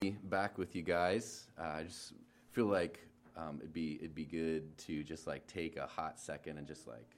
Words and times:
back 0.00 0.58
with 0.58 0.76
you 0.76 0.82
guys. 0.82 1.48
Uh, 1.58 1.78
I 1.78 1.82
just 1.82 2.12
feel 2.52 2.66
like 2.66 3.00
um, 3.36 3.56
it'd 3.58 3.72
be 3.72 3.96
it'd 3.96 4.14
be 4.14 4.24
good 4.24 4.78
to 4.78 5.02
just 5.02 5.26
like 5.26 5.44
take 5.48 5.76
a 5.76 5.86
hot 5.86 6.20
second 6.20 6.56
and 6.56 6.68
just 6.68 6.86
like 6.86 7.16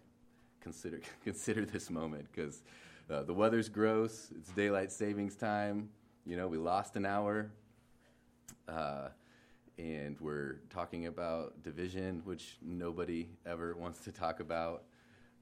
consider 0.63 1.01
consider 1.23 1.67
this 1.67 1.91
moment 1.91 2.27
because 2.33 2.63
uh, 3.11 3.23
the 3.23 3.35
weather's 3.35 3.69
gross. 3.69 4.33
It's 4.35 4.51
daylight 4.53 4.93
savings 4.93 5.37
time. 5.37 5.91
You 6.25 6.39
know, 6.39 6.49
we 6.49 6.57
lost 6.57 6.97
an 6.97 7.05
hour, 7.05 7.51
uh, 8.67 9.09
and 9.77 10.19
we're 10.19 10.61
talking 10.71 11.07
about 11.07 11.63
division, 11.63 12.23
which 12.25 12.57
nobody 12.63 13.29
ever 13.45 13.75
wants 13.77 14.01
to 14.05 14.13
talk 14.13 14.41
about. 14.41 14.85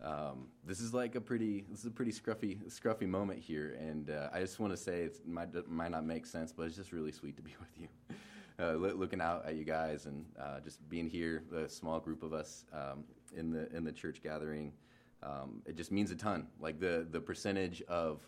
Um, 0.03 0.47
this 0.65 0.81
is 0.81 0.95
like 0.95 1.17
a 1.17 1.21
pretty 1.21 1.65
this 1.71 1.81
is 1.81 1.87
a 1.87 1.91
pretty 1.91 2.13
scruffy 2.13 2.59
scruffy 2.71 3.09
moment 3.09 3.41
here, 3.41 3.77
and 3.81 4.11
uh, 4.11 4.29
I 4.33 4.41
just 4.41 4.61
want 4.61 4.73
to 4.73 4.77
say 4.77 5.03
it 5.03 5.27
might 5.27 5.53
might 5.69 5.91
not 5.91 6.05
make 6.05 6.25
sense, 6.25 6.53
but 6.53 6.65
it's 6.65 6.77
just 6.77 6.93
really 6.93 7.11
sweet 7.11 7.37
to 7.37 7.43
be 7.43 7.55
with 7.61 7.81
you. 7.81 7.89
Uh, 8.61 8.73
looking 8.73 9.21
out 9.21 9.47
at 9.47 9.55
you 9.55 9.65
guys 9.65 10.07
and 10.07 10.25
uh, 10.41 10.59
just 10.61 10.89
being 10.89 11.09
here, 11.09 11.45
the 11.51 11.69
small 11.69 12.01
group 12.01 12.25
of 12.25 12.33
us 12.33 12.65
um, 12.73 13.05
in 13.37 13.51
the 13.51 13.71
in 13.77 13.85
the 13.85 13.93
church 13.93 14.21
gathering, 14.23 14.73
um, 15.23 15.63
it 15.67 15.77
just 15.77 15.91
means 15.91 16.11
a 16.13 16.17
ton. 16.17 16.47
Like 16.61 16.79
the 16.79 17.07
the 17.11 17.21
percentage 17.21 17.83
of 17.83 18.21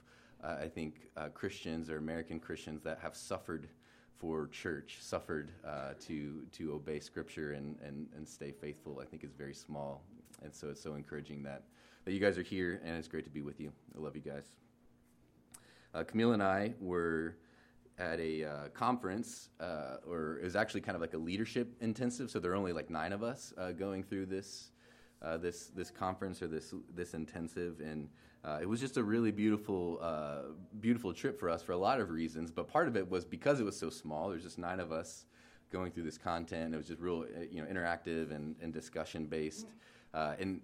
uh, 0.42 0.56
I 0.60 0.68
think 0.68 1.10
uh, 1.16 1.28
Christians 1.28 1.88
or 1.88 1.98
American 1.98 2.40
Christians 2.40 2.82
that 2.82 2.98
have 3.00 3.16
suffered 3.16 3.68
for 4.18 4.48
church, 4.48 4.98
suffered 5.00 5.52
uh, 5.64 5.92
to 6.00 6.42
to 6.52 6.74
obey 6.74 6.98
Scripture 6.98 7.52
and, 7.52 7.76
and 7.80 8.08
and 8.16 8.28
stay 8.28 8.50
faithful, 8.50 8.98
I 9.00 9.06
think 9.06 9.22
is 9.22 9.32
very 9.32 9.54
small 9.54 10.02
and 10.42 10.54
so 10.54 10.68
it's 10.68 10.82
so 10.82 10.94
encouraging 10.94 11.42
that, 11.42 11.64
that 12.04 12.12
you 12.12 12.20
guys 12.20 12.38
are 12.38 12.42
here, 12.42 12.80
and 12.84 12.96
it's 12.96 13.08
great 13.08 13.24
to 13.24 13.30
be 13.30 13.42
with 13.42 13.60
you. 13.60 13.72
I 13.96 14.00
love 14.00 14.16
you 14.16 14.22
guys. 14.22 14.50
Uh, 15.94 16.04
Camille 16.04 16.32
and 16.32 16.42
I 16.42 16.74
were 16.80 17.36
at 17.98 18.18
a 18.20 18.44
uh, 18.44 18.68
conference, 18.72 19.50
uh, 19.60 19.96
or 20.08 20.38
it 20.38 20.44
was 20.44 20.56
actually 20.56 20.80
kind 20.80 20.94
of 20.94 21.02
like 21.02 21.14
a 21.14 21.18
leadership 21.18 21.76
intensive. 21.80 22.30
So 22.30 22.38
there 22.38 22.52
are 22.52 22.56
only 22.56 22.72
like 22.72 22.90
nine 22.90 23.12
of 23.12 23.22
us 23.22 23.52
uh, 23.58 23.72
going 23.72 24.02
through 24.02 24.26
this 24.26 24.70
uh, 25.22 25.36
this 25.36 25.66
this 25.66 25.90
conference 25.90 26.40
or 26.40 26.48
this 26.48 26.72
this 26.94 27.12
intensive, 27.12 27.80
and 27.80 28.08
uh, 28.42 28.58
it 28.62 28.68
was 28.68 28.80
just 28.80 28.96
a 28.96 29.02
really 29.02 29.30
beautiful 29.30 30.00
beautiful 30.80 31.12
trip 31.12 31.38
for 31.38 31.50
us 31.50 31.62
for 31.62 31.72
a 31.72 31.76
lot 31.76 32.00
of 32.00 32.10
reasons. 32.10 32.50
But 32.50 32.68
part 32.68 32.88
of 32.88 32.96
it 32.96 33.08
was 33.10 33.24
because 33.24 33.60
it 33.60 33.64
was 33.64 33.78
so 33.78 33.90
small. 33.90 34.30
There's 34.30 34.44
just 34.44 34.58
nine 34.58 34.80
of 34.80 34.92
us 34.92 35.26
going 35.70 35.92
through 35.92 36.04
this 36.04 36.18
content. 36.18 36.74
It 36.74 36.76
was 36.76 36.86
just 36.86 37.00
real, 37.00 37.26
you 37.50 37.62
know, 37.62 37.68
interactive 37.68 38.34
and, 38.34 38.56
and 38.60 38.72
discussion 38.72 39.26
based 39.26 39.66
uh, 40.14 40.34
and 40.38 40.60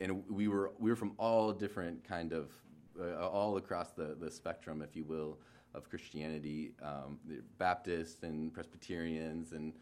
and 0.00 0.24
we 0.28 0.48
were 0.48 0.72
we 0.78 0.90
were 0.90 0.96
from 0.96 1.12
all 1.18 1.52
different 1.52 2.04
kind 2.04 2.32
of 2.32 2.50
uh, 3.00 3.28
all 3.28 3.56
across 3.56 3.92
the 3.92 4.16
the 4.20 4.30
spectrum, 4.30 4.82
if 4.82 4.96
you 4.96 5.04
will, 5.04 5.38
of 5.74 5.88
Christianity, 5.88 6.72
um, 6.82 7.18
Baptists 7.58 8.22
and 8.22 8.52
Presbyterians 8.52 9.52
and 9.52 9.72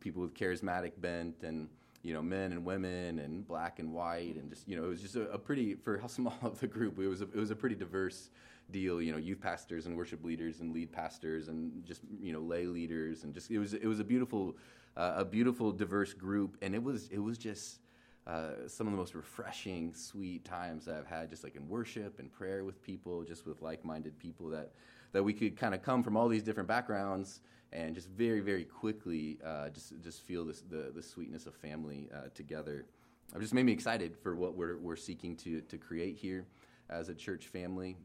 people 0.00 0.22
with 0.22 0.34
charismatic 0.34 0.92
bent 0.98 1.42
and 1.42 1.68
you 2.02 2.12
know 2.12 2.22
men 2.22 2.52
and 2.52 2.64
women 2.64 3.20
and 3.20 3.46
black 3.46 3.78
and 3.78 3.92
white 3.92 4.36
and 4.36 4.50
just 4.50 4.68
you 4.68 4.76
know 4.76 4.84
it 4.84 4.88
was 4.88 5.00
just 5.00 5.16
a, 5.16 5.30
a 5.30 5.38
pretty 5.38 5.74
for 5.74 5.98
how 5.98 6.06
small 6.18 6.36
of 6.42 6.58
the 6.60 6.66
group 6.66 6.98
it 6.98 7.06
was 7.06 7.22
a, 7.22 7.24
it 7.24 7.36
was 7.36 7.50
a 7.50 7.56
pretty 7.56 7.76
diverse 7.76 8.30
deal 8.72 9.00
you 9.00 9.12
know 9.12 9.18
youth 9.18 9.40
pastors 9.40 9.86
and 9.86 9.96
worship 9.96 10.24
leaders 10.24 10.60
and 10.60 10.74
lead 10.74 10.90
pastors 10.90 11.46
and 11.46 11.84
just 11.84 12.00
you 12.20 12.32
know 12.32 12.40
lay 12.40 12.66
leaders 12.66 13.22
and 13.22 13.32
just 13.32 13.48
it 13.50 13.58
was 13.58 13.74
it 13.74 13.86
was 13.86 14.00
a 14.00 14.04
beautiful 14.04 14.56
uh, 14.96 15.14
a 15.16 15.24
beautiful 15.24 15.72
diverse 15.72 16.12
group. 16.12 16.56
And 16.62 16.74
it 16.74 16.82
was 16.82 17.08
it 17.08 17.18
was 17.18 17.38
just 17.38 17.80
uh, 18.26 18.66
some 18.66 18.86
of 18.86 18.92
the 18.92 18.96
most 18.96 19.14
refreshing, 19.14 19.94
sweet 19.94 20.44
times 20.44 20.88
I've 20.88 21.06
had, 21.06 21.30
just 21.30 21.44
like 21.44 21.54
in 21.54 21.68
worship 21.68 22.18
and 22.18 22.32
prayer 22.32 22.64
with 22.64 22.82
people, 22.82 23.22
just 23.22 23.46
with 23.46 23.62
like-minded 23.62 24.18
people 24.18 24.48
that 24.50 24.72
that 25.12 25.22
we 25.22 25.32
could 25.32 25.56
kind 25.56 25.74
of 25.74 25.82
come 25.82 26.02
from 26.02 26.16
all 26.16 26.28
these 26.28 26.42
different 26.42 26.68
backgrounds 26.68 27.40
and 27.72 27.94
just 27.94 28.08
very, 28.10 28.40
very 28.40 28.64
quickly 28.64 29.38
uh, 29.44 29.68
just 29.68 29.92
just 30.02 30.22
feel 30.22 30.44
this, 30.44 30.62
the 30.62 30.90
the 30.94 31.02
sweetness 31.02 31.46
of 31.46 31.54
family 31.54 32.08
uh, 32.14 32.28
together. 32.34 32.86
It 33.34 33.40
just 33.40 33.54
made 33.54 33.64
me 33.64 33.72
excited 33.72 34.16
for 34.16 34.34
what 34.34 34.56
we're 34.56 34.78
we're 34.78 34.96
seeking 34.96 35.36
to 35.36 35.60
to 35.60 35.78
create 35.78 36.16
here 36.16 36.46
as 36.90 37.08
a 37.08 37.14
church 37.14 37.46
family. 37.46 37.96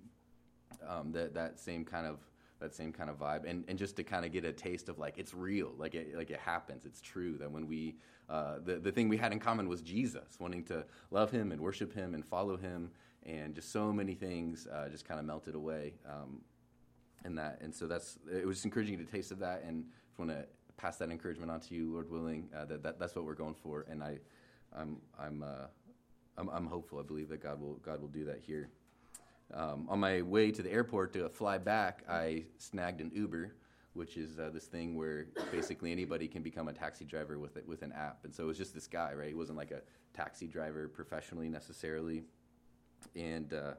Um, 0.87 1.11
that 1.13 1.33
that 1.33 1.59
same 1.59 1.83
kind 1.83 2.05
of 2.05 2.19
that 2.61 2.73
same 2.73 2.94
kind 2.94 3.09
of 3.09 3.19
vibe 3.19 3.44
and, 3.49 3.66
and 3.67 3.77
just 3.77 3.95
to 3.97 4.03
kind 4.03 4.23
of 4.25 4.31
get 4.31 4.45
a 4.45 4.53
taste 4.53 4.88
of 4.88 4.97
like 4.97 5.17
it's 5.17 5.33
real 5.33 5.73
like 5.77 5.95
it 5.95 6.16
like 6.16 6.29
it 6.29 6.39
happens 6.39 6.85
it's 6.85 7.01
true 7.01 7.38
that 7.38 7.51
when 7.51 7.67
we 7.67 7.95
uh, 8.29 8.55
the, 8.63 8.75
the 8.75 8.91
thing 8.91 9.09
we 9.09 9.17
had 9.17 9.31
in 9.33 9.39
common 9.39 9.67
was 9.67 9.81
jesus 9.81 10.38
wanting 10.39 10.63
to 10.63 10.85
love 11.09 11.31
him 11.31 11.51
and 11.51 11.59
worship 11.59 11.94
him 11.94 12.13
and 12.13 12.25
follow 12.25 12.55
him 12.55 12.89
and 13.25 13.53
just 13.55 13.72
so 13.72 13.91
many 13.91 14.13
things 14.13 14.67
uh, 14.67 14.88
just 14.89 15.07
kind 15.07 15.19
of 15.19 15.25
melted 15.25 15.55
away 15.55 15.94
um, 16.07 16.41
in 17.25 17.35
that 17.35 17.59
and 17.61 17.73
so 17.73 17.88
that's 17.88 18.17
it 18.31 18.45
was 18.45 18.63
encouraging 18.63 18.97
to 18.97 19.03
taste 19.03 19.31
of 19.31 19.39
that 19.39 19.63
and 19.63 19.83
I 20.17 20.22
want 20.22 20.31
to 20.31 20.45
pass 20.78 20.97
that 20.97 21.11
encouragement 21.11 21.51
on 21.51 21.59
to 21.59 21.75
you 21.75 21.91
lord 21.91 22.09
willing 22.09 22.47
uh, 22.55 22.66
that, 22.66 22.83
that 22.83 22.99
that's 22.99 23.16
what 23.16 23.25
we're 23.25 23.35
going 23.35 23.55
for 23.55 23.85
and 23.89 24.03
i 24.03 24.17
i'm 24.75 24.97
i'm 25.19 25.43
uh, 25.43 25.67
I'm, 26.38 26.49
I'm 26.49 26.67
hopeful 26.67 26.99
i 26.99 27.03
believe 27.03 27.29
that 27.29 27.41
god 27.41 27.59
will 27.59 27.75
god 27.83 28.01
will 28.01 28.07
do 28.07 28.25
that 28.25 28.39
here 28.39 28.69
um, 29.53 29.88
on 29.89 30.00
my 30.00 30.22
way 30.22 30.51
to 30.51 30.62
the 30.62 30.72
airport 30.72 31.13
to 31.13 31.29
fly 31.29 31.57
back, 31.57 32.03
I 32.09 32.45
snagged 32.57 33.01
an 33.01 33.12
Uber, 33.13 33.53
which 33.94 34.17
is 34.17 34.39
uh, 34.39 34.50
this 34.53 34.66
thing 34.66 34.95
where 34.95 35.28
basically 35.51 35.91
anybody 35.91 36.28
can 36.28 36.41
become 36.41 36.67
a 36.67 36.73
taxi 36.73 37.06
driver 37.06 37.39
with 37.39 37.57
it, 37.57 37.67
with 37.67 37.81
an 37.81 37.91
app. 37.91 38.19
And 38.23 38.34
so 38.34 38.44
it 38.44 38.47
was 38.47 38.57
just 38.57 38.73
this 38.73 38.88
guy, 38.88 39.13
right? 39.13 39.28
He 39.28 39.34
wasn't 39.34 39.57
like 39.57 39.72
a 39.72 39.81
taxi 40.13 40.47
driver 40.47 40.88
professionally 40.88 41.50
necessarily. 41.50 42.23
And 43.16 43.53
uh, 43.53 43.73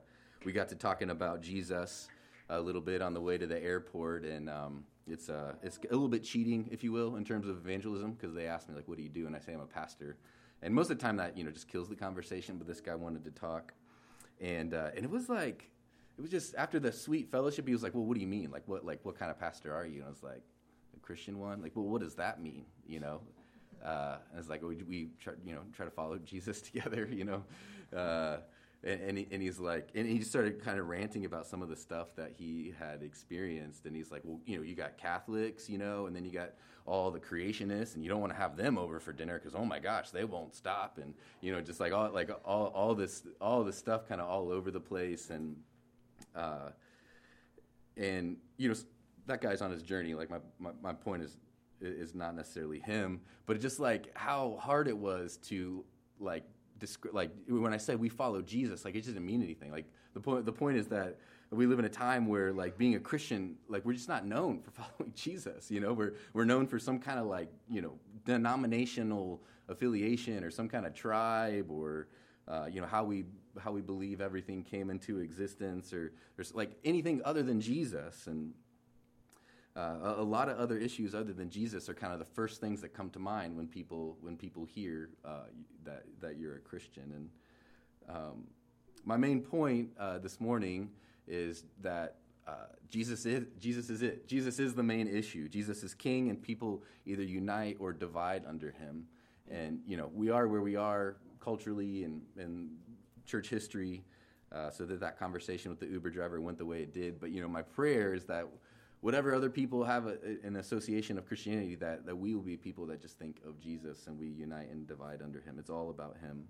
we 0.44 0.53
got 0.53 0.69
to 0.71 0.75
talking 0.75 1.11
about 1.11 1.41
Jesus 1.41 2.09
a 2.49 2.61
little 2.61 2.81
bit 2.81 3.00
on 3.00 3.15
the 3.15 3.21
way 3.21 3.38
to 3.38 3.47
the 3.47 3.62
airport, 3.62 4.25
and 4.25 4.50
um, 4.50 4.84
it's 5.06 5.28
uh, 5.28 5.55
it's 5.62 5.78
a 5.78 5.93
little 5.93 6.09
bit 6.09 6.22
cheating, 6.25 6.69
if 6.71 6.84
you 6.84 6.93
will, 6.93 7.16
in 7.16 7.25
terms 7.25 7.49
of 7.49 7.56
evangelism, 7.56 8.12
because 8.12 8.34
they 8.34 8.47
asked 8.47 8.69
me 8.69 8.75
like, 8.75 8.88
"What 8.88 8.99
do 8.99 9.03
you 9.03 9.09
do?" 9.09 9.27
and 9.27 9.34
I 9.34 9.38
say 9.38 9.55
I'm 9.55 9.61
a 9.61 9.66
pastor. 9.66 10.16
And 10.61 10.72
most 10.75 10.91
of 10.91 10.99
the 10.99 11.03
time, 11.03 11.16
that 11.16 11.37
you 11.37 11.44
know 11.44 11.50
just 11.50 11.69
kills 11.69 11.88
the 11.88 11.97
conversation. 11.97 12.59
But 12.59 12.66
this 12.66 12.81
guy 12.81 12.94
wanted 12.94 13.25
to 13.25 13.31
talk 13.31 13.72
and 14.41 14.75
uh, 14.75 14.91
and 14.94 15.04
it 15.04 15.10
was 15.10 15.28
like 15.28 15.70
it 16.16 16.20
was 16.20 16.31
just 16.31 16.54
after 16.56 16.78
the 16.78 16.93
sweet 16.93 17.31
fellowship 17.31 17.66
he 17.66 17.72
was 17.72 17.82
like 17.82 17.94
well 17.94 18.04
what 18.04 18.15
do 18.15 18.20
you 18.20 18.26
mean? 18.26 18.50
Like 18.50 18.66
what 18.66 18.84
like 18.84 19.00
what 19.04 19.19
kind 19.19 19.31
of 19.31 19.38
pastor 19.38 19.75
are 19.75 19.87
you? 19.87 19.98
And 19.98 20.06
i 20.06 20.09
was 20.09 20.22
like 20.22 20.43
a 20.97 21.00
christian 21.00 21.38
one? 21.38 21.62
Like 21.62 21.72
well 21.75 21.87
what 21.87 22.03
does 22.03 22.15
that 22.16 22.43
mean? 22.43 22.65
You 22.87 23.00
know? 23.00 23.20
Uh, 23.84 24.19
and 24.31 24.38
it's 24.38 24.48
like 24.48 24.62
we, 24.62 24.76
we 24.88 25.10
try 25.19 25.32
you 25.44 25.54
know 25.54 25.62
try 25.75 25.84
to 25.84 25.91
follow 25.91 26.16
jesus 26.25 26.60
together 26.62 27.09
you 27.10 27.25
know? 27.25 27.43
Uh, 27.97 28.38
and, 28.84 29.00
and, 29.00 29.19
he, 29.19 29.28
and, 29.31 29.43
he's 29.43 29.60
like 29.60 29.91
and 29.94 30.06
he 30.06 30.19
just 30.19 30.31
started 30.31 30.62
kind 30.62 30.78
of 30.78 30.88
ranting 30.88 31.25
about 31.25 31.47
some 31.47 31.62
of 31.62 31.69
the 31.69 31.76
stuff 31.76 32.15
that 32.16 32.32
he 32.37 32.75
had 32.78 33.03
experienced. 33.03 33.87
And 33.87 33.94
he's 33.94 34.10
like 34.10 34.22
well 34.25 34.41
you 34.47 34.56
know 34.56 34.62
you 34.62 34.75
got 34.75 34.98
catholics 34.98 35.69
you 35.69 35.78
know 35.78 36.06
and 36.06 36.16
then 36.16 36.25
you 36.25 36.32
got 36.32 36.50
all 36.84 37.10
the 37.10 37.20
creationists 37.20 37.94
and 37.94 38.03
you 38.03 38.10
don't 38.10 38.20
want 38.20 38.32
to 38.32 38.38
have 38.38 38.56
them 38.56 38.76
over 38.76 38.98
for 38.98 39.12
dinner 39.12 39.38
because 39.38 39.54
oh 39.54 39.65
my 39.65 39.78
gosh 39.78 40.10
they 40.10 40.25
won't 40.25 40.54
stop. 40.54 40.98
And 41.00 41.15
you 41.41 41.53
know 41.53 41.60
just 41.60 41.81
like 41.81 41.93
all 41.93 42.10
like 42.10 42.31
all, 42.44 42.66
all 42.69 42.94
this 42.94 43.22
all 43.41 43.62
this 43.65 43.76
stuff 43.76 44.09
kind 44.09 44.20
of 44.20 44.28
all 44.28 44.50
over 44.50 44.70
the 44.70 44.81
place. 44.81 45.31
And 45.31 45.56
uh, 46.34 46.70
and 47.97 48.37
you 48.56 48.69
know 48.69 48.75
that 49.26 49.41
guy's 49.41 49.62
on 49.62 49.70
his 49.70 49.82
journey. 49.82 50.14
Like 50.14 50.31
my, 50.31 50.38
my, 50.59 50.70
my 50.82 50.93
point 50.93 51.22
is 51.22 51.37
is 51.81 52.14
not 52.14 52.37
necessarily 52.37 52.78
him 52.78 53.20
but 53.47 53.60
just 53.60 53.81
like 53.81 54.10
how 54.16 54.56
hard 54.60 54.88
it 54.88 54.97
was 54.97 55.37
to 55.37 55.84
like 56.20 56.44
like 57.12 57.31
when 57.49 57.72
I 57.72 57.77
said 57.77 57.99
we 57.99 58.09
follow 58.09 58.43
Jesus, 58.43 58.84
like 58.84 58.94
it 58.94 59.05
doesn't 59.05 59.25
mean 59.25 59.43
anything. 59.43 59.71
Like 59.71 59.87
the 60.15 60.21
point, 60.21 60.44
the 60.44 60.53
point 60.53 60.77
is 60.77 60.88
that 60.88 61.19
we 61.50 61.66
live 61.66 61.78
in 61.78 61.84
a 61.84 61.91
time 61.91 62.27
where 62.27 62.53
like 62.53 62.78
being 62.78 62.94
a 62.94 63.00
Christian, 63.00 63.56
like 63.69 63.84
we're 63.84 63.93
just 63.93 64.09
not 64.09 64.27
known 64.27 64.60
for 64.60 64.71
following 64.82 65.12
Jesus. 65.15 65.71
You 65.71 65.81
know, 65.81 65.93
we're 65.93 66.15
we're 66.32 66.44
known 66.44 66.66
for 66.66 66.78
some 66.78 66.99
kind 66.99 67.19
of 67.19 67.27
like 67.27 67.49
you 67.69 67.82
know 67.82 67.93
denominational 68.25 69.43
affiliation 69.69 70.44
or 70.44 70.50
some 70.50 70.69
kind 70.69 70.87
of 70.87 70.94
tribe 70.94 71.71
or 71.71 72.09
uh, 72.49 72.66
you 72.71 72.81
know 72.81 72.87
how 72.87 73.05
we 73.05 73.25
how 73.59 73.71
we 73.71 73.81
believe 73.81 74.21
everything 74.21 74.62
came 74.65 74.91
into 74.91 75.19
existence 75.19 75.93
or 75.93 76.12
there's 76.37 76.55
like 76.55 76.72
anything 76.84 77.21
other 77.25 77.43
than 77.43 77.61
Jesus 77.61 78.27
and 78.27 78.53
uh, 79.75 79.97
a, 80.03 80.21
a, 80.21 80.22
lot 80.22 80.49
of 80.49 80.59
other 80.59 80.77
issues 80.77 81.15
other 81.15 81.33
than 81.33 81.49
Jesus 81.49 81.88
are 81.88 81.94
kind 81.94 82.12
of 82.12 82.19
the 82.19 82.26
first 82.26 82.61
things 82.61 82.82
that 82.82 82.93
come 82.93 83.08
to 83.11 83.19
mind 83.19 83.56
when 83.56 83.67
people 83.67 84.19
when 84.20 84.37
people 84.37 84.67
hear 84.67 85.08
uh, 85.25 85.44
that 85.85 86.05
that 86.20 86.38
you're 86.38 86.56
a 86.56 86.61
Christian. 86.61 87.12
And 87.14 88.17
um, 88.17 88.44
my 89.05 89.17
main 89.17 89.41
point 89.41 89.88
uh, 89.99 90.19
this 90.19 90.41
morning 90.41 90.91
is 91.26 91.64
that 91.81 92.17
uh, 92.46 92.67
Jesus 92.91 93.25
is 93.25 93.46
Jesus 93.58 93.88
is 93.88 94.02
it. 94.02 94.29
Jesus 94.29 94.58
is 94.58 94.75
the 94.75 94.82
main 94.82 95.08
issue. 95.08 95.49
Jesus 95.49 95.82
is 95.82 95.94
king, 95.94 96.29
and 96.29 96.43
people 96.43 96.82
either 97.06 97.23
unite 97.23 97.79
or 97.81 97.94
divide 97.94 98.44
under 98.46 98.73
him. 98.73 99.06
And 99.50 99.81
you 99.87 99.96
know 99.96 100.11
we 100.12 100.29
are 100.29 100.49
where 100.49 100.61
we 100.62 100.76
are 100.76 101.17
culturally 101.41 102.05
and 102.05 102.20
and 102.37 102.76
church 103.25 103.49
history. 103.49 104.05
Uh, 104.52 104.70
so 104.70 104.85
that 104.85 105.00
that 105.00 105.19
conversation 105.19 105.70
with 105.70 105.81
the 105.81 105.87
Uber 105.87 106.11
driver 106.11 106.38
went 106.38 106.58
the 106.58 106.67
way 106.67 106.82
it 106.82 106.93
did. 106.93 107.19
But 107.19 107.31
you 107.31 107.41
know, 107.41 107.49
my 107.49 107.62
prayer 107.62 108.12
is 108.12 108.26
that 108.26 108.46
whatever 109.02 109.34
other 109.34 109.50
people 109.50 109.84
have 109.84 110.06
a, 110.06 110.16
an 110.43 110.56
association 110.56 111.19
of 111.19 111.26
Christianity, 111.26 111.75
that, 111.75 112.06
that 112.06 112.16
we 112.16 112.34
will 112.34 112.43
be 112.43 112.56
people 112.56 112.87
that 112.87 113.02
just 113.02 113.19
think 113.19 113.40
of 113.46 113.60
Jesus 113.60 114.06
and 114.06 114.19
we 114.19 114.28
unite 114.28 114.70
and 114.70 114.87
divide 114.87 115.20
under 115.22 115.40
him. 115.40 115.56
It's 115.58 115.70
all 115.70 115.90
about 115.90 116.16
him. 116.22 116.49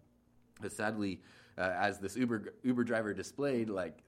But 0.60 0.70
sadly, 0.70 1.20
uh, 1.58 1.72
as 1.76 1.98
this 1.98 2.16
Uber 2.16 2.54
Uber 2.62 2.84
driver 2.84 3.12
displayed, 3.12 3.68
like 3.68 3.98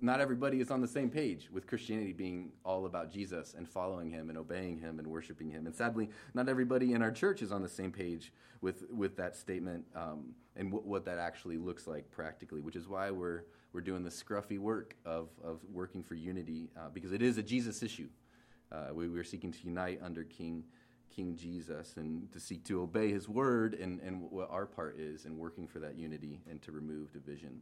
not 0.00 0.20
everybody 0.20 0.60
is 0.60 0.70
on 0.70 0.80
the 0.80 0.88
same 0.88 1.08
page 1.08 1.48
with 1.52 1.66
Christianity 1.66 2.12
being 2.12 2.50
all 2.64 2.86
about 2.86 3.12
Jesus 3.12 3.54
and 3.56 3.68
following 3.68 4.10
him 4.10 4.30
and 4.30 4.36
obeying 4.36 4.78
him 4.78 4.98
and 4.98 5.06
worshiping 5.06 5.48
him. 5.48 5.66
And 5.66 5.74
sadly, 5.74 6.10
not 6.34 6.48
everybody 6.48 6.92
in 6.92 7.02
our 7.02 7.12
church 7.12 7.40
is 7.40 7.52
on 7.52 7.62
the 7.62 7.68
same 7.68 7.92
page 7.92 8.32
with, 8.62 8.84
with 8.90 9.16
that 9.16 9.36
statement 9.36 9.84
um, 9.94 10.34
and 10.56 10.72
w- 10.72 10.88
what 10.88 11.04
that 11.04 11.18
actually 11.18 11.56
looks 11.56 11.86
like 11.86 12.10
practically, 12.10 12.60
which 12.60 12.74
is 12.74 12.88
why 12.88 13.12
we're, 13.12 13.44
we're 13.72 13.80
doing 13.80 14.02
the 14.02 14.10
scruffy 14.10 14.58
work 14.58 14.96
of, 15.04 15.28
of 15.42 15.60
working 15.72 16.02
for 16.02 16.14
unity 16.14 16.70
uh, 16.76 16.88
because 16.92 17.12
it 17.12 17.22
is 17.22 17.38
a 17.38 17.42
Jesus 17.42 17.82
issue. 17.82 18.08
Uh, 18.70 18.88
we, 18.92 19.08
we're 19.08 19.24
seeking 19.24 19.52
to 19.52 19.58
unite 19.64 20.00
under 20.02 20.24
King, 20.24 20.64
King 21.14 21.36
Jesus 21.36 21.96
and 21.96 22.30
to 22.32 22.40
seek 22.40 22.64
to 22.64 22.82
obey 22.82 23.10
his 23.10 23.28
word 23.28 23.74
and, 23.74 24.00
and 24.00 24.22
what 24.30 24.50
our 24.50 24.66
part 24.66 24.98
is 24.98 25.24
in 25.24 25.38
working 25.38 25.66
for 25.66 25.78
that 25.80 25.96
unity 25.96 26.40
and 26.48 26.60
to 26.62 26.72
remove 26.72 27.12
division 27.12 27.60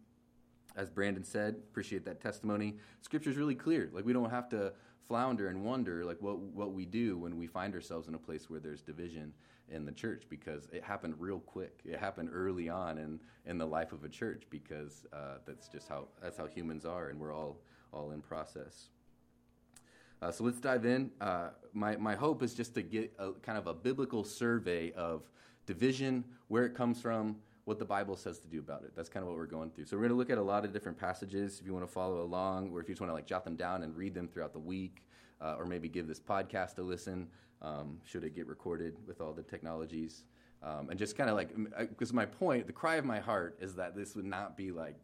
as 0.76 0.90
Brandon 0.90 1.24
said, 1.24 1.56
appreciate 1.70 2.04
that 2.04 2.20
testimony. 2.20 2.76
Scripture 3.00 3.30
is 3.30 3.36
really 3.36 3.54
clear. 3.54 3.90
Like 3.92 4.04
we 4.04 4.12
don't 4.12 4.30
have 4.30 4.48
to 4.50 4.72
flounder 5.08 5.48
and 5.48 5.64
wonder 5.64 6.04
like 6.04 6.18
what 6.20 6.38
what 6.38 6.72
we 6.72 6.86
do 6.86 7.18
when 7.18 7.36
we 7.36 7.46
find 7.46 7.74
ourselves 7.74 8.06
in 8.06 8.14
a 8.14 8.18
place 8.18 8.48
where 8.48 8.60
there's 8.60 8.80
division 8.80 9.32
in 9.70 9.84
the 9.84 9.92
church 9.92 10.24
because 10.28 10.68
it 10.72 10.82
happened 10.82 11.14
real 11.18 11.38
quick. 11.40 11.80
It 11.84 11.98
happened 11.98 12.30
early 12.32 12.68
on 12.68 12.98
in 12.98 13.20
in 13.46 13.58
the 13.58 13.66
life 13.66 13.92
of 13.92 14.04
a 14.04 14.08
church 14.08 14.44
because 14.50 15.06
uh, 15.12 15.38
that's 15.46 15.68
just 15.68 15.88
how 15.88 16.08
that's 16.22 16.36
how 16.36 16.46
humans 16.46 16.84
are, 16.84 17.08
and 17.08 17.18
we're 17.18 17.34
all 17.34 17.58
all 17.92 18.10
in 18.12 18.20
process. 18.20 18.88
Uh, 20.22 20.30
so 20.30 20.44
let's 20.44 20.60
dive 20.60 20.84
in. 20.84 21.10
Uh, 21.20 21.50
my 21.72 21.96
my 21.96 22.14
hope 22.14 22.42
is 22.42 22.54
just 22.54 22.74
to 22.74 22.82
get 22.82 23.12
a 23.18 23.32
kind 23.42 23.56
of 23.56 23.66
a 23.66 23.74
biblical 23.74 24.24
survey 24.24 24.92
of 24.92 25.22
division, 25.66 26.24
where 26.48 26.64
it 26.64 26.74
comes 26.74 27.00
from, 27.00 27.36
what 27.64 27.78
the 27.78 27.84
Bible 27.84 28.16
says 28.16 28.38
to 28.40 28.48
do 28.48 28.58
about 28.58 28.82
it. 28.82 28.92
That's 28.96 29.08
kind 29.08 29.22
of 29.22 29.28
what 29.28 29.36
we're 29.36 29.46
going 29.46 29.70
through. 29.70 29.86
So 29.86 29.96
we're 29.96 30.02
going 30.02 30.10
to 30.10 30.16
look 30.16 30.30
at 30.30 30.38
a 30.38 30.42
lot 30.42 30.64
of 30.64 30.72
different 30.72 30.98
passages. 30.98 31.60
If 31.60 31.66
you 31.66 31.72
want 31.72 31.86
to 31.86 31.92
follow 31.92 32.22
along, 32.22 32.70
or 32.72 32.80
if 32.80 32.88
you 32.88 32.94
just 32.94 33.00
want 33.00 33.10
to 33.10 33.14
like 33.14 33.26
jot 33.26 33.44
them 33.44 33.56
down 33.56 33.82
and 33.82 33.96
read 33.96 34.14
them 34.14 34.28
throughout 34.28 34.52
the 34.52 34.58
week, 34.58 35.06
uh, 35.40 35.56
or 35.58 35.64
maybe 35.64 35.88
give 35.88 36.06
this 36.06 36.20
podcast 36.20 36.78
a 36.78 36.82
listen, 36.82 37.28
um, 37.62 37.98
should 38.04 38.24
it 38.24 38.34
get 38.34 38.46
recorded 38.46 38.96
with 39.06 39.20
all 39.20 39.32
the 39.32 39.42
technologies. 39.42 40.24
Um, 40.62 40.90
and 40.90 40.98
just 40.98 41.16
kind 41.16 41.30
of 41.30 41.36
like, 41.36 41.50
because 41.88 42.12
my 42.12 42.26
point, 42.26 42.66
the 42.66 42.72
cry 42.72 42.96
of 42.96 43.04
my 43.04 43.18
heart 43.18 43.56
is 43.60 43.74
that 43.76 43.96
this 43.96 44.14
would 44.14 44.26
not 44.26 44.56
be 44.56 44.70
like 44.70 44.96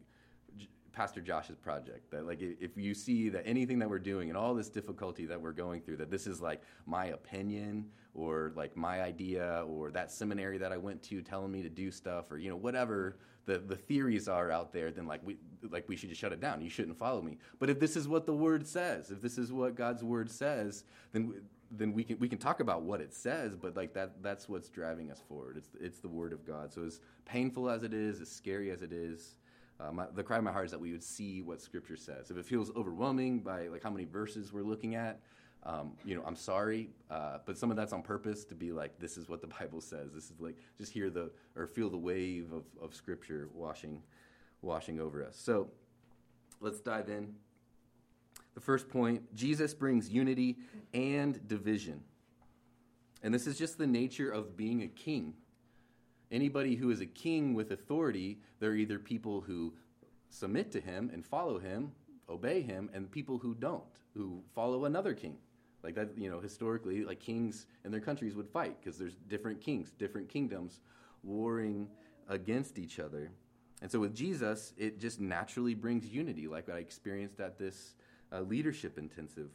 Pastor 0.97 1.21
Josh's 1.21 1.57
project. 1.57 2.09
That 2.09 2.25
like 2.25 2.39
if 2.41 2.75
you 2.75 2.95
see 2.95 3.29
that 3.29 3.43
anything 3.45 3.77
that 3.77 3.87
we're 3.87 3.99
doing 3.99 4.29
and 4.29 4.37
all 4.37 4.55
this 4.55 4.67
difficulty 4.67 5.27
that 5.27 5.39
we're 5.39 5.51
going 5.51 5.79
through, 5.79 5.97
that 5.97 6.09
this 6.09 6.25
is 6.25 6.41
like 6.41 6.63
my 6.87 7.07
opinion 7.07 7.85
or 8.15 8.51
like 8.55 8.75
my 8.75 9.03
idea 9.03 9.63
or 9.67 9.91
that 9.91 10.11
seminary 10.11 10.57
that 10.57 10.71
I 10.71 10.77
went 10.77 11.03
to 11.03 11.21
telling 11.21 11.51
me 11.51 11.61
to 11.61 11.69
do 11.69 11.91
stuff 11.91 12.31
or 12.31 12.39
you 12.39 12.49
know 12.49 12.55
whatever 12.55 13.17
the, 13.45 13.59
the 13.59 13.75
theories 13.75 14.27
are 14.27 14.49
out 14.49 14.73
there, 14.73 14.89
then 14.89 15.05
like 15.05 15.21
we 15.23 15.37
like 15.69 15.87
we 15.87 15.95
should 15.95 16.09
just 16.09 16.19
shut 16.19 16.33
it 16.33 16.41
down. 16.41 16.61
You 16.63 16.69
shouldn't 16.69 16.97
follow 16.97 17.21
me. 17.21 17.37
But 17.59 17.69
if 17.69 17.79
this 17.79 17.95
is 17.95 18.07
what 18.07 18.25
the 18.25 18.33
word 18.33 18.65
says, 18.65 19.11
if 19.11 19.21
this 19.21 19.37
is 19.37 19.53
what 19.53 19.75
God's 19.75 20.03
word 20.03 20.31
says, 20.31 20.83
then 21.11 21.35
then 21.69 21.93
we 21.93 22.03
can 22.03 22.17
we 22.17 22.27
can 22.27 22.39
talk 22.39 22.59
about 22.59 22.81
what 22.81 23.01
it 23.01 23.13
says, 23.13 23.55
but 23.55 23.75
like 23.75 23.93
that 23.93 24.23
that's 24.23 24.49
what's 24.49 24.69
driving 24.69 25.11
us 25.11 25.21
forward. 25.27 25.57
It's 25.57 25.69
it's 25.79 25.99
the 25.99 26.09
word 26.09 26.33
of 26.33 26.43
God. 26.43 26.73
So 26.73 26.81
as 26.83 27.01
painful 27.25 27.69
as 27.69 27.83
it 27.83 27.93
is, 27.93 28.19
as 28.19 28.31
scary 28.31 28.71
as 28.71 28.81
it 28.81 28.91
is, 28.91 29.37
uh, 29.79 29.91
my, 29.91 30.05
the 30.15 30.23
cry 30.23 30.37
of 30.37 30.43
my 30.43 30.51
heart 30.51 30.65
is 30.65 30.71
that 30.71 30.79
we 30.79 30.91
would 30.91 31.03
see 31.03 31.41
what 31.41 31.61
Scripture 31.61 31.95
says. 31.95 32.31
If 32.31 32.37
it 32.37 32.45
feels 32.45 32.71
overwhelming 32.75 33.39
by 33.39 33.67
like 33.67 33.83
how 33.83 33.91
many 33.91 34.05
verses 34.05 34.51
we're 34.51 34.63
looking 34.63 34.95
at, 34.95 35.19
um, 35.63 35.93
you 36.05 36.15
know, 36.15 36.23
I'm 36.25 36.35
sorry, 36.35 36.89
uh, 37.11 37.39
but 37.45 37.57
some 37.57 37.69
of 37.69 37.77
that's 37.77 37.93
on 37.93 38.01
purpose 38.01 38.45
to 38.45 38.55
be 38.55 38.71
like, 38.71 38.97
this 38.99 39.17
is 39.17 39.27
what 39.27 39.41
the 39.41 39.47
Bible 39.59 39.81
says. 39.81 40.13
This 40.13 40.25
is 40.25 40.39
like 40.39 40.55
just 40.77 40.91
hear 40.91 41.09
the 41.09 41.31
or 41.55 41.67
feel 41.67 41.89
the 41.89 41.97
wave 41.97 42.51
of, 42.53 42.63
of 42.81 42.95
Scripture 42.95 43.49
washing 43.53 44.01
washing 44.61 44.99
over 44.99 45.23
us. 45.23 45.37
So 45.37 45.69
let's 46.59 46.79
dive 46.79 47.09
in. 47.09 47.33
The 48.55 48.61
first 48.61 48.89
point: 48.89 49.35
Jesus 49.35 49.73
brings 49.73 50.09
unity 50.09 50.57
and 50.93 51.45
division, 51.47 52.01
and 53.21 53.33
this 53.33 53.45
is 53.45 53.57
just 53.57 53.77
the 53.77 53.87
nature 53.87 54.31
of 54.31 54.57
being 54.57 54.81
a 54.81 54.87
king. 54.87 55.33
Anybody 56.31 56.75
who 56.75 56.89
is 56.89 56.99
a 56.99 57.05
king 57.05 57.53
with 57.53 57.71
authority, 57.71 58.39
they're 58.59 58.75
either 58.75 58.99
people 58.99 59.41
who 59.41 59.73
submit 60.29 60.71
to 60.73 60.81
him 60.81 61.09
and 61.13 61.25
follow 61.25 61.57
him, 61.57 61.91
obey 62.29 62.61
him, 62.61 62.89
and 62.93 63.09
people 63.09 63.37
who 63.37 63.53
don't, 63.55 63.83
who 64.13 64.41
follow 64.53 64.85
another 64.85 65.13
king. 65.13 65.37
Like 65.83 65.95
that, 65.95 66.09
you 66.17 66.29
know, 66.29 66.41
historically, 66.41 67.05
like 67.05 67.19
kings 67.19 67.67
in 67.85 67.91
their 67.91 68.01
countries 68.01 68.35
would 68.35 68.49
fight 68.49 68.75
because 68.79 68.97
there's 68.97 69.15
different 69.29 69.61
kings, 69.61 69.91
different 69.91 70.27
kingdoms 70.27 70.81
warring 71.23 71.87
against 72.27 72.77
each 72.77 72.99
other. 72.99 73.31
And 73.81 73.89
so 73.89 73.99
with 73.99 74.13
Jesus, 74.13 74.73
it 74.77 74.99
just 74.99 75.21
naturally 75.21 75.75
brings 75.75 76.07
unity, 76.07 76.47
like 76.47 76.67
I 76.67 76.79
experienced 76.79 77.39
at 77.39 77.57
this 77.57 77.95
uh, 78.33 78.41
leadership 78.41 78.97
intensive. 78.97 79.49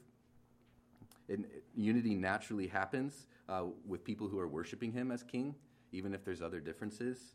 it, 1.29 1.65
unity 1.75 2.15
naturally 2.15 2.69
happens 2.69 3.27
uh, 3.49 3.65
with 3.87 4.05
people 4.05 4.29
who 4.29 4.39
are 4.39 4.49
worshiping 4.49 4.93
him 4.93 5.11
as 5.11 5.23
king 5.23 5.55
even 5.93 6.15
if 6.15 6.25
there's 6.25 6.43
other 6.43 6.61
differences. 6.61 7.35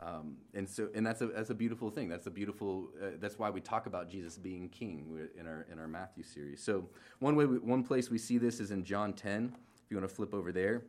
Um, 0.00 0.36
and 0.54 0.68
so, 0.68 0.88
and 0.94 1.06
that's 1.06 1.20
a 1.20 1.26
that's 1.26 1.50
a 1.50 1.54
beautiful 1.54 1.90
thing. 1.90 2.08
That's 2.08 2.26
a 2.26 2.30
beautiful. 2.30 2.88
Uh, 3.00 3.10
that's 3.18 3.38
why 3.38 3.50
we 3.50 3.60
talk 3.60 3.86
about 3.86 4.08
Jesus 4.08 4.38
being 4.38 4.68
King 4.70 5.28
in 5.38 5.46
our 5.46 5.66
in 5.70 5.78
our 5.78 5.88
Matthew 5.88 6.24
series. 6.24 6.62
So 6.62 6.88
one 7.18 7.36
way, 7.36 7.44
we, 7.44 7.58
one 7.58 7.82
place 7.82 8.10
we 8.10 8.16
see 8.16 8.38
this 8.38 8.60
is 8.60 8.70
in 8.70 8.82
John 8.82 9.12
10. 9.12 9.52
If 9.84 9.90
you 9.90 9.98
want 9.98 10.08
to 10.08 10.14
flip 10.14 10.32
over 10.32 10.52
there, 10.52 10.84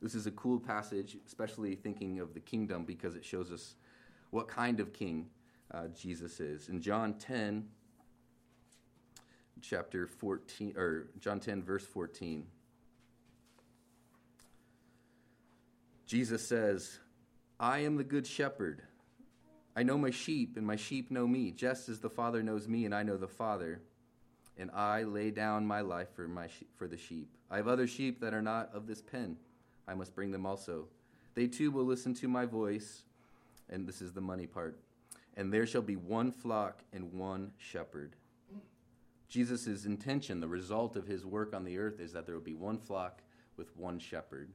this 0.00 0.14
is 0.14 0.26
a 0.26 0.30
cool 0.30 0.58
passage, 0.58 1.18
especially 1.26 1.74
thinking 1.74 2.20
of 2.20 2.32
the 2.32 2.40
kingdom 2.40 2.84
because 2.84 3.16
it 3.16 3.24
shows 3.24 3.50
us 3.50 3.74
what 4.30 4.48
kind 4.48 4.80
of 4.80 4.92
king 4.92 5.26
uh, 5.72 5.88
Jesus 5.88 6.40
is. 6.40 6.68
In 6.68 6.80
John 6.80 7.14
10, 7.14 7.66
chapter 9.60 10.06
14, 10.06 10.74
or 10.76 11.08
John 11.18 11.40
10, 11.40 11.62
verse 11.62 11.84
14. 11.84 12.46
Jesus 16.06 16.46
says, 16.46 17.00
I 17.58 17.80
am 17.80 17.96
the 17.96 18.04
good 18.04 18.26
shepherd. 18.26 18.82
I 19.74 19.82
know 19.82 19.98
my 19.98 20.10
sheep, 20.10 20.56
and 20.56 20.66
my 20.66 20.76
sheep 20.76 21.10
know 21.10 21.26
me, 21.26 21.50
just 21.50 21.88
as 21.88 22.00
the 22.00 22.08
Father 22.08 22.42
knows 22.42 22.68
me, 22.68 22.84
and 22.84 22.94
I 22.94 23.02
know 23.02 23.16
the 23.16 23.28
Father. 23.28 23.80
And 24.56 24.70
I 24.70 25.02
lay 25.02 25.30
down 25.30 25.66
my 25.66 25.80
life 25.80 26.08
for, 26.14 26.28
my 26.28 26.48
for 26.76 26.86
the 26.86 26.96
sheep. 26.96 27.28
I 27.50 27.56
have 27.56 27.68
other 27.68 27.86
sheep 27.86 28.20
that 28.20 28.32
are 28.32 28.42
not 28.42 28.70
of 28.72 28.86
this 28.86 29.02
pen. 29.02 29.36
I 29.86 29.94
must 29.94 30.14
bring 30.14 30.30
them 30.30 30.46
also. 30.46 30.86
They 31.34 31.46
too 31.46 31.70
will 31.70 31.84
listen 31.84 32.14
to 32.14 32.28
my 32.28 32.46
voice. 32.46 33.02
And 33.68 33.86
this 33.86 34.00
is 34.00 34.12
the 34.12 34.20
money 34.20 34.46
part. 34.46 34.78
And 35.36 35.52
there 35.52 35.66
shall 35.66 35.82
be 35.82 35.96
one 35.96 36.32
flock 36.32 36.82
and 36.92 37.12
one 37.12 37.52
shepherd. 37.58 38.16
Jesus' 39.28 39.84
intention, 39.84 40.40
the 40.40 40.48
result 40.48 40.96
of 40.96 41.06
his 41.06 41.26
work 41.26 41.54
on 41.54 41.64
the 41.64 41.78
earth, 41.78 42.00
is 42.00 42.12
that 42.12 42.26
there 42.26 42.34
will 42.34 42.42
be 42.42 42.54
one 42.54 42.78
flock 42.78 43.20
with 43.56 43.76
one 43.76 43.98
shepherd. 43.98 44.50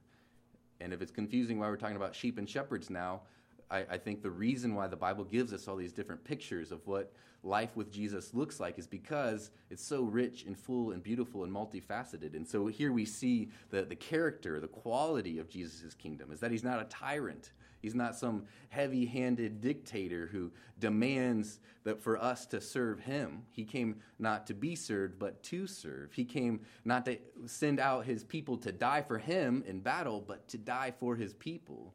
And 0.82 0.92
if 0.92 1.00
it's 1.00 1.12
confusing 1.12 1.58
why 1.58 1.68
we're 1.68 1.76
talking 1.76 1.96
about 1.96 2.14
sheep 2.14 2.38
and 2.38 2.48
shepherds 2.48 2.90
now, 2.90 3.22
I, 3.70 3.84
I, 3.90 3.98
think 3.98 4.22
the 4.22 4.30
reason 4.30 4.74
why 4.74 4.86
the 4.86 4.96
Bible 4.96 5.24
gives 5.24 5.52
us 5.52 5.68
all 5.68 5.76
these 5.76 5.92
different 5.92 6.24
pictures 6.24 6.72
of 6.72 6.86
what 6.86 7.12
life 7.42 7.76
with 7.76 7.90
Jesus 7.90 8.34
looks 8.34 8.60
like 8.60 8.78
is 8.78 8.86
because 8.86 9.50
it's 9.70 9.84
so 9.84 10.02
rich 10.02 10.44
and 10.44 10.56
full 10.56 10.92
and 10.92 11.02
beautiful 11.02 11.44
and 11.44 11.52
multifaceted. 11.52 12.34
And 12.34 12.46
so 12.46 12.66
here 12.66 12.92
we 12.92 13.04
see 13.04 13.50
the, 13.70 13.82
the 13.82 13.96
character, 13.96 14.60
the 14.60 14.68
quality 14.68 15.38
of 15.38 15.48
Jesus' 15.48 15.94
kingdom 15.94 16.30
is 16.30 16.40
that 16.40 16.50
he's 16.50 16.64
not 16.64 16.80
a 16.80 16.84
tyrant. 16.84 17.52
He's 17.80 17.94
not 17.96 18.14
some 18.14 18.44
heavy 18.68 19.06
handed 19.06 19.60
dictator 19.60 20.28
who 20.30 20.52
demands 20.78 21.58
that 21.82 22.00
for 22.00 22.16
us 22.16 22.46
to 22.46 22.60
serve 22.60 23.00
him. 23.00 23.42
He 23.50 23.64
came 23.64 23.96
not 24.20 24.46
to 24.46 24.54
be 24.54 24.76
served, 24.76 25.18
but 25.18 25.42
to 25.44 25.66
serve. 25.66 26.12
He 26.12 26.24
came 26.24 26.60
not 26.84 27.04
to 27.06 27.18
send 27.46 27.80
out 27.80 28.04
his 28.04 28.22
people 28.22 28.56
to 28.58 28.70
die 28.70 29.02
for 29.02 29.18
him 29.18 29.64
in 29.66 29.80
battle, 29.80 30.22
but 30.24 30.46
to 30.48 30.58
die 30.58 30.92
for 30.96 31.16
his 31.16 31.34
people. 31.34 31.92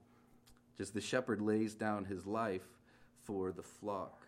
Just 0.77 0.93
the 0.93 1.01
shepherd 1.01 1.41
lays 1.41 1.73
down 1.73 2.05
his 2.05 2.25
life 2.25 2.67
for 3.23 3.51
the 3.51 3.63
flock. 3.63 4.27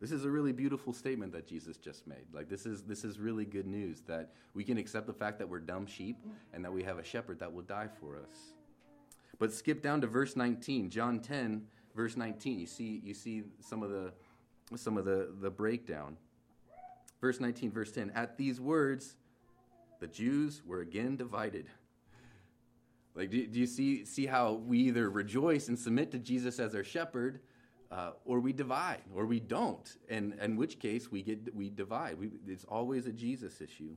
This 0.00 0.12
is 0.12 0.24
a 0.24 0.30
really 0.30 0.52
beautiful 0.52 0.94
statement 0.94 1.32
that 1.32 1.46
Jesus 1.46 1.76
just 1.76 2.06
made. 2.06 2.24
Like 2.32 2.48
this 2.48 2.64
is 2.64 2.82
this 2.82 3.04
is 3.04 3.18
really 3.18 3.44
good 3.44 3.66
news 3.66 4.00
that 4.06 4.30
we 4.54 4.64
can 4.64 4.78
accept 4.78 5.06
the 5.06 5.12
fact 5.12 5.38
that 5.38 5.48
we're 5.48 5.60
dumb 5.60 5.86
sheep 5.86 6.16
and 6.54 6.64
that 6.64 6.72
we 6.72 6.82
have 6.82 6.98
a 6.98 7.04
shepherd 7.04 7.38
that 7.40 7.52
will 7.52 7.62
die 7.62 7.88
for 8.00 8.16
us. 8.16 8.54
But 9.38 9.52
skip 9.52 9.82
down 9.82 10.00
to 10.00 10.06
verse 10.06 10.36
19, 10.36 10.88
John 10.90 11.20
10, 11.20 11.66
verse 11.94 12.16
19. 12.16 12.58
You 12.58 12.66
see 12.66 13.02
you 13.04 13.12
see 13.12 13.44
some 13.60 13.82
of 13.82 13.90
the 13.90 14.12
some 14.74 14.96
of 14.96 15.04
the 15.04 15.34
the 15.40 15.50
breakdown. 15.50 16.16
Verse 17.20 17.38
19, 17.38 17.70
verse 17.70 17.92
10. 17.92 18.12
At 18.14 18.38
these 18.38 18.58
words, 18.58 19.16
the 20.00 20.06
Jews 20.06 20.62
were 20.66 20.80
again 20.80 21.16
divided. 21.16 21.66
Like, 23.14 23.30
do, 23.30 23.46
do 23.46 23.58
you 23.58 23.66
see, 23.66 24.04
see 24.04 24.26
how 24.26 24.54
we 24.54 24.78
either 24.78 25.10
rejoice 25.10 25.68
and 25.68 25.78
submit 25.78 26.10
to 26.12 26.18
Jesus 26.18 26.58
as 26.58 26.74
our 26.74 26.84
shepherd, 26.84 27.40
uh, 27.90 28.12
or 28.24 28.38
we 28.40 28.52
divide, 28.52 29.02
or 29.14 29.26
we 29.26 29.40
don't. 29.40 29.96
And 30.08 30.34
in 30.40 30.56
which 30.56 30.78
case 30.78 31.10
we 31.10 31.22
get 31.22 31.54
we 31.54 31.70
divide. 31.70 32.18
We, 32.18 32.30
it's 32.46 32.64
always 32.64 33.06
a 33.06 33.12
Jesus 33.12 33.60
issue. 33.60 33.96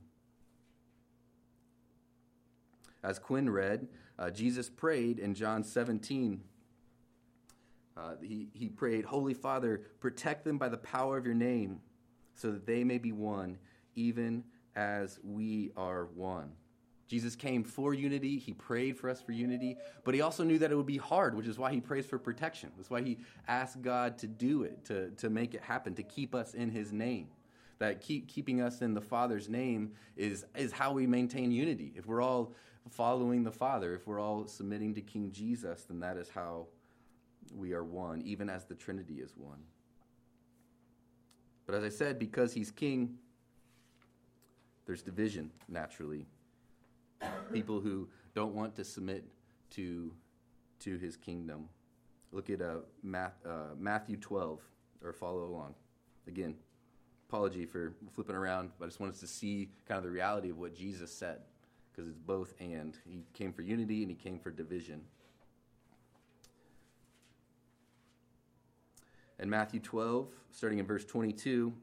As 3.04 3.20
Quinn 3.20 3.50
read, 3.50 3.88
uh, 4.18 4.32
Jesus 4.32 4.70
prayed 4.70 5.20
in 5.20 5.36
John 5.36 5.64
17, 5.64 6.42
Uh, 7.96 8.16
he, 8.22 8.50
he 8.54 8.70
prayed, 8.70 9.06
Holy 9.06 9.36
Father, 9.36 9.82
protect 10.00 10.44
them 10.44 10.58
by 10.58 10.70
the 10.70 10.78
power 10.78 11.18
of 11.18 11.26
your 11.26 11.36
name, 11.36 11.80
so 12.34 12.52
that 12.52 12.66
they 12.66 12.84
may 12.84 12.98
be 12.98 13.12
one, 13.12 13.60
even 13.96 14.44
as 14.76 15.20
we 15.24 15.72
are 15.78 16.06
one. 16.16 16.52
Jesus 17.08 17.36
came 17.36 17.64
for 17.64 17.94
unity. 17.94 18.38
He 18.38 18.54
prayed 18.54 18.98
for 18.98 19.10
us 19.10 19.22
for 19.22 19.34
unity, 19.34 19.78
but 20.04 20.16
he 20.16 20.22
also 20.22 20.44
knew 20.44 20.58
that 20.60 20.72
it 20.72 20.76
would 20.76 20.86
be 20.86 20.98
hard, 20.98 21.36
which 21.36 21.48
is 21.48 21.60
why 21.60 21.72
he 21.72 21.82
prays 21.82 22.06
for 22.06 22.18
protection. 22.18 22.72
That's 22.78 22.90
why 22.90 23.02
he 23.02 23.20
asked 23.48 23.82
God 23.82 24.18
to 24.20 24.28
do 24.28 24.64
it, 24.64 24.86
to, 24.86 25.12
to 25.12 25.30
make 25.30 25.54
it 25.54 25.62
happen, 25.62 25.94
to 25.96 26.04
keep 26.04 26.34
us 26.34 26.54
in 26.54 26.70
his 26.70 26.92
name. 26.92 27.28
That 27.80 28.02
keep, 28.02 28.28
keeping 28.28 28.62
us 28.62 28.82
in 28.82 28.94
the 28.94 29.02
Father's 29.02 29.50
name 29.50 29.92
is, 30.16 30.46
is 30.56 30.72
how 30.72 30.94
we 30.94 31.06
maintain 31.06 31.52
unity. 31.52 31.92
If 31.96 32.06
we're 32.06 32.22
all 32.22 32.54
following 32.90 33.44
the 33.44 33.52
Father, 33.52 33.94
if 33.96 34.08
we're 34.08 34.20
all 34.20 34.48
submitting 34.48 34.94
to 34.96 35.02
King 35.02 35.32
Jesus, 35.32 35.84
then 35.84 36.00
that 36.00 36.18
is 36.18 36.30
how 36.30 36.68
we 37.54 37.74
are 37.74 37.84
one, 37.84 38.22
even 38.22 38.50
as 38.50 38.66
the 38.66 38.76
Trinity 38.76 39.16
is 39.16 39.34
one. 39.36 39.60
But 41.66 41.76
as 41.76 41.84
I 41.84 41.90
said, 41.90 42.20
because 42.20 42.54
he's 42.54 42.72
king, 42.72 43.16
there's 44.86 45.02
division 45.02 45.52
naturally. 45.70 46.26
People 47.52 47.80
who 47.80 48.08
don't 48.34 48.54
want 48.54 48.76
to 48.76 48.84
submit 48.84 49.26
to, 49.72 50.12
to 50.80 50.98
his 50.98 51.16
kingdom. 51.16 51.70
Look 52.32 52.50
at 52.50 52.62
uh, 52.62 52.78
Math, 53.04 53.34
uh, 53.46 53.76
Matthew 53.78 54.18
12, 54.18 54.60
or 55.04 55.14
follow 55.14 55.44
along. 55.44 55.76
Again, 56.28 56.56
apology 57.30 57.66
for 57.66 57.94
flipping 58.12 58.36
around, 58.36 58.72
but 58.80 58.86
I 58.86 58.88
just 58.88 59.00
wanted 59.00 59.20
to 59.20 59.28
see 59.28 59.70
kind 59.88 59.98
of 59.98 60.04
the 60.04 60.12
reality 60.12 60.50
of 60.50 60.58
what 60.58 60.76
Jesus 60.76 61.12
said, 61.12 61.40
because 61.92 62.10
it's 62.10 62.18
both 62.18 62.54
and. 62.60 62.98
He 63.06 63.24
came 63.34 63.54
for 63.54 63.62
unity 63.62 64.02
and 64.02 64.10
he 64.10 64.16
came 64.16 64.40
for 64.40 64.52
division. 64.52 65.02
In 69.40 69.50
Matthew 69.50 69.80
12, 69.80 70.28
starting 70.52 70.80
in 70.80 70.86
verse 70.86 71.06
22, 71.06 71.74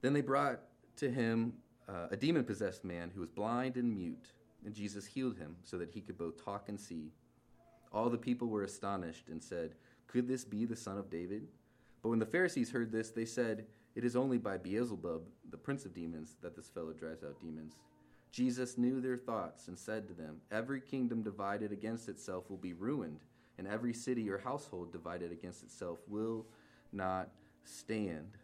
then 0.00 0.12
they 0.12 0.20
brought 0.20 0.60
to 0.96 1.10
him 1.10 1.54
uh, 1.88 2.06
a 2.10 2.16
demon 2.16 2.44
possessed 2.44 2.84
man 2.84 3.10
who 3.14 3.20
was 3.20 3.30
blind 3.30 3.76
and 3.76 3.92
mute, 3.92 4.32
and 4.64 4.74
Jesus 4.74 5.06
healed 5.06 5.36
him 5.36 5.56
so 5.62 5.76
that 5.78 5.90
he 5.90 6.00
could 6.00 6.16
both 6.16 6.42
talk 6.42 6.68
and 6.68 6.80
see. 6.80 7.12
All 7.92 8.08
the 8.08 8.18
people 8.18 8.48
were 8.48 8.64
astonished 8.64 9.28
and 9.28 9.42
said, 9.42 9.74
Could 10.06 10.26
this 10.26 10.44
be 10.44 10.64
the 10.64 10.76
son 10.76 10.98
of 10.98 11.10
David? 11.10 11.46
But 12.02 12.08
when 12.08 12.18
the 12.18 12.26
Pharisees 12.26 12.70
heard 12.70 12.90
this, 12.90 13.10
they 13.10 13.24
said, 13.24 13.66
It 13.94 14.04
is 14.04 14.16
only 14.16 14.38
by 14.38 14.56
Beelzebub, 14.56 15.22
the 15.50 15.56
prince 15.56 15.84
of 15.84 15.94
demons, 15.94 16.36
that 16.42 16.56
this 16.56 16.68
fellow 16.68 16.92
drives 16.92 17.22
out 17.22 17.40
demons. 17.40 17.74
Jesus 18.32 18.76
knew 18.76 19.00
their 19.00 19.16
thoughts 19.16 19.68
and 19.68 19.78
said 19.78 20.08
to 20.08 20.14
them, 20.14 20.40
Every 20.50 20.80
kingdom 20.80 21.22
divided 21.22 21.70
against 21.70 22.08
itself 22.08 22.50
will 22.50 22.56
be 22.56 22.72
ruined, 22.72 23.20
and 23.58 23.68
every 23.68 23.94
city 23.94 24.28
or 24.28 24.38
household 24.38 24.90
divided 24.90 25.30
against 25.30 25.62
itself 25.62 26.00
will 26.08 26.44
not 26.92 27.28
stand. 27.64 28.36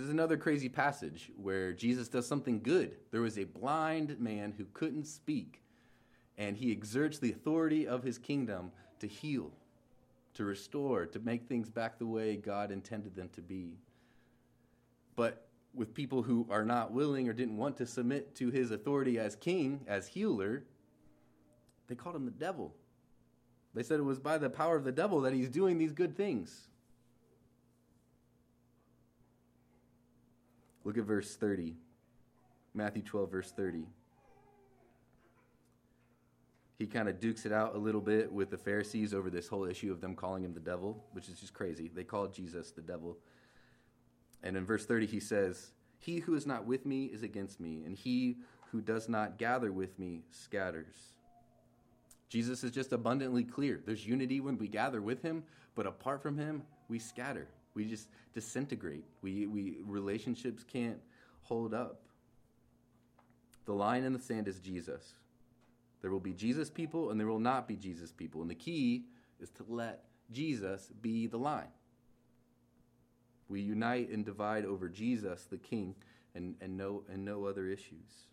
This 0.00 0.06
is 0.06 0.12
another 0.14 0.38
crazy 0.38 0.70
passage 0.70 1.30
where 1.36 1.74
Jesus 1.74 2.08
does 2.08 2.26
something 2.26 2.62
good. 2.62 2.96
There 3.10 3.20
was 3.20 3.36
a 3.36 3.44
blind 3.44 4.18
man 4.18 4.54
who 4.56 4.64
couldn't 4.72 5.04
speak, 5.04 5.60
and 6.38 6.56
he 6.56 6.72
exerts 6.72 7.18
the 7.18 7.32
authority 7.32 7.86
of 7.86 8.02
his 8.02 8.16
kingdom 8.16 8.72
to 9.00 9.06
heal, 9.06 9.52
to 10.32 10.44
restore, 10.46 11.04
to 11.04 11.18
make 11.18 11.46
things 11.46 11.68
back 11.68 11.98
the 11.98 12.06
way 12.06 12.36
God 12.36 12.70
intended 12.70 13.14
them 13.14 13.28
to 13.34 13.42
be. 13.42 13.76
But 15.16 15.46
with 15.74 15.92
people 15.92 16.22
who 16.22 16.46
are 16.48 16.64
not 16.64 16.92
willing 16.92 17.28
or 17.28 17.34
didn't 17.34 17.58
want 17.58 17.76
to 17.76 17.86
submit 17.86 18.34
to 18.36 18.48
his 18.50 18.70
authority 18.70 19.18
as 19.18 19.36
king, 19.36 19.84
as 19.86 20.08
healer, 20.08 20.64
they 21.88 21.94
called 21.94 22.16
him 22.16 22.24
the 22.24 22.30
devil. 22.30 22.74
They 23.74 23.82
said 23.82 24.00
it 24.00 24.04
was 24.04 24.18
by 24.18 24.38
the 24.38 24.48
power 24.48 24.76
of 24.76 24.84
the 24.84 24.92
devil 24.92 25.20
that 25.20 25.34
he's 25.34 25.50
doing 25.50 25.76
these 25.76 25.92
good 25.92 26.16
things. 26.16 26.68
Look 30.84 30.98
at 30.98 31.04
verse 31.04 31.36
30. 31.36 31.74
Matthew 32.74 33.02
12, 33.02 33.30
verse 33.30 33.50
30. 33.52 33.86
He 36.78 36.86
kind 36.86 37.08
of 37.08 37.20
dukes 37.20 37.44
it 37.44 37.52
out 37.52 37.74
a 37.74 37.78
little 37.78 38.00
bit 38.00 38.32
with 38.32 38.50
the 38.50 38.56
Pharisees 38.56 39.12
over 39.12 39.28
this 39.28 39.48
whole 39.48 39.66
issue 39.66 39.92
of 39.92 40.00
them 40.00 40.14
calling 40.14 40.44
him 40.44 40.54
the 40.54 40.60
devil, 40.60 41.04
which 41.12 41.28
is 41.28 41.38
just 41.38 41.52
crazy. 41.52 41.90
They 41.94 42.04
called 42.04 42.32
Jesus 42.32 42.70
the 42.70 42.80
devil. 42.80 43.18
And 44.42 44.56
in 44.56 44.64
verse 44.64 44.86
30, 44.86 45.06
he 45.06 45.20
says, 45.20 45.72
He 45.98 46.20
who 46.20 46.34
is 46.34 46.46
not 46.46 46.64
with 46.64 46.86
me 46.86 47.04
is 47.06 47.22
against 47.22 47.60
me, 47.60 47.82
and 47.84 47.94
he 47.94 48.38
who 48.72 48.80
does 48.80 49.08
not 49.08 49.36
gather 49.36 49.72
with 49.72 49.98
me 49.98 50.22
scatters. 50.30 50.94
Jesus 52.30 52.64
is 52.64 52.70
just 52.70 52.92
abundantly 52.92 53.44
clear. 53.44 53.82
There's 53.84 54.06
unity 54.06 54.40
when 54.40 54.56
we 54.56 54.68
gather 54.68 55.02
with 55.02 55.20
him, 55.20 55.42
but 55.74 55.86
apart 55.86 56.22
from 56.22 56.38
him, 56.38 56.62
we 56.88 56.98
scatter. 56.98 57.48
We 57.74 57.84
just 57.84 58.08
disintegrate. 58.34 59.04
We, 59.22 59.46
we 59.46 59.78
relationships 59.84 60.64
can't 60.64 60.98
hold 61.42 61.74
up. 61.74 62.02
The 63.66 63.72
line 63.72 64.04
in 64.04 64.12
the 64.12 64.18
sand 64.18 64.48
is 64.48 64.58
Jesus. 64.58 65.14
There 66.00 66.10
will 66.10 66.20
be 66.20 66.32
Jesus 66.32 66.70
people 66.70 67.10
and 67.10 67.20
there 67.20 67.26
will 67.26 67.38
not 67.38 67.68
be 67.68 67.76
Jesus 67.76 68.10
people. 68.10 68.40
And 68.42 68.50
the 68.50 68.54
key 68.54 69.04
is 69.38 69.50
to 69.50 69.64
let 69.68 70.04
Jesus 70.32 70.90
be 71.00 71.26
the 71.26 71.36
line. 71.36 71.68
We 73.48 73.60
unite 73.60 74.10
and 74.10 74.24
divide 74.24 74.64
over 74.64 74.88
Jesus, 74.88 75.44
the 75.50 75.58
King, 75.58 75.96
and, 76.34 76.54
and, 76.60 76.76
no, 76.76 77.02
and 77.12 77.24
no 77.24 77.44
other 77.44 77.66
issues. 77.66 78.28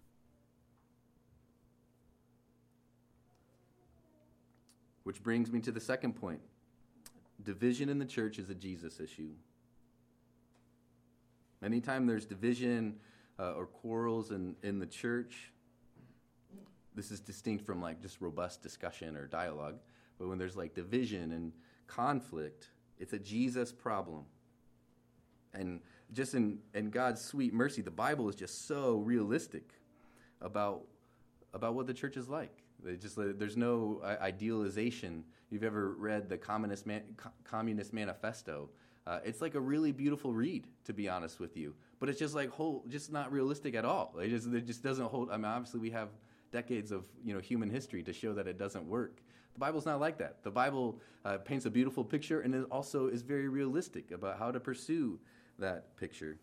Which 5.04 5.24
brings 5.24 5.52
me 5.52 5.60
to 5.62 5.72
the 5.72 5.80
second 5.80 6.14
point 6.14 6.42
division 7.44 7.90
in 7.90 8.00
the 8.00 8.06
church 8.06 8.40
is 8.40 8.50
a 8.50 8.56
Jesus 8.56 9.00
issue. 9.00 9.32
Anytime 11.64 12.06
there's 12.06 12.26
division 12.26 12.96
uh, 13.40 13.54
or 13.54 13.66
quarrels 13.66 14.32
in, 14.32 14.56
in 14.64 14.80
the 14.80 14.86
church, 14.86 15.52
this 16.96 17.12
is 17.12 17.20
distinct 17.20 17.66
from 17.66 17.82
like 17.82 18.02
just 18.02 18.22
robust 18.22 18.62
discussion 18.62 19.16
or 19.16 19.28
dialogue. 19.28 19.78
But 20.18 20.28
when 20.28 20.38
there's 20.38 20.56
like 20.56 20.74
division 20.74 21.32
and 21.32 21.52
conflict, 21.86 22.70
it's 23.00 23.14
a 23.14 23.20
Jesus 23.20 23.72
problem. 23.72 24.26
And 25.54 25.80
just 26.14 26.34
in, 26.34 26.60
in 26.74 26.90
God's 26.90 27.22
sweet 27.22 27.54
mercy, 27.54 27.82
the 27.82 27.92
Bible 27.92 28.30
is 28.30 28.36
just 28.36 28.68
so 28.68 28.98
realistic 28.98 29.74
about, 30.42 30.84
about 31.54 31.76
what 31.76 31.88
the 31.88 31.94
church 31.94 32.18
is 32.18 32.28
like. 32.28 32.64
They 32.84 32.96
just, 32.96 33.16
there's 33.18 33.58
no 33.58 34.02
idealization 34.04 35.24
you've 35.50 35.64
ever 35.64 35.94
read 35.94 36.30
the 36.30 36.38
Communist, 36.38 36.86
Man- 36.86 37.16
Communist 37.44 37.94
Manifesto, 37.94 38.70
uh, 39.08 39.20
it's 39.24 39.42
like 39.42 39.56
a 39.56 39.60
really 39.60 39.94
beautiful 39.94 40.34
read, 40.34 40.68
to 40.84 40.94
be 40.94 41.08
honest 41.08 41.40
with 41.40 41.56
you. 41.56 41.74
But 42.00 42.10
it's 42.10 42.20
just 42.20 42.36
like 42.36 42.50
whole, 42.50 42.84
just 42.90 43.10
not 43.12 43.32
realistic 43.32 43.74
at 43.74 43.86
all. 43.86 44.14
It 44.20 44.30
just, 44.30 44.48
it 44.48 44.68
just 44.68 44.84
doesn't 44.84 45.06
hold. 45.06 45.30
I 45.32 45.38
mean, 45.38 45.46
obviously 45.46 45.80
we 45.80 45.92
have 45.92 46.10
decades 46.52 46.92
of 46.92 47.06
you 47.24 47.34
know 47.34 47.40
human 47.40 47.70
history 47.70 48.04
to 48.04 48.14
show 48.14 48.34
that 48.34 48.48
it 48.48 48.58
doesn't 48.58 48.86
work. 48.86 49.22
The 49.54 49.60
Bible's 49.60 49.86
not 49.86 50.02
like 50.02 50.18
that. 50.18 50.44
The 50.44 50.52
Bible 50.52 51.00
uh, 51.24 51.38
paints 51.38 51.66
a 51.66 51.70
beautiful 51.70 52.04
picture 52.04 52.42
and 52.42 52.54
it 52.54 52.66
also 52.70 53.08
is 53.08 53.22
very 53.22 53.48
realistic 53.48 54.12
about 54.12 54.38
how 54.38 54.52
to 54.52 54.60
pursue 54.60 55.20
that 55.58 55.96
picture. 55.98 56.38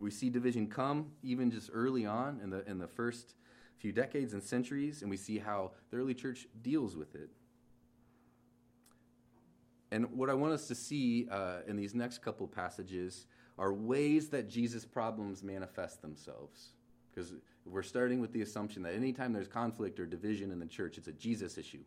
We 0.00 0.10
see 0.10 0.30
division 0.30 0.68
come 0.68 1.12
even 1.22 1.50
just 1.50 1.70
early 1.72 2.06
on 2.06 2.40
in 2.42 2.50
the 2.50 2.68
in 2.68 2.78
the 2.78 2.86
first 2.86 3.34
few 3.78 3.92
decades 3.92 4.32
and 4.32 4.42
centuries, 4.42 5.02
and 5.02 5.10
we 5.10 5.16
see 5.16 5.38
how 5.38 5.72
the 5.90 5.96
early 5.96 6.14
church 6.14 6.46
deals 6.62 6.96
with 6.96 7.14
it. 7.14 7.30
And 9.90 10.10
what 10.12 10.28
I 10.28 10.34
want 10.34 10.52
us 10.52 10.68
to 10.68 10.74
see 10.74 11.28
uh, 11.30 11.60
in 11.66 11.76
these 11.76 11.94
next 11.94 12.18
couple 12.18 12.46
passages 12.46 13.26
are 13.58 13.72
ways 13.72 14.28
that 14.28 14.48
Jesus' 14.48 14.84
problems 14.84 15.42
manifest 15.42 16.02
themselves. 16.02 16.70
Because 17.10 17.34
we're 17.64 17.82
starting 17.82 18.20
with 18.20 18.32
the 18.32 18.42
assumption 18.42 18.82
that 18.82 18.94
anytime 18.94 19.32
there's 19.32 19.48
conflict 19.48 19.98
or 19.98 20.06
division 20.06 20.50
in 20.50 20.58
the 20.58 20.66
church, 20.66 20.98
it's 20.98 21.08
a 21.08 21.12
Jesus 21.12 21.56
issue. 21.58 21.82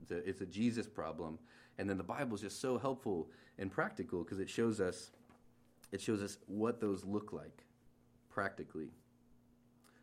It's 0.00 0.10
a, 0.10 0.16
it's 0.28 0.40
a 0.40 0.46
Jesus 0.46 0.86
problem. 0.86 1.38
And 1.78 1.88
then 1.88 1.98
the 1.98 2.04
Bible 2.04 2.34
is 2.34 2.42
just 2.42 2.60
so 2.60 2.78
helpful 2.78 3.28
and 3.58 3.70
practical 3.70 4.22
because 4.22 4.38
it 4.38 4.48
shows 4.48 4.80
us 4.80 5.10
it 5.92 6.00
shows 6.00 6.22
us 6.22 6.38
what 6.46 6.80
those 6.80 7.04
look 7.04 7.32
like 7.32 7.64
practically. 8.28 8.90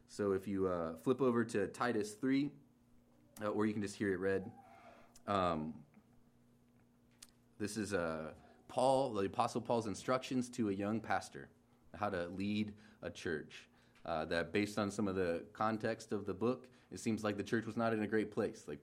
So 0.07 0.31
if 0.31 0.47
you 0.47 0.67
uh, 0.67 0.95
flip 1.03 1.21
over 1.21 1.43
to 1.45 1.67
Titus 1.67 2.13
3, 2.13 2.49
uh, 3.43 3.47
or 3.47 3.65
you 3.65 3.73
can 3.73 3.81
just 3.81 3.95
hear 3.95 4.13
it 4.13 4.19
read. 4.19 4.49
Um, 5.27 5.73
this 7.59 7.77
is 7.77 7.93
uh, 7.93 8.31
Paul, 8.67 9.13
the 9.13 9.25
Apostle 9.25 9.61
Paul's 9.61 9.87
instructions 9.87 10.49
to 10.49 10.69
a 10.69 10.73
young 10.73 10.99
pastor, 10.99 11.49
how 11.97 12.09
to 12.09 12.27
lead 12.27 12.73
a 13.01 13.09
church. 13.09 13.67
Uh, 14.05 14.23
that 14.23 14.53
based 14.53 14.79
on 14.79 14.89
some 14.89 15.07
of 15.07 15.15
the 15.15 15.43
context 15.51 16.13
of 16.13 16.25
the 16.25 16.33
book, 16.33 16.67
it 16.93 16.99
seems 16.99 17.25
like 17.25 17.35
the 17.35 17.43
church 17.43 17.65
was 17.65 17.75
not 17.75 17.91
in 17.91 18.03
a 18.03 18.07
great 18.07 18.31
place. 18.31 18.63
Like 18.65 18.79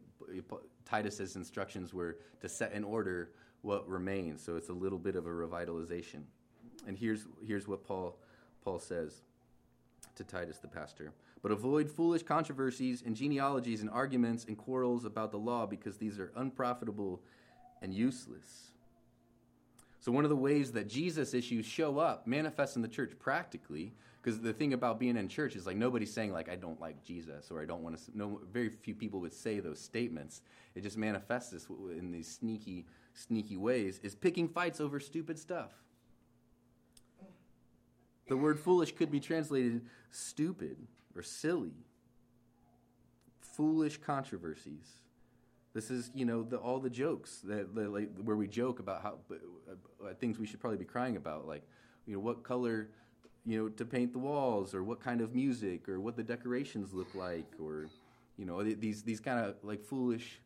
Titus's 0.84 1.36
instructions 1.36 1.94
were 1.94 2.18
to 2.42 2.48
set 2.48 2.72
in 2.72 2.84
order 2.84 3.30
what 3.62 3.88
remains. 3.88 4.44
So 4.44 4.56
it's 4.56 4.68
a 4.68 4.72
little 4.74 4.98
bit 4.98 5.16
of 5.16 5.26
a 5.26 5.30
revitalization. 5.30 6.24
And 6.86 6.96
here's 6.96 7.26
here's 7.44 7.66
what 7.66 7.86
Paul 7.86 8.16
Paul 8.62 8.78
says 8.78 9.22
to 10.16 10.24
Titus 10.24 10.58
the 10.58 10.68
pastor. 10.68 11.12
But 11.42 11.52
avoid 11.52 11.90
foolish 11.90 12.22
controversies 12.22 13.02
and 13.04 13.14
genealogies 13.14 13.82
and 13.82 13.90
arguments 13.90 14.46
and 14.46 14.56
quarrels 14.56 15.04
about 15.04 15.30
the 15.30 15.38
law 15.38 15.66
because 15.66 15.98
these 15.98 16.18
are 16.18 16.32
unprofitable 16.36 17.20
and 17.82 17.92
useless. 17.92 18.70
So, 20.00 20.12
one 20.12 20.24
of 20.24 20.30
the 20.30 20.36
ways 20.36 20.72
that 20.72 20.88
Jesus 20.88 21.34
issues 21.34 21.66
show 21.66 21.98
up, 21.98 22.26
manifest 22.26 22.76
in 22.76 22.82
the 22.82 22.88
church 22.88 23.12
practically, 23.18 23.92
because 24.22 24.40
the 24.40 24.52
thing 24.52 24.72
about 24.72 24.98
being 24.98 25.16
in 25.16 25.28
church 25.28 25.54
is 25.54 25.66
like 25.66 25.76
nobody's 25.76 26.12
saying 26.12 26.32
like 26.32 26.48
I 26.48 26.56
don't 26.56 26.80
like 26.80 27.02
Jesus 27.04 27.50
or 27.50 27.60
I 27.60 27.66
don't 27.66 27.82
want 27.82 27.96
to. 27.96 28.02
No, 28.14 28.40
very 28.50 28.70
few 28.70 28.94
people 28.94 29.20
would 29.20 29.34
say 29.34 29.60
those 29.60 29.80
statements. 29.80 30.40
It 30.74 30.82
just 30.82 30.96
manifests 30.96 31.66
in 31.98 32.10
these 32.10 32.28
sneaky, 32.28 32.86
sneaky 33.12 33.56
ways. 33.56 34.00
Is 34.02 34.14
picking 34.14 34.48
fights 34.48 34.80
over 34.80 34.98
stupid 34.98 35.38
stuff. 35.38 35.72
The 38.26 38.36
word 38.36 38.58
foolish 38.58 38.92
could 38.92 39.10
be 39.10 39.20
translated 39.20 39.82
stupid 40.10 40.76
or 41.14 41.22
silly. 41.22 41.74
Foolish 43.40 43.98
controversies. 43.98 44.88
This 45.74 45.90
is, 45.90 46.10
you 46.14 46.24
know, 46.24 46.42
the, 46.42 46.56
all 46.56 46.78
the 46.78 46.90
jokes 46.90 47.40
that, 47.44 47.74
like, 47.74 48.10
where 48.22 48.36
we 48.36 48.46
joke 48.46 48.78
about 48.78 49.02
how 49.02 49.18
uh, 49.30 50.14
things 50.20 50.38
we 50.38 50.46
should 50.46 50.60
probably 50.60 50.78
be 50.78 50.84
crying 50.84 51.16
about, 51.16 51.46
like, 51.46 51.62
you 52.06 52.14
know, 52.14 52.20
what 52.20 52.42
color 52.42 52.88
you 53.46 53.62
know, 53.62 53.68
to 53.68 53.84
paint 53.84 54.12
the 54.12 54.18
walls, 54.18 54.74
or 54.74 54.82
what 54.82 55.00
kind 55.00 55.20
of 55.20 55.34
music, 55.34 55.88
or 55.88 56.00
what 56.00 56.16
the 56.16 56.22
decorations 56.22 56.94
look 56.94 57.14
like, 57.14 57.52
or 57.62 57.86
you 58.38 58.44
know, 58.44 58.62
these 58.62 59.02
these 59.02 59.20
kind 59.20 59.38
of 59.38 59.56
like 59.62 59.82
foolish, 59.82 60.40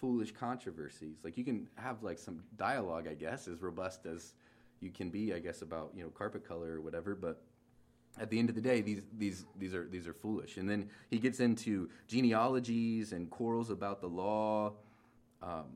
foolish 0.00 0.32
controversies. 0.32 1.18
Like 1.22 1.36
you 1.36 1.44
can 1.44 1.68
have 1.76 2.02
like 2.02 2.18
some 2.18 2.42
dialogue, 2.56 3.06
I 3.06 3.14
guess, 3.14 3.48
as 3.48 3.60
robust 3.60 4.06
as 4.06 4.32
you 4.80 4.90
can 4.90 5.10
be, 5.10 5.34
I 5.34 5.38
guess, 5.38 5.62
about 5.62 5.92
you 5.94 6.02
know 6.02 6.10
carpet 6.10 6.46
color 6.46 6.74
or 6.74 6.80
whatever, 6.80 7.14
but 7.14 7.42
at 8.20 8.30
the 8.30 8.38
end 8.38 8.48
of 8.48 8.54
the 8.54 8.60
day, 8.60 8.80
these 8.80 9.02
these 9.16 9.44
these 9.58 9.74
are 9.74 9.86
these 9.86 10.06
are 10.06 10.14
foolish. 10.14 10.56
And 10.56 10.68
then 10.68 10.88
he 11.10 11.18
gets 11.18 11.40
into 11.40 11.88
genealogies 12.06 13.12
and 13.12 13.30
quarrels 13.30 13.70
about 13.70 14.00
the 14.00 14.08
law. 14.08 14.72
Um, 15.42 15.66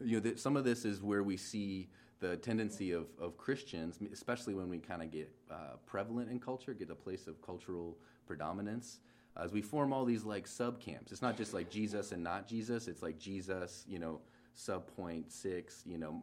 you 0.00 0.20
know, 0.20 0.34
some 0.36 0.56
of 0.56 0.64
this 0.64 0.84
is 0.84 1.02
where 1.02 1.22
we 1.22 1.36
see 1.36 1.88
the 2.20 2.36
tendency 2.36 2.92
of, 2.92 3.06
of 3.20 3.36
Christians, 3.36 3.98
especially 4.12 4.54
when 4.54 4.68
we 4.68 4.78
kind 4.78 5.02
of 5.02 5.10
get 5.10 5.30
uh, 5.50 5.76
prevalent 5.86 6.30
in 6.30 6.38
culture, 6.38 6.72
get 6.72 6.88
a 6.90 6.94
place 6.94 7.26
of 7.26 7.42
cultural 7.42 7.98
predominance, 8.26 9.00
as 9.36 9.52
we 9.52 9.60
form 9.60 9.92
all 9.92 10.04
these 10.04 10.24
like 10.24 10.46
sub 10.46 10.80
camps. 10.80 11.10
It's 11.10 11.22
not 11.22 11.36
just 11.36 11.52
like 11.52 11.68
Jesus 11.68 12.12
and 12.12 12.22
not 12.22 12.46
Jesus, 12.46 12.86
it's 12.86 13.02
like 13.02 13.18
Jesus, 13.18 13.84
you 13.88 13.98
know, 13.98 14.20
sub 14.54 14.86
point 14.96 15.32
six, 15.32 15.82
you 15.84 15.98
know, 15.98 16.20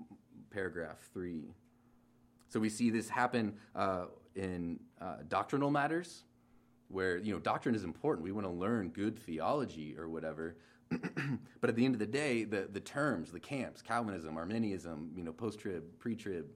paragraph 0.52 1.10
three. 1.14 1.54
So 2.50 2.60
we 2.60 2.70
see 2.70 2.89
this 2.89 3.08
happen 3.08 3.53
uh, 3.75 4.06
in 4.36 4.79
uh, 5.00 5.18
doctrinal 5.27 5.70
matters, 5.70 6.24
where, 6.89 7.18
you 7.18 7.32
know, 7.32 7.39
doctrine 7.39 7.75
is 7.75 7.84
important. 7.84 8.25
We 8.25 8.32
want 8.32 8.48
to 8.48 8.51
learn 8.51 8.89
good 8.89 9.18
theology 9.20 9.96
or 9.98 10.10
whatever, 10.10 10.56
but 10.89 11.70
at 11.70 11.75
the 11.75 11.86
end 11.86 11.94
of 11.94 12.00
the 12.00 12.08
day, 12.08 12.46
the, 12.46 12.68
the 12.72 12.79
terms, 12.79 13.32
the 13.32 13.39
camps, 13.39 13.84
Calvinism, 13.84 14.36
Arminianism, 14.36 15.12
you 15.15 15.24
know, 15.24 15.32
post-trib, 15.32 15.84
pre-trib, 16.00 16.48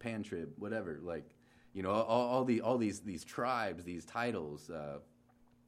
pan-trib, 0.00 0.50
whatever, 0.58 0.98
like, 1.02 1.30
you 1.72 1.82
know, 1.82 1.90
all, 1.90 2.28
all, 2.28 2.44
the, 2.44 2.60
all 2.60 2.76
these, 2.76 3.00
these 3.00 3.24
tribes, 3.24 3.84
these 3.84 4.04
titles, 4.04 4.68
uh, 4.70 4.98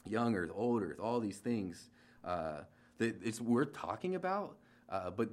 young 0.08 0.34
earth, 0.34 0.50
old 0.52 0.82
earth, 0.82 0.98
all 0.98 1.20
these 1.20 1.38
things, 1.38 1.90
uh, 2.24 2.62
that 2.98 3.14
it's 3.22 3.40
worth 3.40 3.72
talking 3.72 4.16
about, 4.16 4.56
uh, 4.88 5.10
but 5.10 5.28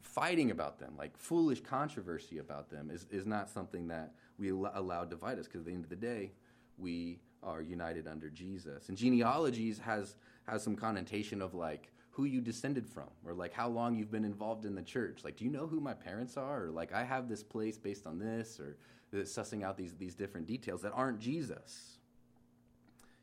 fighting 0.00 0.50
about 0.50 0.78
them, 0.78 0.94
like 0.98 1.16
foolish 1.16 1.60
controversy 1.60 2.38
about 2.38 2.70
them, 2.70 2.90
is, 2.90 3.06
is 3.10 3.26
not 3.26 3.48
something 3.48 3.88
that 3.88 4.12
we 4.38 4.50
allow 4.50 5.04
divide 5.04 5.38
us, 5.38 5.46
because 5.46 5.60
at 5.60 5.66
the 5.66 5.72
end 5.72 5.84
of 5.84 5.90
the 5.90 5.96
day, 5.96 6.32
we 6.78 7.20
are 7.42 7.62
united 7.62 8.06
under 8.06 8.28
Jesus. 8.28 8.88
And 8.88 8.98
genealogies 8.98 9.78
has 9.78 10.16
has 10.46 10.62
some 10.62 10.76
connotation 10.76 11.40
of 11.40 11.54
like 11.54 11.92
who 12.10 12.24
you 12.24 12.40
descended 12.40 12.86
from 12.86 13.08
or 13.24 13.32
like 13.32 13.52
how 13.52 13.68
long 13.68 13.94
you've 13.94 14.10
been 14.10 14.24
involved 14.24 14.64
in 14.64 14.74
the 14.74 14.82
church. 14.82 15.20
Like, 15.24 15.36
do 15.36 15.44
you 15.44 15.50
know 15.50 15.66
who 15.66 15.80
my 15.80 15.94
parents 15.94 16.36
are? 16.36 16.64
Or 16.64 16.70
like 16.70 16.92
I 16.92 17.04
have 17.04 17.28
this 17.28 17.42
place 17.42 17.78
based 17.78 18.06
on 18.06 18.18
this 18.18 18.58
or 18.58 18.76
uh, 19.12 19.22
sussing 19.22 19.62
out 19.62 19.76
these 19.76 19.94
these 19.94 20.14
different 20.14 20.46
details 20.46 20.82
that 20.82 20.92
aren't 20.92 21.20
Jesus. 21.20 21.98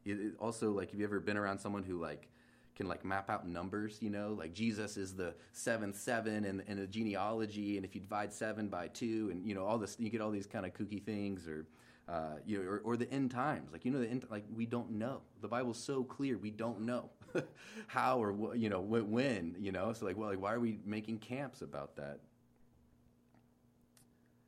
It, 0.06 0.36
also, 0.40 0.72
like, 0.72 0.92
have 0.92 1.00
you 1.00 1.06
ever 1.06 1.20
been 1.20 1.36
around 1.36 1.60
someone 1.60 1.84
who 1.84 2.00
like 2.00 2.30
can 2.78 2.88
like 2.88 3.04
map 3.04 3.30
out 3.30 3.48
numbers, 3.48 3.98
you 4.02 4.12
know, 4.12 4.36
like 4.38 4.54
Jesus 4.54 4.98
is 4.98 5.16
the 5.16 5.34
seventh 5.52 5.98
seven 5.98 6.46
in, 6.46 6.62
in 6.68 6.78
a 6.78 6.86
genealogy, 6.86 7.76
and 7.76 7.84
if 7.84 7.96
you 7.96 8.02
divide 8.02 8.32
seven 8.32 8.70
by 8.70 8.88
two, 8.88 9.30
and 9.32 9.46
you 9.46 9.56
know 9.56 9.66
all 9.66 9.80
this, 9.80 9.98
you 10.00 10.12
get 10.12 10.22
all 10.22 10.30
these 10.30 10.46
kind 10.46 10.64
of 10.64 10.74
kooky 10.74 11.04
things, 11.04 11.48
or 11.48 11.66
uh, 12.08 12.36
you 12.46 12.60
know, 12.60 12.70
or, 12.70 12.82
or, 12.86 12.96
the 12.96 13.12
end 13.12 13.32
times. 13.32 13.72
Like 13.72 13.84
you 13.84 13.92
know, 13.92 14.00
the 14.00 14.08
end, 14.08 14.26
like 14.30 14.46
we 14.56 14.68
don't 14.68 14.92
know. 14.92 15.22
The 15.42 15.48
Bible's 15.48 15.80
so 15.84 16.04
clear, 16.04 16.38
we 16.38 16.52
don't 16.52 16.82
know 16.82 17.10
how 17.88 18.22
or 18.22 18.32
what, 18.32 18.60
you 18.60 18.70
know 18.70 18.80
when. 18.80 19.56
You 19.60 19.72
know, 19.72 19.92
so 19.94 20.06
like, 20.06 20.16
well, 20.16 20.30
like 20.30 20.40
why 20.40 20.54
are 20.54 20.60
we 20.60 20.78
making 20.86 21.18
camps 21.18 21.64
about 21.64 21.96
that? 21.96 22.20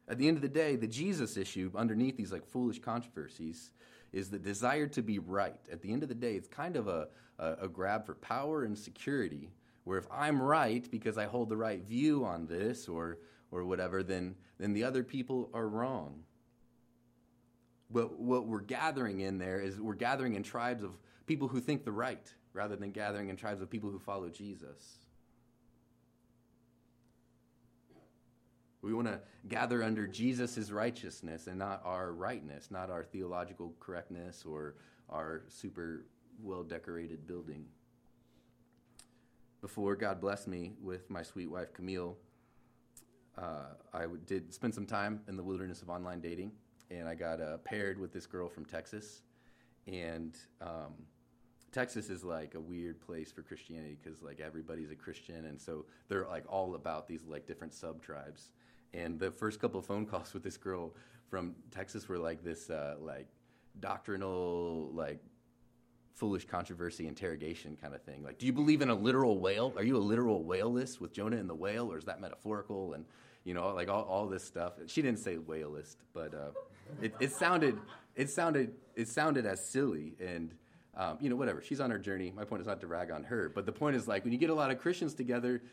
At 0.08 0.20
the 0.20 0.28
end 0.28 0.38
of 0.38 0.42
the 0.42 0.50
day, 0.50 0.76
the 0.76 0.88
Jesus 0.88 1.36
issue 1.36 1.72
underneath 1.76 2.16
these 2.16 2.32
like 2.32 2.46
foolish 2.46 2.80
controversies 2.80 3.72
is 4.12 4.30
the 4.30 4.40
desire 4.40 4.88
to 4.88 5.02
be 5.02 5.20
right. 5.20 5.60
At 5.72 5.82
the 5.82 5.92
end 5.92 6.04
of 6.04 6.10
the 6.10 6.16
day, 6.16 6.36
it's 6.36 6.48
kind 6.48 6.76
of 6.76 6.88
a, 6.88 7.08
a, 7.38 7.54
a 7.62 7.68
grab 7.68 8.06
for 8.06 8.16
power 8.16 8.64
and 8.64 8.78
security. 8.78 9.52
Where 9.84 9.98
if 9.98 10.06
I'm 10.12 10.42
right 10.42 10.90
because 10.92 11.18
I 11.18 11.26
hold 11.26 11.50
the 11.50 11.58
right 11.58 11.82
view 11.82 12.26
on 12.26 12.46
this 12.46 12.88
or 12.88 13.20
or 13.52 13.64
whatever, 13.64 14.04
then 14.04 14.36
then 14.60 14.74
the 14.74 14.84
other 14.84 15.04
people 15.04 15.50
are 15.54 15.68
wrong. 15.68 16.24
But 17.90 18.20
what 18.20 18.46
we're 18.46 18.60
gathering 18.60 19.22
in 19.22 19.40
there 19.40 19.60
is 19.60 19.80
we're 19.80 19.96
gathering 19.96 20.36
in 20.36 20.44
tribes 20.44 20.84
of 20.84 20.92
people 21.26 21.48
who 21.48 21.60
think 21.60 21.86
the 21.86 21.92
right 21.92 22.32
rather 22.54 22.76
than 22.76 22.92
gathering 22.92 23.30
in 23.30 23.36
tribes 23.36 23.62
of 23.62 23.70
people 23.70 23.90
who 23.90 24.00
follow 24.00 24.30
Jesus. 24.30 25.00
We 28.82 28.94
want 28.94 29.08
to 29.08 29.20
gather 29.48 29.84
under 29.84 30.08
Jesus' 30.08 30.72
righteousness 30.72 31.48
and 31.48 31.60
not 31.60 31.82
our 31.84 32.14
rightness, 32.14 32.72
not 32.72 32.90
our 32.90 33.04
theological 33.04 33.74
correctness 33.80 34.46
or 34.46 34.76
our 35.10 35.44
super 35.50 36.06
well 36.42 36.64
decorated 36.64 37.28
building. 37.28 37.66
Before 39.62 39.96
God 39.96 40.22
blessed 40.22 40.48
me 40.48 40.74
with 40.82 41.10
my 41.10 41.24
sweet 41.24 41.52
wife 41.52 41.74
Camille, 41.74 42.16
uh, 43.38 43.74
I 43.94 44.06
did 44.26 44.54
spend 44.54 44.74
some 44.74 44.86
time 44.86 45.22
in 45.28 45.36
the 45.36 45.44
wilderness 45.44 45.82
of 45.82 45.90
online 45.90 46.22
dating 46.22 46.52
and 46.92 47.08
I 47.08 47.16
got 47.16 47.42
uh, 47.42 47.58
paired 47.58 48.00
with 48.00 48.12
this 48.12 48.26
girl 48.26 48.50
from 48.50 48.66
Texas, 48.66 49.22
and 49.88 50.36
um, 50.62 50.94
Texas 51.72 52.10
is 52.10 52.24
like 52.24 52.56
a 52.56 52.60
weird 52.60 53.00
place 53.00 53.32
for 53.32 53.42
Christianity 53.42 53.98
because 54.02 54.22
like 54.22 54.40
everybody's 54.40 54.92
a 54.92 54.96
Christian, 54.96 55.46
and 55.46 55.60
so 55.60 55.86
they're 56.08 56.28
like 56.28 56.46
all 56.52 56.76
about 56.76 57.08
these 57.08 57.24
like 57.28 57.46
different 57.46 57.74
sub 57.74 58.02
tribes. 58.02 58.50
And 58.94 59.20
the 59.20 59.32
first 59.32 59.60
couple 59.60 59.80
of 59.80 59.86
phone 59.86 60.06
calls 60.06 60.34
with 60.34 60.44
this 60.44 60.58
girl 60.58 60.94
from 61.30 61.56
Texas 61.72 62.08
were 62.08 62.18
like 62.18 62.44
this 62.44 62.70
uh, 62.70 62.96
like 63.00 63.28
doctrinal 63.80 64.90
like 64.94 65.20
foolish 66.16 66.46
controversy 66.46 67.08
interrogation 67.08 67.78
kind 67.82 67.96
of 67.96 68.02
thing. 68.02 68.24
Like, 68.24 68.38
do 68.38 68.46
you 68.46 68.52
believe 68.52 68.82
in 68.82 68.90
a 68.90 68.96
literal 68.96 69.40
whale? 69.40 69.74
Are 69.78 69.84
you 69.84 69.96
a 69.96 70.00
literal 70.00 70.44
whalist 70.44 71.00
with 71.00 71.14
Jonah 71.14 71.38
and 71.38 71.50
the 71.50 71.56
whale, 71.56 71.90
or 71.90 71.98
is 71.98 72.06
that 72.06 72.20
metaphorical? 72.20 72.94
And 72.94 73.06
you 73.46 73.54
know, 73.54 73.70
like 73.70 73.88
all, 73.88 74.04
all 74.04 74.28
this 74.28 74.44
stuff. 74.44 74.74
She 74.88 75.02
didn't 75.02 75.20
say 75.20 75.38
whalist, 75.38 75.96
but 76.14 76.34
uh, 76.34 76.52
it, 77.02 77.14
it 77.20 77.32
sounded 77.32 77.78
it 78.16 78.30
sounded 78.30 78.74
it 78.96 79.08
sounded 79.08 79.46
as 79.46 79.66
silly 79.70 80.16
and 80.20 80.54
um, 81.00 81.18
you 81.20 81.30
know 81.30 81.36
whatever 81.36 81.62
she's 81.62 81.80
on 81.80 81.90
her 81.90 81.98
journey 81.98 82.32
my 82.36 82.44
point 82.44 82.62
is 82.62 82.68
not 82.68 82.80
to 82.82 82.88
rag 82.88 83.10
on 83.10 83.24
her 83.24 83.50
but 83.50 83.66
the 83.66 83.72
point 83.72 83.96
is 83.96 84.08
like 84.08 84.24
when 84.24 84.32
you 84.32 84.38
get 84.38 84.52
a 84.52 84.54
lot 84.54 84.70
of 84.70 84.78
christians 84.78 85.14
together 85.16 85.64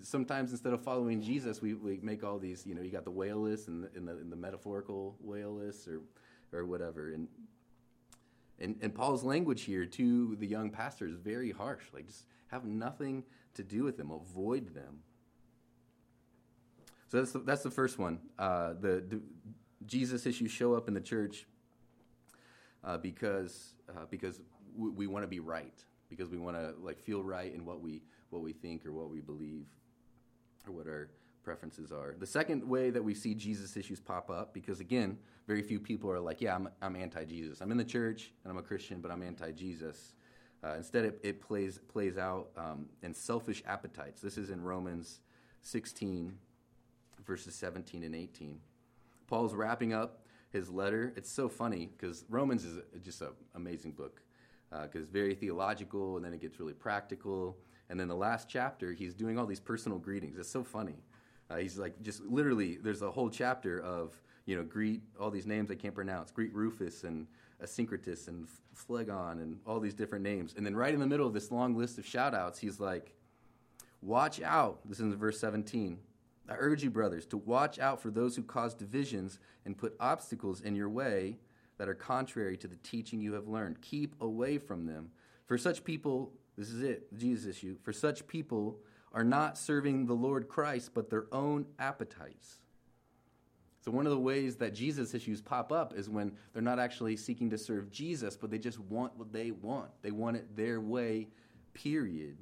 sometimes 0.00 0.52
instead 0.52 0.72
of 0.72 0.82
following 0.82 1.20
jesus 1.20 1.60
we, 1.60 1.74
we 1.74 1.98
make 2.02 2.24
all 2.24 2.38
these 2.38 2.64
you 2.64 2.74
know 2.74 2.80
you 2.80 2.90
got 2.90 3.04
the 3.04 3.10
whaleless 3.10 3.68
and 3.68 3.84
the, 3.84 3.90
and 3.94 4.08
the, 4.08 4.12
and 4.12 4.32
the 4.32 4.36
metaphorical 4.36 5.16
whaleless 5.20 5.86
or 5.86 6.00
or 6.52 6.64
whatever 6.64 7.12
and 7.12 7.28
and, 8.62 8.76
and 8.80 8.94
Paul's 8.94 9.24
language 9.24 9.62
here 9.62 9.84
to 9.84 10.36
the 10.36 10.46
young 10.46 10.70
pastor 10.70 11.08
is 11.08 11.16
very 11.16 11.50
harsh. 11.50 11.82
Like, 11.92 12.06
just 12.06 12.26
have 12.46 12.64
nothing 12.64 13.24
to 13.54 13.64
do 13.64 13.82
with 13.82 13.96
them, 13.96 14.12
avoid 14.12 14.72
them. 14.72 15.00
So 17.08 17.18
that's 17.18 17.32
the, 17.32 17.40
that's 17.40 17.62
the 17.62 17.70
first 17.70 17.98
one. 17.98 18.20
Uh, 18.38 18.74
the, 18.74 19.04
the, 19.06 19.20
Jesus 19.84 20.26
issues 20.26 20.50
show 20.50 20.74
up 20.74 20.86
in 20.86 20.94
the 20.94 21.00
church 21.00 21.46
uh, 22.84 22.98
because 22.98 23.74
uh, 23.88 24.04
because 24.10 24.40
we, 24.76 24.90
we 24.90 25.06
want 25.06 25.22
to 25.22 25.28
be 25.28 25.40
right, 25.40 25.84
because 26.08 26.28
we 26.28 26.38
want 26.38 26.56
to 26.56 26.74
like 26.82 26.98
feel 26.98 27.22
right 27.22 27.52
in 27.54 27.64
what 27.64 27.80
we 27.80 28.02
what 28.30 28.42
we 28.42 28.52
think 28.52 28.86
or 28.86 28.92
what 28.92 29.10
we 29.10 29.20
believe, 29.20 29.66
or 30.66 30.72
what 30.72 30.86
our 30.86 31.08
preferences 31.42 31.92
are. 31.92 32.14
The 32.18 32.26
second 32.26 32.66
way 32.66 32.90
that 32.90 33.02
we 33.02 33.14
see 33.14 33.34
Jesus 33.34 33.76
issues 33.76 34.00
pop 34.00 34.30
up, 34.30 34.54
because 34.54 34.80
again, 34.80 35.18
very 35.46 35.62
few 35.62 35.80
people 35.80 36.10
are 36.10 36.20
like, 36.20 36.40
yeah, 36.40 36.54
I'm, 36.54 36.68
I'm 36.80 36.96
anti-Jesus. 36.96 37.60
I'm 37.60 37.70
in 37.70 37.76
the 37.76 37.84
church 37.84 38.32
and 38.44 38.50
I'm 38.50 38.58
a 38.58 38.62
Christian, 38.62 39.00
but 39.00 39.10
I'm 39.10 39.22
anti-Jesus. 39.22 40.14
Uh, 40.64 40.74
instead, 40.76 41.04
it, 41.04 41.20
it, 41.22 41.40
plays 41.40 41.80
plays 41.88 42.16
out 42.16 42.50
um, 42.56 42.86
in 43.02 43.12
selfish 43.12 43.62
appetites. 43.66 44.20
This 44.20 44.38
is 44.38 44.50
in 44.50 44.62
Romans 44.62 45.20
16, 45.62 46.32
verses 47.26 47.54
17 47.54 48.04
and 48.04 48.14
18. 48.14 48.60
Paul's 49.26 49.54
wrapping 49.54 49.92
up 49.92 50.20
his 50.52 50.70
letter. 50.70 51.12
It's 51.16 51.30
so 51.30 51.48
funny 51.48 51.90
because 51.96 52.24
Romans 52.28 52.64
is 52.64 52.78
just 53.02 53.22
an 53.22 53.28
amazing 53.54 53.92
book. 53.92 54.20
because 54.70 54.94
uh, 54.94 54.98
it's 55.00 55.08
very 55.08 55.34
theological, 55.34 56.16
and 56.16 56.24
then 56.24 56.32
it 56.32 56.40
gets 56.40 56.60
really 56.60 56.74
practical. 56.74 57.56
And 57.88 57.98
then 57.98 58.08
the 58.08 58.16
last 58.16 58.48
chapter, 58.48 58.92
he's 58.92 59.14
doing 59.14 59.38
all 59.38 59.46
these 59.46 59.60
personal 59.60 59.98
greetings. 59.98 60.38
It's 60.38 60.50
so 60.50 60.62
funny. 60.62 61.02
Uh, 61.50 61.56
he's 61.56 61.78
like 61.78 62.00
just 62.02 62.22
literally. 62.22 62.78
There's 62.82 63.02
a 63.02 63.10
whole 63.10 63.28
chapter 63.28 63.80
of 63.80 64.20
you 64.46 64.56
know 64.56 64.62
greet 64.62 65.02
all 65.20 65.30
these 65.30 65.46
names 65.46 65.70
I 65.70 65.74
can't 65.74 65.94
pronounce. 65.94 66.30
Greet 66.30 66.54
Rufus 66.54 67.04
and 67.04 67.26
Asyncritus 67.62 68.28
and 68.28 68.46
Phlegon 68.74 69.40
and 69.40 69.58
all 69.66 69.80
these 69.80 69.94
different 69.94 70.24
names. 70.24 70.54
And 70.56 70.64
then 70.64 70.74
right 70.74 70.92
in 70.92 71.00
the 71.00 71.06
middle 71.06 71.26
of 71.26 71.34
this 71.34 71.50
long 71.50 71.76
list 71.76 71.98
of 71.98 72.06
shout 72.06 72.34
outs, 72.34 72.58
he's 72.58 72.80
like, 72.80 73.14
Watch 74.00 74.42
out. 74.42 74.80
This 74.84 74.98
is 74.98 75.14
verse 75.14 75.38
17. 75.38 75.96
I 76.52 76.56
urge 76.58 76.82
you, 76.82 76.90
brothers, 76.90 77.24
to 77.26 77.38
watch 77.38 77.78
out 77.78 78.02
for 78.02 78.10
those 78.10 78.36
who 78.36 78.42
cause 78.42 78.74
divisions 78.74 79.38
and 79.64 79.76
put 79.76 79.96
obstacles 79.98 80.60
in 80.60 80.74
your 80.74 80.90
way 80.90 81.38
that 81.78 81.88
are 81.88 81.94
contrary 81.94 82.58
to 82.58 82.68
the 82.68 82.76
teaching 82.76 83.22
you 83.22 83.32
have 83.32 83.48
learned. 83.48 83.80
Keep 83.80 84.20
away 84.20 84.58
from 84.58 84.84
them. 84.84 85.10
For 85.46 85.56
such 85.56 85.82
people, 85.82 86.32
this 86.58 86.68
is 86.68 86.82
it, 86.82 87.16
Jesus 87.16 87.56
issue, 87.56 87.76
for 87.82 87.92
such 87.92 88.26
people 88.26 88.78
are 89.14 89.24
not 89.24 89.56
serving 89.56 90.04
the 90.04 90.12
Lord 90.12 90.46
Christ, 90.46 90.90
but 90.92 91.08
their 91.08 91.24
own 91.32 91.64
appetites. 91.78 92.58
So, 93.80 93.90
one 93.90 94.06
of 94.06 94.12
the 94.12 94.18
ways 94.18 94.56
that 94.56 94.74
Jesus 94.74 95.14
issues 95.14 95.40
pop 95.40 95.72
up 95.72 95.94
is 95.96 96.10
when 96.10 96.32
they're 96.52 96.62
not 96.62 96.78
actually 96.78 97.16
seeking 97.16 97.48
to 97.50 97.58
serve 97.58 97.90
Jesus, 97.90 98.36
but 98.36 98.50
they 98.50 98.58
just 98.58 98.78
want 98.78 99.16
what 99.16 99.32
they 99.32 99.52
want. 99.52 99.90
They 100.02 100.10
want 100.12 100.36
it 100.36 100.54
their 100.54 100.80
way, 100.80 101.28
period. 101.72 102.36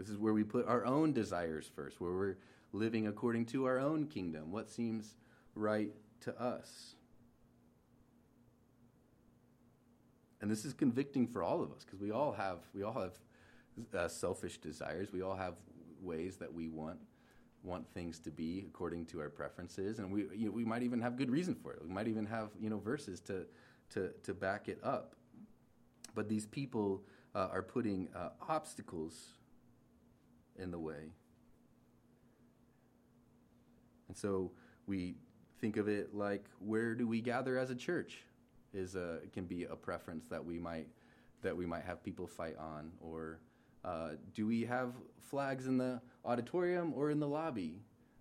This 0.00 0.08
is 0.08 0.16
where 0.16 0.32
we 0.32 0.44
put 0.44 0.66
our 0.66 0.86
own 0.86 1.12
desires 1.12 1.70
first, 1.76 2.00
where 2.00 2.10
we're 2.10 2.38
living 2.72 3.06
according 3.06 3.44
to 3.46 3.66
our 3.66 3.78
own 3.78 4.06
kingdom, 4.06 4.50
what 4.50 4.70
seems 4.70 5.14
right 5.54 5.92
to 6.22 6.40
us. 6.40 6.94
And 10.40 10.50
this 10.50 10.64
is 10.64 10.72
convicting 10.72 11.26
for 11.26 11.42
all 11.42 11.62
of 11.62 11.70
us 11.70 11.84
because 11.84 12.00
we 12.00 12.12
all 12.12 12.32
have 12.32 12.60
we 12.72 12.82
all 12.82 12.94
have 12.94 13.12
uh, 13.94 14.08
selfish 14.08 14.56
desires. 14.56 15.12
We 15.12 15.20
all 15.20 15.36
have 15.36 15.56
ways 16.00 16.38
that 16.38 16.50
we 16.50 16.70
want 16.70 16.98
want 17.62 17.86
things 17.92 18.18
to 18.20 18.30
be 18.30 18.64
according 18.68 19.04
to 19.04 19.20
our 19.20 19.28
preferences, 19.28 19.98
and 19.98 20.10
we 20.10 20.22
you 20.34 20.46
know, 20.46 20.52
we 20.52 20.64
might 20.64 20.82
even 20.82 21.02
have 21.02 21.18
good 21.18 21.30
reason 21.30 21.54
for 21.54 21.74
it. 21.74 21.82
We 21.82 21.92
might 21.92 22.08
even 22.08 22.24
have 22.24 22.48
you 22.58 22.70
know 22.70 22.78
verses 22.78 23.20
to 23.22 23.44
to 23.90 24.12
to 24.22 24.32
back 24.32 24.66
it 24.70 24.78
up. 24.82 25.14
But 26.14 26.30
these 26.30 26.46
people 26.46 27.02
uh, 27.34 27.48
are 27.52 27.62
putting 27.62 28.08
uh, 28.16 28.30
obstacles 28.48 29.34
in 30.60 30.70
the 30.70 30.78
way, 30.78 31.10
and 34.08 34.16
so 34.16 34.52
we 34.86 35.14
think 35.60 35.76
of 35.76 35.88
it 35.88 36.14
like 36.14 36.44
where 36.58 36.94
do 36.94 37.06
we 37.06 37.20
gather 37.20 37.58
as 37.58 37.70
a 37.70 37.74
church? 37.74 38.18
Is 38.72 38.94
a 38.94 39.18
can 39.32 39.46
be 39.46 39.64
a 39.64 39.76
preference 39.76 40.26
that 40.26 40.44
we 40.44 40.58
might 40.58 40.86
that 41.42 41.56
we 41.56 41.66
might 41.66 41.84
have 41.84 42.02
people 42.02 42.26
fight 42.26 42.56
on 42.58 42.92
or 43.00 43.40
uh, 43.84 44.10
do 44.34 44.46
we 44.46 44.64
have 44.64 44.92
flags 45.18 45.66
in 45.66 45.78
the 45.78 46.00
auditorium 46.24 46.92
or 46.94 47.10
in 47.10 47.18
the 47.18 47.28
lobby? 47.28 47.80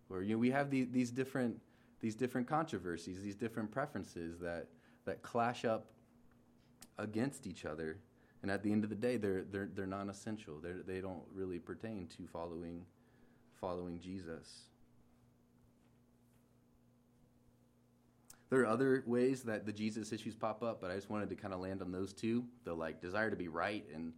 Or 0.10 0.24
you 0.24 0.34
know, 0.34 0.40
we 0.40 0.52
have 0.52 0.70
the, 0.70 0.86
these 0.86 1.12
different 1.12 1.60
these 2.00 2.16
different 2.16 2.48
controversies, 2.48 3.22
these 3.22 3.36
different 3.36 3.72
preferences 3.72 4.40
that 4.40 4.68
that 5.06 5.22
clash 5.22 5.66
up 5.66 5.88
against 6.98 7.48
each 7.48 7.66
other. 7.66 7.98
And 8.42 8.50
at 8.50 8.64
the 8.64 8.72
end 8.72 8.84
of 8.84 8.90
the 8.90 8.96
day, 8.96 9.18
they're 9.18 9.44
they're 9.44 9.70
they're 9.74 9.86
non-essential. 9.86 10.60
They're, 10.62 10.82
they 10.86 11.02
don't 11.02 11.24
really 11.34 11.60
pertain 11.60 12.08
to 12.18 12.28
following 12.28 12.86
following 13.60 14.00
Jesus. 14.00 14.62
There 18.50 18.62
are 18.62 18.68
other 18.68 19.04
ways 19.06 19.44
that 19.44 19.66
the 19.66 19.74
Jesus 19.74 20.12
issues 20.12 20.36
pop 20.36 20.64
up, 20.64 20.82
but 20.82 20.90
I 20.90 20.96
just 20.96 21.10
wanted 21.10 21.30
to 21.30 21.36
kind 21.36 21.54
of 21.54 21.60
land 21.60 21.82
on 21.82 21.92
those 21.92 22.14
two: 22.14 22.46
the 22.64 22.74
like 22.74 23.02
desire 23.02 23.30
to 23.30 23.36
be 23.36 23.48
right 23.48 23.86
and 23.94 24.14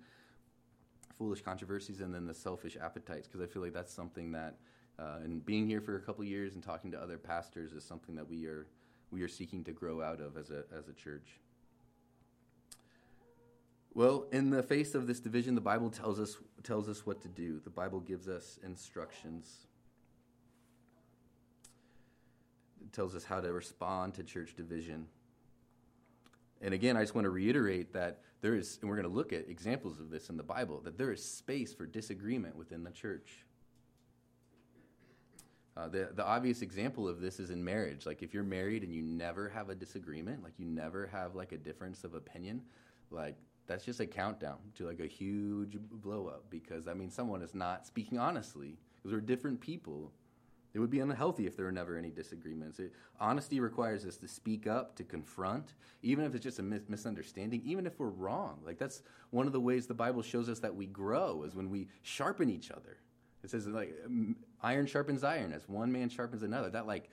foolish 1.18 1.42
controversies 1.42 2.02
and 2.02 2.14
then 2.14 2.26
the 2.26 2.34
selfish 2.34 2.76
appetites 2.82 3.28
because 3.28 3.42
I 3.42 3.46
feel 3.46 3.62
like 3.62 3.74
that's 3.74 3.94
something 3.94 4.32
that 4.32 4.56
uh, 4.98 5.20
and 5.24 5.46
being 5.46 5.68
here 5.68 5.82
for 5.82 5.96
a 5.96 6.00
couple 6.00 6.24
years 6.24 6.56
and 6.56 6.64
talking 6.64 6.92
to 6.92 7.02
other 7.02 7.18
pastors 7.18 7.74
is 7.74 7.84
something 7.84 8.16
that 8.16 8.28
we 8.28 8.46
are 8.46 8.68
we 9.12 9.22
are 9.22 9.28
seeking 9.28 9.64
to 9.64 9.72
grow 9.72 10.02
out 10.02 10.22
of 10.22 10.38
as 10.38 10.52
a 10.52 10.64
as 10.76 10.88
a 10.88 10.94
church. 10.94 11.40
Well, 13.93 14.25
in 14.32 14.49
the 14.49 14.63
face 14.63 14.95
of 14.95 15.06
this 15.06 15.19
division, 15.19 15.54
the 15.54 15.62
Bible 15.62 15.89
tells 15.89 16.19
us 16.19 16.38
tells 16.63 16.88
us 16.88 17.06
what 17.06 17.21
to 17.21 17.27
do. 17.27 17.60
The 17.63 17.69
Bible 17.69 17.99
gives 17.99 18.27
us 18.27 18.60
instructions. 18.63 19.67
It 22.82 22.93
tells 22.93 23.15
us 23.15 23.23
how 23.23 23.41
to 23.41 23.51
respond 23.51 24.13
to 24.15 24.23
church 24.23 24.56
division. 24.56 25.08
And 26.62 26.73
again, 26.73 26.95
I 26.95 27.01
just 27.01 27.15
want 27.15 27.25
to 27.25 27.32
reiterate 27.32 27.93
that 27.93 28.21
there 28.41 28.56
is, 28.56 28.77
and 28.82 28.89
we're 28.89 28.95
going 28.95 29.08
to 29.08 29.13
look 29.13 29.34
at 29.34 29.49
examples 29.49 29.99
of 29.99 30.10
this 30.10 30.30
in 30.30 30.38
the 30.38 30.43
Bible, 30.43 30.80
that 30.84 30.97
there 30.97 31.12
is 31.12 31.23
space 31.23 31.73
for 31.73 31.86
disagreement 31.86 32.56
within 32.56 32.84
the 32.84 32.91
church. 32.91 33.45
Uh, 35.75 35.88
the, 35.88 36.10
the 36.13 36.25
obvious 36.25 36.62
example 36.62 37.08
of 37.08 37.21
this 37.21 37.39
is 37.39 37.49
in 37.49 37.63
marriage. 37.63 38.06
Like 38.06 38.21
if 38.21 38.34
you're 38.34 38.43
married 38.43 38.84
and 38.84 38.93
you 38.93 39.01
never 39.01 39.49
have 39.49 39.69
a 39.69 39.75
disagreement, 39.75 40.43
like 40.43 40.54
you 40.58 40.65
never 40.65 41.08
have 41.08 41.34
like 41.34 41.51
a 41.51 41.58
difference 41.58 42.04
of 42.04 42.13
opinion, 42.13 42.62
like 43.10 43.36
that's 43.67 43.86
just 43.86 44.00
a 44.00 44.06
countdown 44.06 44.58
to 44.76 44.86
like 44.86 45.00
a 45.00 45.08
huge 45.08 45.78
blow 45.80 46.28
up 46.28 46.45
because 46.50 46.88
I 46.88 46.93
mean 46.93 47.10
someone 47.10 47.41
is 47.41 47.56
not 47.56 47.86
speaking 47.86 48.17
honestly 48.17 48.78
because 48.95 49.13
we're 49.13 49.21
different 49.21 49.62
people 49.62 50.12
it 50.74 50.80
would 50.80 50.89
be 50.89 51.02
unhealthy 51.02 51.47
if 51.47 51.58
there 51.58 51.65
were 51.65 51.71
never 51.71 51.97
any 51.97 52.12
disagreements. 52.12 52.80
It, 52.80 52.93
honesty 53.19 53.60
requires 53.60 54.06
us 54.06 54.15
to 54.17 54.28
speak 54.28 54.67
up, 54.67 54.95
to 54.95 55.04
confront, 55.04 55.74
even 56.02 56.24
if 56.24 56.34
it's 56.34 56.43
just 56.43 56.60
a 56.60 56.63
mis- 56.63 56.88
misunderstanding, 56.88 57.62
even 57.65 57.86
if 57.86 58.00
we're 58.00 58.08
wrong. 58.08 58.60
Like 58.65 58.78
that's 58.78 59.04
one 59.32 59.47
of 59.47 59.54
the 59.54 59.60
ways 59.60 59.86
the 59.86 59.93
Bible 59.93 60.21
shows 60.21 60.47
us 60.47 60.60
that 60.60 60.74
we 60.74 60.86
grow 60.86 61.43
is 61.43 61.56
when 61.56 61.69
we 61.69 61.89
sharpen 62.04 62.50
each 62.50 62.71
other. 62.71 62.97
It 63.43 63.50
says 63.50 63.67
like 63.67 63.95
iron 64.62 64.86
sharpens 64.86 65.24
iron 65.24 65.52
as 65.52 65.67
one 65.67 65.91
man 65.91 66.10
sharpens 66.10 66.43
another. 66.43 66.69
That 66.69 66.88
like 66.88 67.10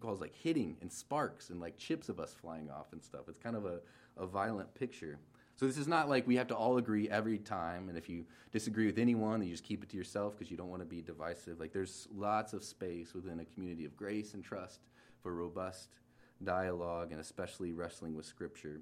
calls 0.00 0.20
like 0.20 0.34
hitting 0.34 0.76
and 0.80 0.90
sparks 0.90 1.50
and 1.50 1.60
like 1.60 1.76
chips 1.76 2.08
of 2.08 2.20
us 2.20 2.32
flying 2.32 2.70
off 2.70 2.92
and 2.92 3.02
stuff. 3.02 3.22
It's 3.28 3.38
kind 3.38 3.56
of 3.56 3.66
a, 3.66 3.80
a 4.16 4.24
violent 4.24 4.72
picture. 4.74 5.18
So 5.56 5.66
this 5.66 5.78
is 5.78 5.86
not 5.86 6.08
like 6.08 6.26
we 6.26 6.36
have 6.36 6.48
to 6.48 6.56
all 6.56 6.78
agree 6.78 7.08
every 7.08 7.38
time, 7.38 7.88
and 7.88 7.96
if 7.96 8.08
you 8.08 8.24
disagree 8.50 8.86
with 8.86 8.98
anyone, 8.98 9.40
you 9.42 9.52
just 9.52 9.62
keep 9.62 9.84
it 9.84 9.88
to 9.90 9.96
yourself 9.96 10.36
because 10.36 10.50
you 10.50 10.56
don't 10.56 10.70
want 10.70 10.82
to 10.82 10.86
be 10.86 11.00
divisive. 11.00 11.60
Like 11.60 11.72
there's 11.72 12.08
lots 12.14 12.52
of 12.52 12.64
space 12.64 13.14
within 13.14 13.38
a 13.40 13.44
community 13.44 13.84
of 13.84 13.96
grace 13.96 14.34
and 14.34 14.42
trust 14.42 14.80
for 15.22 15.32
robust 15.32 16.00
dialogue 16.42 17.12
and 17.12 17.20
especially 17.20 17.72
wrestling 17.72 18.16
with 18.16 18.26
Scripture. 18.26 18.80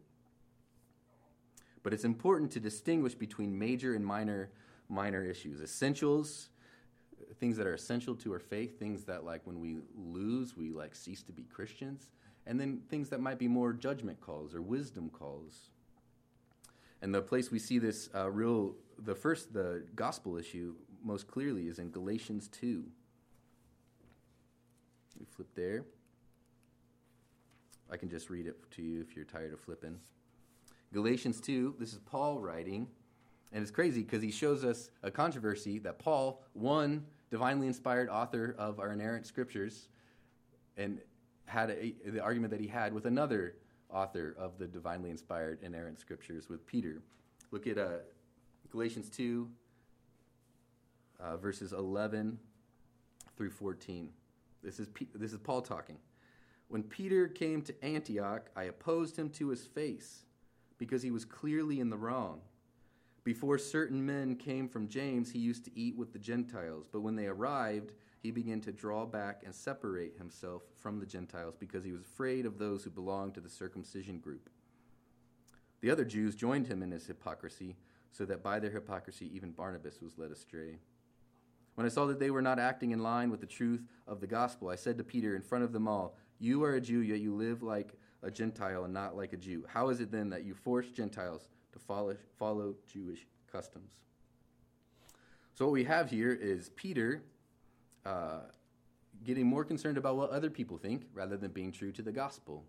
But 1.83 1.93
it's 1.93 2.05
important 2.05 2.51
to 2.53 2.61
distinguish 2.61 3.15
between 3.15 3.59
major 3.59 3.95
and 3.95 4.05
minor 4.05 4.51
minor 4.89 5.25
issues. 5.25 5.61
Essentials, 5.61 6.49
things 7.41 7.57
that 7.57 7.67
are 7.67 7.75
essential 7.75 8.15
to 8.17 8.33
our 8.33 8.39
faith, 8.39 8.79
things 8.79 9.05
that 9.05 9.25
like 9.25 9.41
when 9.45 9.61
we 9.61 9.79
lose, 9.97 10.57
we 10.57 10.71
like 10.71 10.95
cease 10.95 11.23
to 11.25 11.33
be 11.33 11.45
Christians, 11.45 12.11
and 12.47 12.61
then 12.61 12.81
things 12.89 13.09
that 13.11 13.21
might 13.21 13.39
be 13.39 13.49
more 13.49 13.73
judgment 13.73 14.21
calls 14.21 14.55
or 14.55 14.63
wisdom 14.63 15.11
calls. 15.11 15.71
And 17.03 17.13
the 17.13 17.21
place 17.21 17.51
we 17.51 17.59
see 17.59 17.79
this 17.79 18.09
uh, 18.15 18.31
real, 18.31 18.77
the 18.97 19.15
first, 19.15 19.53
the 19.53 19.83
gospel 19.97 20.39
issue 20.39 20.75
most 21.05 21.27
clearly 21.27 21.67
is 21.67 21.81
in 21.81 21.91
Galatians 21.91 22.49
2. 22.49 22.85
We 25.19 25.27
flip 25.27 25.49
there. 25.57 25.85
I 27.91 27.97
can 27.97 28.09
just 28.09 28.31
read 28.31 28.47
it 28.47 28.57
to 28.73 28.83
you 28.83 29.01
if 29.01 29.17
you're 29.17 29.25
tired 29.25 29.53
of 29.53 29.61
flipping. 29.61 29.99
Galatians 30.93 31.41
2, 31.41 31.75
this 31.79 31.93
is 31.93 31.99
Paul 31.99 32.39
writing. 32.39 32.87
And 33.53 33.63
it's 33.63 33.73
crazy 33.73 34.03
because 34.03 34.23
he 34.23 34.31
shows 34.31 34.65
us 34.65 34.91
a 35.03 35.11
controversy 35.11 35.81
that 35.81 35.99
Paul, 35.99 36.43
one 36.53 37.05
divinely 37.31 37.67
inspired 37.67 38.09
author 38.09 38.55
of 38.57 38.79
our 38.79 38.93
inerrant 38.93 39.27
scriptures, 39.27 39.89
and 40.77 41.01
had 41.47 41.71
a, 41.71 41.95
the 42.07 42.21
argument 42.21 42.53
that 42.53 42.61
he 42.61 42.69
had 42.69 42.95
with 42.95 43.07
another 43.07 43.57
author 43.93 44.35
of 44.39 44.59
the 44.59 44.67
divinely 44.67 45.11
inspired 45.11 45.59
inerrant 45.63 46.01
scriptures 46.01 46.49
with 46.49 46.67
Peter. 46.67 47.03
Look 47.51 47.67
at 47.67 47.79
uh, 47.79 47.99
Galatians 48.71 49.11
2, 49.11 49.49
uh, 51.21 51.37
verses 51.37 51.73
11 51.73 52.39
through 53.37 53.51
14. 53.51 54.09
This 54.63 54.81
is, 54.81 54.89
P- 54.89 55.09
this 55.15 55.33
is 55.33 55.39
Paul 55.39 55.63
talking. 55.63 55.97
When 56.69 56.83
Peter 56.83 57.29
came 57.29 57.63
to 57.63 57.85
Antioch, 57.85 58.49
I 58.57 58.65
opposed 58.65 59.19
him 59.19 59.29
to 59.31 59.49
his 59.49 59.67
face 59.67 60.23
because 60.79 61.03
he 61.03 61.11
was 61.11 61.25
clearly 61.25 61.81
in 61.81 61.91
the 61.91 61.97
wrong. 61.97 62.41
Before 63.25 63.59
certain 63.59 64.05
men 64.05 64.35
came 64.37 64.69
from 64.69 64.89
James, 64.89 65.31
he 65.31 65.39
used 65.39 65.65
to 65.67 65.79
eat 65.79 65.97
with 65.97 66.13
the 66.13 66.19
Gentiles, 66.19 66.87
but 66.91 67.03
when 67.03 67.15
they 67.15 67.27
arrived, 67.27 67.93
he 68.23 68.31
began 68.31 68.61
to 68.61 68.73
draw 68.73 69.05
back 69.05 69.43
and 69.45 69.53
separate 69.53 70.17
himself 70.17 70.63
from 70.81 71.01
the 71.01 71.07
Gentiles 71.07 71.57
because 71.59 71.85
he 71.85 71.91
was 71.91 72.03
afraid 72.03 72.47
of 72.47 72.59
those 72.59 72.85
who 72.85 72.91
belonged 72.91 73.35
to 73.35 73.41
the 73.41 73.49
circumcision 73.49 74.19
group. 74.19 74.49
The 75.81 75.91
other 75.91 76.05
Jews 76.05 76.37
joined 76.37 76.69
him 76.69 76.83
in 76.83 76.93
his 76.93 77.07
hypocrisy, 77.07 77.77
so 78.13 78.25
that 78.27 78.43
by 78.43 78.61
their 78.61 78.71
hypocrisy 78.71 79.29
even 79.35 79.51
Barnabas 79.51 80.01
was 80.01 80.19
led 80.19 80.31
astray. 80.31 80.79
When 81.75 81.87
I 81.87 81.91
saw 81.91 82.07
that 82.07 82.21
they 82.21 82.31
were 82.31 82.43
not 82.43 82.61
acting 82.61 82.93
in 82.93 83.03
line 83.03 83.31
with 83.31 83.41
the 83.41 83.47
truth 83.47 83.83
of 84.07 84.21
the 84.21 84.27
gospel, 84.27 84.69
I 84.69 84.77
said 84.77 84.99
to 84.99 85.05
Peter 85.05 85.35
in 85.35 85.43
front 85.43 85.65
of 85.65 85.73
them 85.73 85.89
all, 85.89 86.15
You 86.39 86.63
are 86.63 86.75
a 86.75 86.81
Jew, 86.81 87.01
yet 87.01 87.21
you 87.21 87.35
live 87.35 87.63
like 87.63 87.95
a 88.23 88.31
Gentile 88.31 88.85
and 88.85 88.95
not 88.95 89.17
like 89.17 89.33
a 89.33 89.39
Jew? 89.39 89.65
How 89.67 89.89
is 89.89 90.01
it 90.01 90.13
then 90.13 90.31
that 90.31 90.45
you 90.45 90.55
force 90.55 90.91
Gentiles 90.91 91.49
to 91.73 91.79
follow, 91.81 92.17
follow 92.39 92.77
Jewish 92.87 93.27
customs? 93.51 93.93
So, 95.55 95.65
what 95.65 95.73
we 95.73 95.85
have 95.85 96.11
here 96.11 96.33
is 96.33 96.71
Peter 96.77 97.23
uh, 98.05 98.41
getting 99.25 99.47
more 99.47 99.65
concerned 99.65 99.99
about 99.99 100.17
what 100.17 100.31
other 100.31 100.51
people 100.51 100.79
think 100.79 101.07
rather 101.15 101.37
than 101.37 101.51
being 101.51 101.73
true 101.73 101.93
to 101.93 102.03
the 102.03 102.13
gospel. 102.13 102.65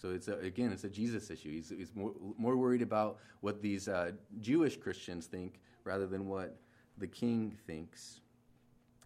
So 0.00 0.10
it's 0.10 0.28
a, 0.28 0.38
again, 0.38 0.72
it's 0.72 0.84
a 0.84 0.88
Jesus 0.88 1.30
issue. 1.30 1.50
He's, 1.50 1.68
he's 1.68 1.94
more, 1.94 2.12
more 2.36 2.56
worried 2.56 2.82
about 2.82 3.18
what 3.40 3.62
these 3.62 3.88
uh, 3.88 4.12
Jewish 4.40 4.76
Christians 4.76 5.26
think 5.26 5.60
rather 5.84 6.06
than 6.06 6.26
what 6.26 6.56
the 6.98 7.06
king 7.06 7.56
thinks. 7.66 8.20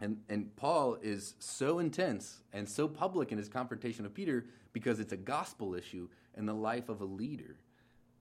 And, 0.00 0.18
and 0.28 0.54
Paul 0.56 0.98
is 1.02 1.34
so 1.38 1.78
intense 1.78 2.40
and 2.52 2.68
so 2.68 2.86
public 2.88 3.32
in 3.32 3.38
his 3.38 3.48
confrontation 3.48 4.04
of 4.04 4.14
Peter 4.14 4.46
because 4.72 5.00
it's 5.00 5.12
a 5.12 5.16
gospel 5.16 5.74
issue 5.74 6.08
in 6.36 6.46
the 6.46 6.54
life 6.54 6.88
of 6.88 7.00
a 7.00 7.04
leader. 7.04 7.56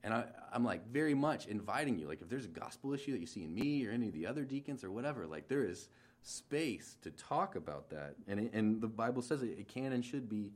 And 0.06 0.14
I, 0.14 0.26
am 0.54 0.64
like 0.64 0.88
very 0.88 1.16
much 1.16 1.48
inviting 1.48 1.98
you, 1.98 2.08
like 2.08 2.22
if 2.22 2.30
there's 2.30 2.46
a 2.46 2.50
gospel 2.50 2.94
issue 2.94 3.12
that 3.12 3.20
you 3.20 3.26
see 3.26 3.44
in 3.44 3.54
me 3.54 3.86
or 3.88 3.92
any 3.92 4.08
of 4.08 4.14
the 4.14 4.28
other 4.28 4.44
deacons 4.44 4.84
or 4.84 4.92
whatever, 4.92 5.26
like 5.26 5.48
there 5.48 5.66
is 5.66 5.90
space 6.22 6.96
to 7.02 7.10
talk 7.10 7.56
about 7.56 7.90
that. 7.90 8.14
And, 8.28 8.40
it, 8.40 8.54
and 8.54 8.80
the 8.80 8.88
Bible 8.88 9.24
says 9.24 9.42
it, 9.42 9.58
it 9.58 9.68
can 9.68 9.94
and 9.94 10.06
should 10.06 10.30
be, 10.30 10.52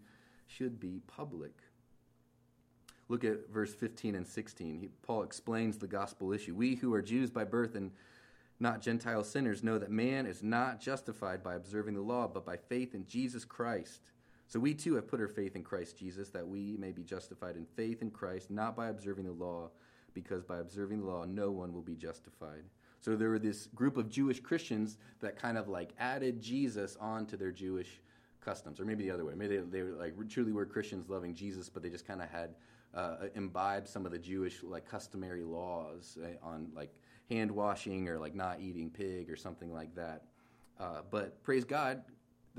should 0.46 0.80
be 0.80 1.02
public. 1.08 1.64
Look 3.08 3.24
at 3.24 3.50
verse 3.50 3.74
15 3.74 4.14
and 4.14 4.28
16. 4.28 4.78
He, 4.82 4.90
Paul 5.02 5.24
explains 5.24 5.80
the 5.80 5.88
gospel 5.88 6.32
issue. 6.32 6.54
We 6.54 6.76
who 6.76 6.94
are 6.94 7.02
Jews 7.02 7.32
by 7.32 7.44
birth 7.44 7.74
and 7.74 7.90
not 8.60 8.84
Gentile 8.84 9.24
sinners 9.24 9.64
know 9.64 9.80
that 9.80 9.90
man 9.90 10.28
is 10.28 10.44
not 10.44 10.80
justified 10.80 11.42
by 11.42 11.56
observing 11.56 11.96
the 11.96 12.02
law, 12.02 12.28
but 12.28 12.46
by 12.46 12.58
faith 12.58 12.94
in 12.94 13.08
Jesus 13.08 13.46
Christ. 13.46 14.12
So 14.50 14.60
we 14.60 14.74
too 14.74 14.96
have 14.96 15.08
put 15.08 15.22
our 15.22 15.28
faith 15.28 15.56
in 15.56 15.64
Christ 15.64 15.96
Jesus, 15.96 16.30
that 16.30 16.46
we 16.48 16.76
may 16.78 16.92
be 16.92 17.04
justified 17.04 17.56
in 17.56 17.66
faith 17.66 18.02
in 18.02 18.10
Christ, 18.10 18.50
not 18.50 18.76
by 18.76 18.88
observing 18.88 19.26
the 19.26 19.32
law, 19.32 19.70
because 20.16 20.44
by 20.44 20.58
observing 20.58 21.02
the 21.02 21.06
law, 21.06 21.24
no 21.24 21.52
one 21.52 21.72
will 21.72 21.84
be 21.84 21.96
justified. 21.96 22.64
So 23.00 23.16
there 23.16 23.30
were 23.30 23.38
this 23.38 23.68
group 23.68 23.96
of 23.96 24.10
Jewish 24.10 24.40
Christians 24.40 24.98
that 25.20 25.40
kind 25.40 25.56
of 25.56 25.68
like 25.68 25.92
added 26.00 26.42
Jesus 26.42 26.98
onto 27.00 27.38
their 27.38 27.52
Jewish 27.52 28.02
customs, 28.42 28.80
or 28.80 28.86
maybe 28.86 29.04
the 29.04 29.12
other 29.12 29.24
way. 29.24 29.36
Maybe 29.36 29.58
they, 29.58 29.64
they 29.64 29.84
were 29.84 29.92
like 29.92 30.14
truly 30.30 30.52
were 30.52 30.66
Christians 30.66 31.10
loving 31.10 31.36
Jesus, 31.36 31.70
but 31.70 31.84
they 31.84 31.90
just 31.90 32.08
kind 32.08 32.22
of 32.22 32.30
had 32.30 32.56
uh, 32.96 33.28
imbibed 33.36 33.88
some 33.88 34.04
of 34.08 34.12
the 34.12 34.18
Jewish 34.18 34.64
like 34.64 34.90
customary 34.90 35.44
laws 35.44 36.18
uh, 36.24 36.44
on 36.44 36.72
like 36.76 36.92
hand 37.30 37.52
washing 37.52 38.10
or 38.10 38.18
like 38.18 38.34
not 38.34 38.60
eating 38.60 38.90
pig 38.90 39.30
or 39.30 39.36
something 39.36 39.72
like 39.72 39.94
that. 39.94 40.24
Uh, 40.80 41.02
but 41.12 41.44
praise 41.44 41.66
God 41.66 42.02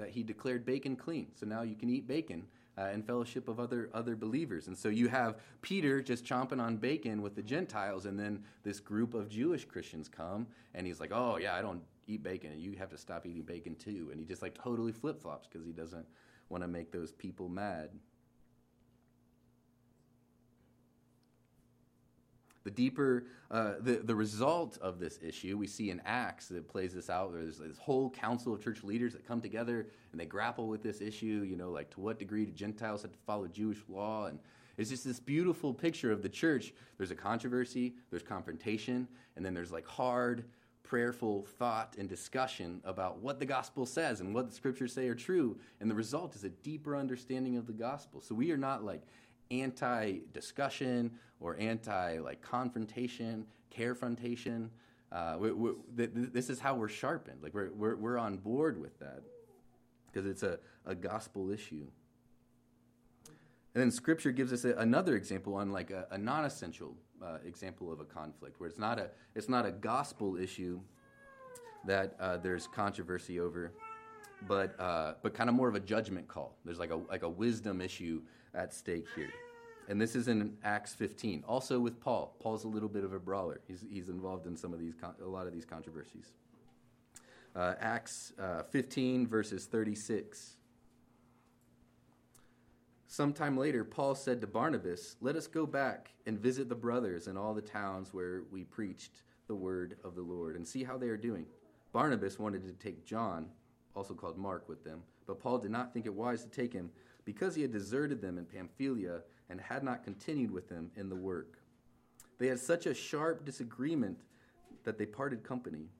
that 0.00 0.10
He 0.10 0.22
declared 0.22 0.64
bacon 0.64 0.96
clean, 0.96 1.28
so 1.34 1.46
now 1.46 1.62
you 1.62 1.76
can 1.76 1.88
eat 1.88 2.06
bacon. 2.06 2.46
Uh, 2.78 2.88
in 2.94 3.02
fellowship 3.02 3.48
of 3.48 3.60
other 3.60 3.90
other 3.92 4.16
believers, 4.16 4.68
and 4.68 4.78
so 4.78 4.88
you 4.88 5.08
have 5.08 5.36
Peter 5.60 6.00
just 6.00 6.24
chomping 6.24 6.60
on 6.60 6.76
bacon 6.76 7.20
with 7.20 7.34
the 7.34 7.42
Gentiles, 7.42 8.06
and 8.06 8.18
then 8.18 8.42
this 8.62 8.80
group 8.80 9.12
of 9.12 9.28
Jewish 9.28 9.66
Christians 9.66 10.08
come, 10.08 10.46
and 10.72 10.86
he's 10.86 10.98
like, 10.98 11.10
"Oh 11.12 11.36
yeah, 11.36 11.54
I 11.54 11.60
don't 11.60 11.82
eat 12.06 12.22
bacon, 12.22 12.52
and 12.52 12.60
you 12.60 12.72
have 12.78 12.88
to 12.90 12.96
stop 12.96 13.26
eating 13.26 13.42
bacon 13.42 13.74
too." 13.74 14.08
And 14.10 14.18
he 14.18 14.24
just 14.24 14.40
like 14.40 14.54
totally 14.54 14.92
flip 14.92 15.20
flops 15.20 15.46
because 15.46 15.66
he 15.66 15.72
doesn't 15.72 16.06
want 16.48 16.62
to 16.62 16.68
make 16.68 16.90
those 16.90 17.12
people 17.12 17.48
mad. 17.50 17.90
The 22.64 22.70
deeper, 22.70 23.24
uh, 23.50 23.74
the, 23.80 23.96
the 23.96 24.14
result 24.14 24.76
of 24.82 24.98
this 24.98 25.18
issue, 25.22 25.56
we 25.56 25.66
see 25.66 25.90
in 25.90 26.00
Acts 26.04 26.48
that 26.48 26.68
plays 26.68 26.92
this 26.92 27.08
out. 27.08 27.32
There's 27.32 27.58
this 27.58 27.78
whole 27.78 28.10
council 28.10 28.52
of 28.52 28.62
church 28.62 28.84
leaders 28.84 29.14
that 29.14 29.26
come 29.26 29.40
together 29.40 29.86
and 30.12 30.20
they 30.20 30.26
grapple 30.26 30.68
with 30.68 30.82
this 30.82 31.00
issue, 31.00 31.46
you 31.48 31.56
know, 31.56 31.70
like 31.70 31.90
to 31.90 32.00
what 32.00 32.18
degree 32.18 32.44
do 32.44 32.52
Gentiles 32.52 33.02
have 33.02 33.12
to 33.12 33.18
follow 33.26 33.46
Jewish 33.46 33.78
law? 33.88 34.26
And 34.26 34.38
it's 34.76 34.90
just 34.90 35.04
this 35.04 35.20
beautiful 35.20 35.72
picture 35.72 36.12
of 36.12 36.22
the 36.22 36.28
church. 36.28 36.72
There's 36.98 37.10
a 37.10 37.16
controversy, 37.16 37.94
there's 38.10 38.22
confrontation, 38.22 39.08
and 39.36 39.44
then 39.44 39.54
there's 39.54 39.72
like 39.72 39.86
hard, 39.86 40.44
prayerful 40.82 41.46
thought 41.58 41.94
and 41.98 42.08
discussion 42.08 42.80
about 42.84 43.18
what 43.20 43.38
the 43.38 43.46
gospel 43.46 43.86
says 43.86 44.20
and 44.20 44.34
what 44.34 44.48
the 44.48 44.54
scriptures 44.54 44.92
say 44.92 45.06
are 45.06 45.14
true. 45.14 45.56
And 45.80 45.90
the 45.90 45.94
result 45.94 46.34
is 46.34 46.44
a 46.44 46.48
deeper 46.48 46.96
understanding 46.96 47.56
of 47.56 47.66
the 47.66 47.72
gospel. 47.72 48.20
So 48.20 48.34
we 48.34 48.50
are 48.50 48.56
not 48.56 48.84
like 48.84 49.02
anti 49.50 50.18
discussion 50.32 51.10
or 51.40 51.56
anti 51.58 52.18
like 52.18 52.40
confrontation, 52.42 53.46
carefrontation. 53.76 54.68
Uh, 55.12 55.36
we, 55.38 55.50
we, 55.52 55.70
th- 55.96 56.10
this 56.14 56.50
is 56.50 56.60
how 56.60 56.74
we're 56.74 56.88
sharpened. 56.88 57.42
Like 57.42 57.52
we're, 57.52 57.72
we're, 57.72 57.96
we're 57.96 58.18
on 58.18 58.36
board 58.36 58.80
with 58.80 58.98
that 59.00 59.22
because 60.06 60.28
it's 60.28 60.42
a, 60.42 60.58
a 60.86 60.94
gospel 60.94 61.50
issue. 61.50 61.86
And 63.74 63.82
then 63.82 63.90
Scripture 63.90 64.32
gives 64.32 64.52
us 64.52 64.64
a, 64.64 64.74
another 64.74 65.16
example 65.16 65.54
on 65.54 65.70
like 65.70 65.90
a, 65.90 66.06
a 66.10 66.18
non-essential 66.18 66.96
uh, 67.22 67.38
example 67.44 67.92
of 67.92 68.00
a 68.00 68.04
conflict 68.04 68.60
where 68.60 68.68
it's 68.68 68.78
not 68.78 68.98
a 68.98 69.10
it's 69.34 69.48
not 69.48 69.66
a 69.66 69.70
gospel 69.70 70.36
issue 70.36 70.80
that 71.86 72.16
uh, 72.20 72.36
there's 72.36 72.66
controversy 72.66 73.40
over, 73.40 73.72
but 74.48 74.78
uh, 74.80 75.14
but 75.22 75.34
kind 75.34 75.48
of 75.48 75.54
more 75.54 75.68
of 75.68 75.74
a 75.74 75.80
judgment 75.80 76.26
call. 76.28 76.56
There's 76.64 76.78
like 76.78 76.90
a 76.90 76.96
like 76.96 77.22
a 77.22 77.28
wisdom 77.28 77.80
issue 77.80 78.22
at 78.54 78.72
stake 78.72 79.06
here. 79.14 79.30
And 79.88 80.00
this 80.00 80.14
is 80.14 80.28
in 80.28 80.56
Acts 80.62 80.94
15. 80.94 81.44
Also 81.48 81.80
with 81.80 82.00
Paul. 82.00 82.36
Paul's 82.40 82.64
a 82.64 82.68
little 82.68 82.88
bit 82.88 83.02
of 83.02 83.12
a 83.12 83.18
brawler. 83.18 83.60
He's, 83.66 83.84
he's 83.90 84.08
involved 84.08 84.46
in 84.46 84.56
some 84.56 84.72
of 84.72 84.78
these, 84.78 84.94
a 85.20 85.26
lot 85.26 85.46
of 85.46 85.52
these 85.52 85.64
controversies. 85.64 86.32
Uh, 87.56 87.74
Acts 87.80 88.32
uh, 88.40 88.62
15, 88.62 89.26
verses 89.26 89.66
36. 89.66 90.56
Sometime 93.08 93.56
later, 93.56 93.82
Paul 93.82 94.14
said 94.14 94.40
to 94.40 94.46
Barnabas, 94.46 95.16
Let 95.20 95.34
us 95.34 95.48
go 95.48 95.66
back 95.66 96.12
and 96.26 96.38
visit 96.38 96.68
the 96.68 96.76
brothers 96.76 97.26
in 97.26 97.36
all 97.36 97.52
the 97.52 97.60
towns 97.60 98.14
where 98.14 98.44
we 98.52 98.62
preached 98.62 99.22
the 99.48 99.54
word 99.56 99.96
of 100.04 100.14
the 100.14 100.22
Lord 100.22 100.54
and 100.54 100.66
see 100.66 100.84
how 100.84 100.96
they 100.96 101.08
are 101.08 101.16
doing. 101.16 101.46
Barnabas 101.92 102.38
wanted 102.38 102.64
to 102.64 102.72
take 102.74 103.04
John, 103.04 103.46
also 103.96 104.14
called 104.14 104.38
Mark, 104.38 104.68
with 104.68 104.84
them, 104.84 105.02
but 105.26 105.40
Paul 105.40 105.58
did 105.58 105.72
not 105.72 105.92
think 105.92 106.06
it 106.06 106.14
wise 106.14 106.44
to 106.44 106.48
take 106.48 106.72
him 106.72 106.90
because 107.24 107.54
he 107.54 107.62
had 107.62 107.72
deserted 107.72 108.20
them 108.20 108.38
in 108.38 108.44
Pamphylia 108.44 109.22
and 109.48 109.60
had 109.60 109.82
not 109.82 110.04
continued 110.04 110.50
with 110.50 110.68
them 110.68 110.90
in 110.96 111.08
the 111.08 111.16
work. 111.16 111.58
They 112.38 112.46
had 112.46 112.58
such 112.58 112.86
a 112.86 112.94
sharp 112.94 113.44
disagreement 113.44 114.20
that 114.84 114.96
they 114.96 115.06
parted 115.06 115.42
company. 115.42 115.90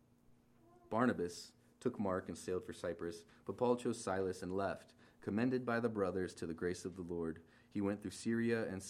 Barnabas 0.88 1.52
took 1.80 2.00
Mark 2.00 2.28
and 2.28 2.37
sailed 2.37 2.64
for 2.64 2.72
Cyprus, 2.72 3.24
but 3.46 3.56
Paul 3.56 3.76
chose 3.76 4.02
Silas 4.02 4.42
and 4.42 4.56
left, 4.56 4.94
commended 5.20 5.66
by 5.66 5.80
the 5.80 5.88
brothers 5.88 6.35
to 6.35 6.46
the 6.46 6.54
grace 6.54 6.85
of 6.85 6.96
the 6.96 7.02
Lord. 7.02 7.40
He 7.72 7.80
went 7.80 8.00
through 8.00 8.12
Syria 8.12 8.66
and 8.70 8.83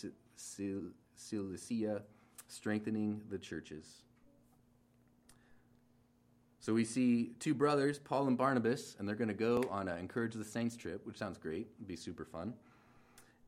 Cilicia, 1.17 2.03
strengthening 2.49 3.23
the 3.29 3.39
churches. 3.39 4.03
So 6.61 6.75
we 6.75 6.85
see 6.85 7.33
two 7.41 7.55
brothers, 7.55 7.99
Paul 7.99 8.29
and 8.29 8.37
Barnabas, 8.37 8.97
and 8.99 9.09
they're 9.09 9.17
going 9.17 9.29
to 9.29 9.35
go 9.35 9.65
on 9.71 9.89
an 9.89 9.99
Encourage 9.99 10.35
the 10.35 10.45
Saints 10.45 10.77
trip, 10.77 11.07
which 11.07 11.17
sounds 11.17 11.39
great. 11.39 11.69
It'd 11.79 11.89
be 11.89 11.97
super 11.97 12.25
fun 12.25 12.55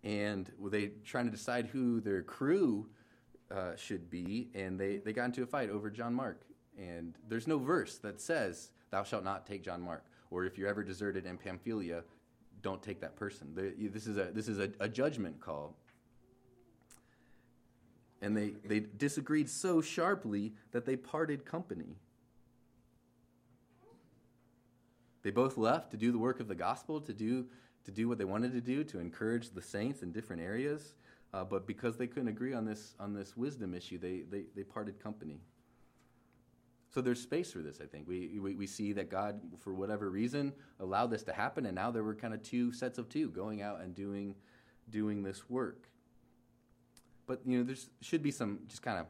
and 0.04 0.50
they're 0.64 0.90
trying 1.04 1.26
to 1.26 1.30
decide 1.30 1.66
who 1.66 2.00
their 2.00 2.22
crew 2.22 2.88
uh, 3.50 3.76
should 3.76 4.10
be, 4.10 4.48
and 4.54 4.78
they, 4.78 4.96
they 4.96 5.12
got 5.12 5.26
into 5.26 5.42
a 5.42 5.46
fight 5.46 5.70
over 5.70 5.90
John 5.90 6.14
Mark. 6.14 6.42
And 6.78 7.14
there's 7.28 7.46
no 7.46 7.58
verse 7.58 7.98
that 7.98 8.20
says, 8.20 8.70
Thou 8.90 9.04
shalt 9.04 9.24
not 9.24 9.46
take 9.46 9.62
John 9.62 9.80
Mark, 9.80 10.04
or 10.30 10.44
if 10.44 10.58
you're 10.58 10.68
ever 10.68 10.82
deserted 10.82 11.26
in 11.26 11.38
Pamphylia, 11.38 12.02
don't 12.62 12.82
take 12.82 13.00
that 13.00 13.16
person. 13.16 13.48
This 13.54 14.06
is 14.06 14.16
a, 14.16 14.24
this 14.32 14.48
is 14.48 14.58
a, 14.58 14.70
a 14.80 14.88
judgment 14.88 15.40
call. 15.40 15.76
And 18.20 18.36
they, 18.36 18.52
they 18.64 18.80
disagreed 18.80 19.50
so 19.50 19.80
sharply 19.80 20.52
that 20.70 20.84
they 20.84 20.96
parted 20.96 21.44
company. 21.44 21.96
They 25.22 25.30
both 25.30 25.56
left 25.56 25.90
to 25.92 25.96
do 25.96 26.12
the 26.12 26.18
work 26.18 26.40
of 26.40 26.48
the 26.48 26.54
gospel, 26.54 27.00
to 27.00 27.12
do 27.12 27.46
to 27.84 27.90
do 27.90 28.08
what 28.08 28.16
they 28.16 28.24
wanted 28.24 28.52
to 28.52 28.60
do 28.60 28.84
to 28.84 29.00
encourage 29.00 29.50
the 29.50 29.62
saints 29.62 30.02
in 30.02 30.12
different 30.12 30.40
areas. 30.40 30.94
Uh, 31.34 31.42
but 31.42 31.66
because 31.66 31.96
they 31.96 32.06
couldn't 32.06 32.28
agree 32.28 32.54
on 32.54 32.64
this 32.64 32.94
on 33.00 33.14
this 33.14 33.36
wisdom 33.36 33.74
issue, 33.74 33.98
they, 33.98 34.20
they, 34.30 34.44
they 34.54 34.62
parted 34.62 35.00
company. 35.00 35.40
So 36.94 37.00
there's 37.00 37.20
space 37.20 37.50
for 37.50 37.60
this, 37.60 37.80
I 37.80 37.86
think. 37.86 38.06
We, 38.06 38.38
we, 38.38 38.54
we 38.54 38.66
see 38.66 38.92
that 38.92 39.10
God, 39.10 39.40
for 39.60 39.72
whatever 39.72 40.10
reason, 40.10 40.52
allowed 40.78 41.10
this 41.10 41.22
to 41.22 41.32
happen, 41.32 41.64
and 41.64 41.74
now 41.74 41.90
there 41.90 42.02
were 42.02 42.14
kind 42.14 42.34
of 42.34 42.42
two 42.42 42.70
sets 42.70 42.98
of 42.98 43.08
two 43.08 43.30
going 43.30 43.62
out 43.62 43.80
and 43.80 43.94
doing, 43.94 44.34
doing 44.90 45.22
this 45.22 45.48
work. 45.48 45.88
But, 47.26 47.40
you 47.46 47.56
know, 47.56 47.64
there 47.64 47.76
should 48.02 48.22
be 48.22 48.30
some 48.30 48.58
just 48.68 48.82
kind 48.82 48.98
of 48.98 49.06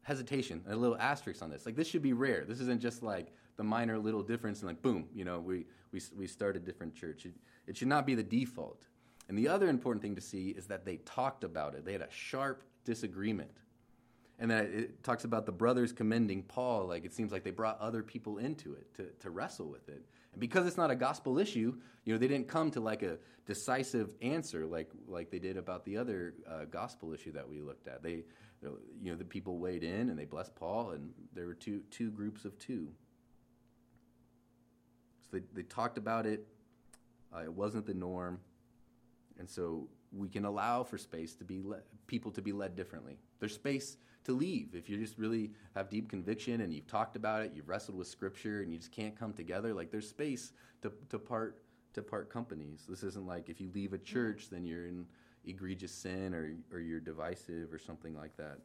hesitation, 0.00 0.62
a 0.66 0.74
little 0.74 0.96
asterisk 0.96 1.42
on 1.42 1.50
this. 1.50 1.66
Like, 1.66 1.76
this 1.76 1.86
should 1.86 2.00
be 2.00 2.14
rare. 2.14 2.46
This 2.48 2.60
isn't 2.60 2.80
just 2.80 3.02
like 3.02 3.34
the 3.56 3.64
minor 3.64 3.98
little 3.98 4.22
difference 4.22 4.60
and 4.60 4.68
like, 4.68 4.82
boom, 4.82 5.08
you 5.14 5.24
know, 5.24 5.40
we, 5.40 5.66
we, 5.92 6.00
we 6.16 6.26
start 6.26 6.56
a 6.56 6.60
different 6.60 6.94
church. 6.94 7.26
It, 7.26 7.34
it 7.66 7.76
should 7.76 7.88
not 7.88 8.06
be 8.06 8.14
the 8.14 8.22
default. 8.22 8.82
And 9.28 9.38
the 9.38 9.48
other 9.48 9.68
important 9.68 10.02
thing 10.02 10.14
to 10.16 10.20
see 10.20 10.48
is 10.48 10.66
that 10.66 10.84
they 10.84 10.96
talked 10.96 11.44
about 11.44 11.74
it. 11.74 11.84
They 11.84 11.92
had 11.92 12.02
a 12.02 12.10
sharp 12.10 12.64
disagreement. 12.84 13.56
and 14.38 14.50
then 14.50 14.64
it 14.74 15.04
talks 15.04 15.24
about 15.24 15.46
the 15.46 15.52
brothers 15.52 15.92
commending 15.92 16.42
Paul. 16.42 16.86
Like 16.88 17.04
it 17.04 17.12
seems 17.14 17.30
like 17.30 17.44
they 17.44 17.52
brought 17.52 17.78
other 17.80 18.02
people 18.02 18.38
into 18.38 18.74
it 18.74 18.92
to, 18.94 19.04
to 19.20 19.30
wrestle 19.30 19.68
with 19.68 19.88
it. 19.88 20.04
And 20.32 20.40
because 20.40 20.66
it's 20.66 20.76
not 20.76 20.90
a 20.90 20.96
gospel 20.96 21.38
issue, 21.38 21.74
you 22.04 22.12
know, 22.12 22.18
they 22.18 22.26
didn't 22.26 22.48
come 22.48 22.70
to 22.72 22.80
like 22.80 23.02
a 23.02 23.18
decisive 23.46 24.14
answer 24.22 24.66
like 24.66 24.90
like 25.06 25.30
they 25.30 25.38
did 25.38 25.56
about 25.56 25.84
the 25.84 25.96
other 25.96 26.34
uh, 26.48 26.64
gospel 26.64 27.12
issue 27.12 27.32
that 27.32 27.48
we 27.48 27.60
looked 27.60 27.86
at. 27.86 28.02
They, 28.02 28.24
you 28.62 29.10
know, 29.10 29.16
the 29.16 29.24
people 29.24 29.58
weighed 29.58 29.84
in 29.84 30.10
and 30.10 30.18
they 30.18 30.24
blessed 30.24 30.54
Paul, 30.56 30.90
and 30.90 31.10
there 31.34 31.46
were 31.46 31.54
two 31.54 31.82
two 31.90 32.10
groups 32.10 32.44
of 32.44 32.58
two. 32.58 32.88
They, 35.32 35.40
they 35.54 35.62
talked 35.62 35.98
about 35.98 36.26
it. 36.26 36.46
Uh, 37.34 37.44
it 37.44 37.52
wasn't 37.52 37.86
the 37.86 37.94
norm, 37.94 38.38
and 39.38 39.48
so 39.48 39.88
we 40.12 40.28
can 40.28 40.44
allow 40.44 40.82
for 40.84 40.98
space 40.98 41.34
to 41.36 41.44
be 41.44 41.62
le- 41.62 41.80
people 42.06 42.30
to 42.32 42.42
be 42.42 42.52
led 42.52 42.76
differently. 42.76 43.16
There's 43.40 43.54
space 43.54 43.96
to 44.24 44.32
leave 44.32 44.74
if 44.74 44.88
you 44.88 44.98
just 44.98 45.18
really 45.18 45.50
have 45.74 45.88
deep 45.88 46.08
conviction 46.08 46.60
and 46.60 46.72
you've 46.72 46.86
talked 46.86 47.16
about 47.16 47.42
it, 47.42 47.52
you've 47.54 47.68
wrestled 47.68 47.96
with 47.98 48.06
Scripture, 48.06 48.62
and 48.62 48.72
you 48.72 48.78
just 48.78 48.92
can't 48.92 49.18
come 49.18 49.32
together. 49.32 49.74
Like 49.74 49.90
there's 49.90 50.08
space 50.08 50.52
to 50.82 50.92
to 51.10 51.18
part 51.18 51.62
to 51.94 52.02
part 52.02 52.30
companies. 52.30 52.84
This 52.88 53.02
isn't 53.02 53.26
like 53.26 53.48
if 53.48 53.60
you 53.60 53.70
leave 53.74 53.92
a 53.92 53.98
church, 53.98 54.48
then 54.50 54.64
you're 54.64 54.86
in 54.86 55.06
egregious 55.44 55.92
sin 55.92 56.34
or 56.34 56.54
or 56.72 56.80
you're 56.80 57.00
divisive 57.00 57.72
or 57.72 57.78
something 57.78 58.14
like 58.14 58.36
that. 58.36 58.58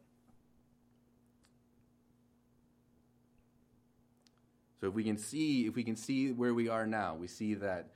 So 4.79 4.87
if 4.87 4.93
we 4.93 5.03
can 5.03 5.17
see 5.17 5.65
if 5.65 5.75
we 5.75 5.83
can 5.83 5.95
see 5.95 6.31
where 6.31 6.53
we 6.53 6.69
are 6.69 6.85
now, 6.85 7.15
we 7.15 7.27
see 7.27 7.53
that 7.55 7.89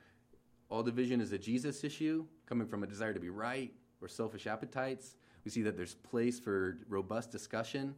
all 0.68 0.82
division 0.82 1.20
is 1.20 1.32
a 1.32 1.38
Jesus 1.38 1.84
issue 1.84 2.24
coming 2.46 2.66
from 2.66 2.82
a 2.82 2.86
desire 2.86 3.12
to 3.12 3.20
be 3.20 3.30
right 3.30 3.72
or 4.00 4.08
selfish 4.08 4.46
appetites. 4.46 5.16
We 5.44 5.50
see 5.50 5.62
that 5.62 5.76
there's 5.76 5.94
place 5.94 6.40
for 6.40 6.78
robust 6.88 7.30
discussion. 7.30 7.94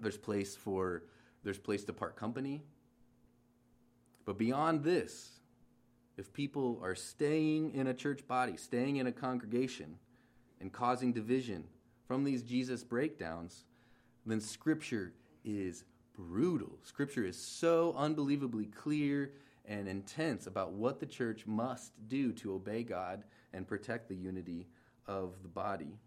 There's 0.00 0.18
place 0.18 0.54
for 0.54 1.04
there's 1.44 1.58
place 1.58 1.84
to 1.84 1.92
part 1.92 2.16
company. 2.16 2.62
But 4.24 4.38
beyond 4.38 4.82
this, 4.82 5.30
if 6.16 6.32
people 6.32 6.80
are 6.82 6.94
staying 6.94 7.74
in 7.74 7.86
a 7.86 7.94
church 7.94 8.26
body, 8.26 8.56
staying 8.56 8.96
in 8.96 9.06
a 9.06 9.12
congregation, 9.12 9.98
and 10.60 10.72
causing 10.72 11.12
division 11.12 11.64
from 12.06 12.24
these 12.24 12.42
Jesus 12.42 12.82
breakdowns, 12.82 13.64
then 14.24 14.40
Scripture 14.40 15.12
is 15.44 15.84
brutal. 16.16 16.78
Scripture 16.82 17.24
is 17.24 17.38
so 17.38 17.94
unbelievably 17.96 18.66
clear 18.66 19.32
and 19.64 19.88
intense 19.88 20.46
about 20.46 20.72
what 20.72 21.00
the 21.00 21.06
church 21.06 21.46
must 21.46 21.92
do 22.08 22.32
to 22.32 22.54
obey 22.54 22.82
God 22.82 23.24
and 23.52 23.66
protect 23.66 24.08
the 24.08 24.14
unity 24.14 24.66
of 25.06 25.34
the 25.42 25.48
body. 25.48 25.98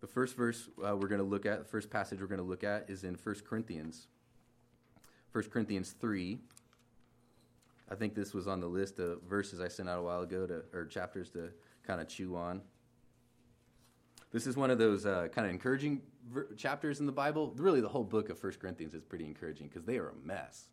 The 0.00 0.06
first 0.06 0.36
verse 0.36 0.68
uh, 0.86 0.96
we're 0.96 1.08
going 1.08 1.20
to 1.20 1.26
look 1.26 1.46
at, 1.46 1.60
the 1.60 1.64
first 1.64 1.90
passage 1.90 2.20
we're 2.20 2.26
going 2.26 2.40
to 2.40 2.46
look 2.46 2.64
at 2.64 2.90
is 2.90 3.04
in 3.04 3.14
1 3.14 3.36
Corinthians. 3.48 4.08
1 5.32 5.44
Corinthians 5.44 5.94
3. 5.98 6.38
I 7.90 7.94
think 7.94 8.14
this 8.14 8.34
was 8.34 8.46
on 8.46 8.60
the 8.60 8.66
list 8.66 8.98
of 8.98 9.22
verses 9.22 9.60
I 9.60 9.68
sent 9.68 9.88
out 9.88 9.98
a 9.98 10.02
while 10.02 10.22
ago 10.22 10.46
to, 10.46 10.62
or 10.72 10.86
chapters 10.86 11.30
to 11.30 11.50
kind 11.86 12.00
of 12.00 12.08
chew 12.08 12.36
on. 12.36 12.62
This 14.34 14.48
is 14.48 14.56
one 14.56 14.72
of 14.72 14.78
those 14.78 15.06
uh, 15.06 15.28
kind 15.30 15.46
of 15.46 15.52
encouraging 15.52 16.02
ver- 16.28 16.48
chapters 16.56 16.98
in 16.98 17.06
the 17.06 17.12
Bible. 17.12 17.54
Really, 17.56 17.80
the 17.80 17.88
whole 17.88 18.02
book 18.02 18.30
of 18.30 18.36
First 18.36 18.58
Corinthians 18.58 18.92
is 18.92 19.04
pretty 19.04 19.26
encouraging 19.26 19.68
because 19.68 19.84
they 19.84 19.96
are 19.96 20.08
a 20.08 20.26
mess, 20.26 20.70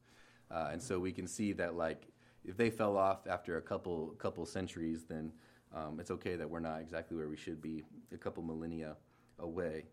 uh, 0.50 0.69
and 0.71 0.82
so 0.82 1.00
we 1.00 1.12
can 1.12 1.28
see 1.28 1.54
that 1.54 1.76
like 1.76 2.08
if 2.43 2.58
they 2.58 2.71
fell 2.71 2.97
off 2.97 3.28
after 3.28 3.58
a 3.58 3.62
couple 3.62 4.15
couple 4.17 4.47
centuries, 4.47 5.04
then 5.08 5.32
um, 5.76 6.00
it's 6.00 6.10
okay 6.10 6.36
that 6.36 6.50
we're 6.50 6.60
not 6.60 6.82
exactly 6.82 7.15
where 7.15 7.30
we 7.30 7.38
should 7.38 7.62
be 7.62 7.84
a 8.12 8.17
couple 8.17 8.41
millennia 8.41 8.95
away. 9.38 9.86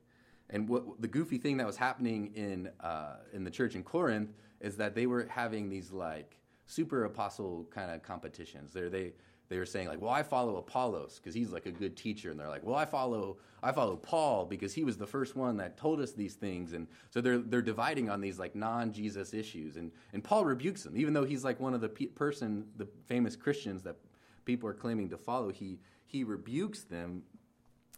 And 0.49 0.67
what 0.67 1.03
the 1.03 1.09
goofy 1.09 1.37
thing 1.37 1.59
that 1.59 1.67
was 1.67 1.77
happening 1.77 2.33
in 2.35 2.71
uh, 2.81 3.17
in 3.35 3.45
the 3.45 3.51
church 3.51 3.75
in 3.75 3.83
Corinth 3.83 4.31
is 4.63 4.79
that 4.79 4.95
they 4.95 5.05
were 5.07 5.29
having 5.29 5.69
these 5.69 5.93
like 5.93 6.39
super 6.65 7.05
apostle 7.05 7.67
kind 7.71 7.91
of 7.91 8.03
competitions. 8.03 8.73
There 8.73 8.89
they 8.89 9.13
they 9.49 9.59
were 9.59 9.67
saying 9.67 9.89
like, 9.89 10.01
well, 10.01 10.11
I 10.11 10.23
follow 10.23 10.57
Apollos 10.57 11.19
because 11.19 11.35
he's 11.35 11.51
like 11.51 11.67
a 11.67 11.71
good 11.71 11.97
teacher, 11.97 12.31
and 12.31 12.39
they're 12.39 12.49
like, 12.49 12.65
well, 12.65 12.77
I 12.77 12.85
follow 12.85 13.39
I 13.63 13.73
follow 13.73 13.97
Paul 13.97 14.45
because 14.45 14.75
he 14.75 14.85
was 14.85 14.97
the 14.97 15.07
first 15.07 15.35
one 15.35 15.57
that 15.57 15.77
told 15.77 16.01
us 16.01 16.13
these 16.13 16.35
things, 16.35 16.73
and 16.75 16.87
so 17.11 17.21
they're 17.21 17.39
they're 17.39 17.63
dividing 17.63 18.11
on 18.11 18.21
these 18.21 18.39
like 18.39 18.55
non-Jesus 18.55 19.33
issues, 19.33 19.77
and 19.77 19.91
and 20.13 20.23
Paul 20.23 20.45
rebukes 20.45 20.83
them, 20.83 20.97
even 20.97 21.15
though 21.15 21.25
he's 21.25 21.45
like 21.45 21.59
one 21.61 21.75
of 21.75 21.81
the 21.81 21.89
pe- 21.89 22.07
person 22.07 22.67
the 22.77 22.87
famous 23.07 23.37
Christians 23.37 23.83
that 23.83 23.97
people 24.45 24.69
are 24.69 24.75
claiming 24.75 25.09
to 25.11 25.17
follow. 25.17 25.51
He 25.51 25.79
he 26.07 26.25
rebukes 26.25 26.83
them 26.83 27.23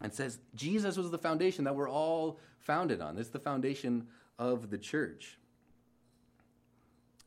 and 0.01 0.13
says 0.13 0.39
Jesus 0.55 0.97
was 0.97 1.11
the 1.11 1.17
foundation 1.17 1.65
that 1.65 1.75
we're 1.75 1.89
all 1.89 2.39
founded 2.59 3.01
on. 3.01 3.17
Is 3.17 3.29
the 3.29 3.39
foundation 3.39 4.07
of 4.39 4.69
the 4.69 4.77
church. 4.77 5.37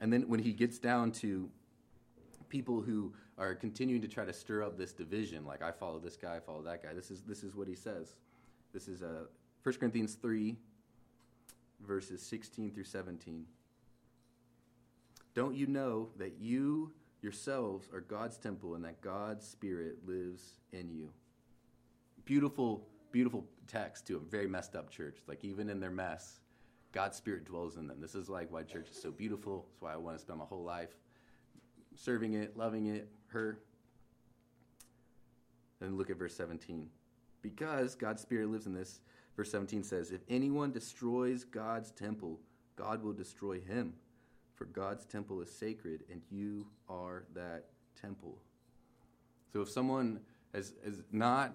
And 0.01 0.13
then 0.13 0.29
when 0.29 0.41
he 0.41 0.53
gets 0.53 0.79
down 0.79 1.13
to 1.13 1.49
people 2.49 2.83
who 2.83 3.15
are 3.37 3.55
continuing 3.55 4.01
to 4.03 4.09
try 4.09 4.25
to 4.25 4.33
stir 4.33 4.63
up 4.63 4.79
this 4.79 4.93
division, 4.93 5.45
like 5.45 5.63
I 5.63 5.73
follow 5.73 5.99
this 5.99 6.17
guy, 6.17 6.37
I 6.37 6.41
follow 6.41 6.63
that 6.63 6.83
guy. 6.83 6.93
This 6.95 7.11
is 7.11 7.23
this 7.23 7.43
is 7.43 7.55
what 7.55 7.69
he 7.69 7.75
says. 7.75 8.15
This 8.73 8.89
is 8.89 9.03
uh, 9.03 9.25
1 9.63 9.75
Corinthians 9.77 10.15
3, 10.15 10.57
verses 11.87 12.23
16 12.23 12.73
through 12.73 12.85
17. 12.85 13.45
Don't 15.35 15.57
you 15.57 15.67
know 15.67 16.11
that 16.19 16.35
you 16.41 16.93
yourselves 17.23 17.89
are 17.93 18.01
God's 18.01 18.37
temple 18.37 18.75
and 18.75 18.85
that 18.85 19.01
God's 19.01 19.47
Spirit 19.47 20.07
lives 20.07 20.55
in 20.73 20.91
you? 20.91 21.11
Beautiful, 22.25 22.87
beautiful 23.11 23.45
text 23.67 24.07
to 24.09 24.17
a 24.17 24.21
very 24.21 24.47
messed 24.47 24.77
up 24.77 24.91
church. 24.91 25.19
Like, 25.27 25.45
even 25.45 25.71
in 25.71 25.81
their 25.81 25.91
mess, 25.91 26.41
God's 26.93 27.17
Spirit 27.17 27.45
dwells 27.45 27.77
in 27.77 27.87
them. 27.89 28.01
This 28.01 28.15
is 28.15 28.29
like 28.29 28.53
why 28.53 28.63
church 28.63 28.91
is 28.91 29.01
so 29.01 29.11
beautiful. 29.11 29.67
It's 29.73 29.81
why 29.81 29.93
I 29.93 29.97
want 29.97 30.17
to 30.17 30.23
spend 30.23 30.39
my 30.39 30.45
whole 30.45 30.63
life 30.63 30.95
serving 31.97 32.35
it, 32.35 32.57
loving 32.57 32.87
it, 32.87 33.09
her. 33.35 33.59
And 35.81 35.99
look 35.99 36.11
at 36.11 36.17
verse 36.17 36.35
17. 36.35 36.89
Because 37.43 37.95
God's 37.95 38.23
Spirit 38.23 38.49
lives 38.49 38.67
in 38.67 38.75
this, 38.75 39.01
verse 39.37 39.51
17 39.51 39.85
says, 39.85 40.11
If 40.11 40.23
anyone 40.29 40.73
destroys 40.73 41.45
God's 41.45 41.91
temple, 41.91 42.41
God 42.77 43.03
will 43.03 43.13
destroy 43.13 43.61
him. 43.61 43.93
For 44.55 44.65
God's 44.65 45.05
temple 45.05 45.41
is 45.43 45.51
sacred, 45.51 46.05
and 46.11 46.23
you 46.31 46.67
are 46.89 47.25
that 47.35 47.67
temple. 48.01 48.39
So 49.53 49.61
if 49.61 49.69
someone 49.69 50.21
is, 50.55 50.73
is 50.85 51.03
not 51.13 51.55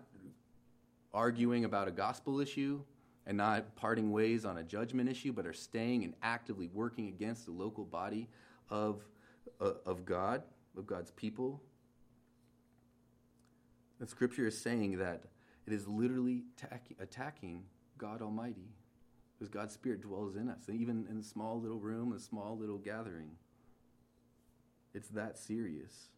arguing 1.14 1.66
about 1.66 1.88
a 1.88 1.92
gospel 1.92 2.40
issue 2.40 2.82
and 3.26 3.38
not 3.38 3.76
parting 3.76 4.12
ways 4.12 4.46
on 4.46 4.58
a 4.58 4.64
judgment 4.64 5.10
issue, 5.10 5.32
but 5.32 5.46
are 5.46 5.54
staying 5.54 6.04
and 6.04 6.14
actively 6.22 6.70
working 6.74 7.08
against 7.08 7.46
the 7.46 7.52
local 7.52 7.86
body 7.86 8.28
of, 8.70 9.02
uh, 9.62 9.74
of 9.86 10.06
God, 10.06 10.44
of 10.78 10.88
God's 10.88 11.12
people, 11.12 11.62
the 14.00 14.08
scripture 14.08 14.48
is 14.48 14.60
saying 14.60 14.98
that 14.98 15.24
it 15.68 15.74
is 15.74 15.88
literally 15.88 16.44
attack- 16.58 16.96
attacking 17.00 17.64
God 17.98 18.22
Almighty 18.22 18.74
because 19.38 19.50
God's 19.50 19.74
Spirit 19.74 20.02
dwells 20.02 20.36
in 20.36 20.50
us, 20.50 20.68
and 20.68 20.80
even 20.80 21.08
in 21.10 21.18
a 21.18 21.24
small 21.24 21.60
little 21.60 21.80
room, 21.80 22.12
a 22.14 22.20
small 22.20 22.58
little 22.58 22.78
gathering. 22.78 23.32
It's 24.94 25.10
that 25.10 25.38
serious. 25.38 26.10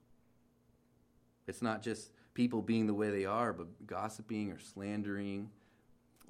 It's 1.47 1.61
not 1.61 1.81
just 1.83 2.11
people 2.33 2.61
being 2.61 2.87
the 2.87 2.93
way 2.93 3.09
they 3.11 3.25
are, 3.25 3.53
but 3.53 3.85
gossiping 3.85 4.51
or 4.51 4.59
slandering 4.59 5.49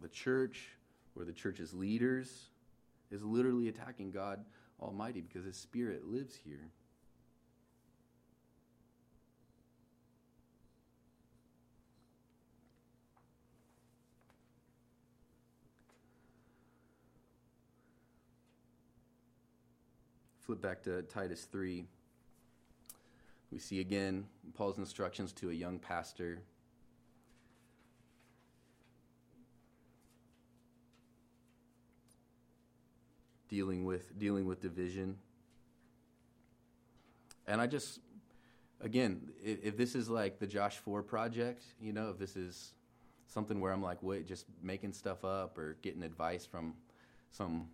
the 0.02 0.10
church 0.10 0.70
or 1.16 1.24
the 1.24 1.34
church's 1.34 1.74
leaders 1.74 2.50
is 3.12 3.24
literally 3.24 3.68
attacking 3.68 4.12
God 4.12 4.44
Almighty 4.82 5.22
because 5.22 5.46
His 5.46 5.58
Spirit 5.58 6.08
lives 6.08 6.36
here. 6.44 6.72
Flip 20.46 20.62
back 20.62 20.82
to 20.84 21.02
Titus 21.04 21.48
3, 21.52 21.86
we 23.52 23.60
see 23.60 23.80
again 23.80 24.26
Paul's 24.54 24.78
instructions 24.78 25.34
to 25.34 25.50
a 25.50 25.54
young 25.54 25.78
pastor. 25.78 26.40
Dealing 33.50 33.84
with 33.84 34.18
dealing 34.18 34.46
with 34.48 34.62
division. 34.62 35.18
And 37.46 37.60
I 37.60 37.68
just 37.68 38.00
again, 38.80 39.30
if, 39.44 39.64
if 39.64 39.78
this 39.78 39.94
is 39.94 40.10
like 40.10 40.40
the 40.40 40.48
Josh 40.48 40.78
4 40.78 41.04
project, 41.04 41.64
you 41.82 41.92
know, 41.92 42.10
if 42.10 42.18
this 42.18 42.38
is 42.38 42.74
something 43.28 43.60
where 43.60 43.74
I'm 43.74 43.84
like, 43.84 44.02
wait, 44.02 44.28
just 44.28 44.46
making 44.64 44.94
stuff 44.94 45.26
up 45.26 45.58
or 45.58 45.78
getting 45.82 46.04
advice 46.04 46.46
from 46.46 46.74
some 47.32 47.68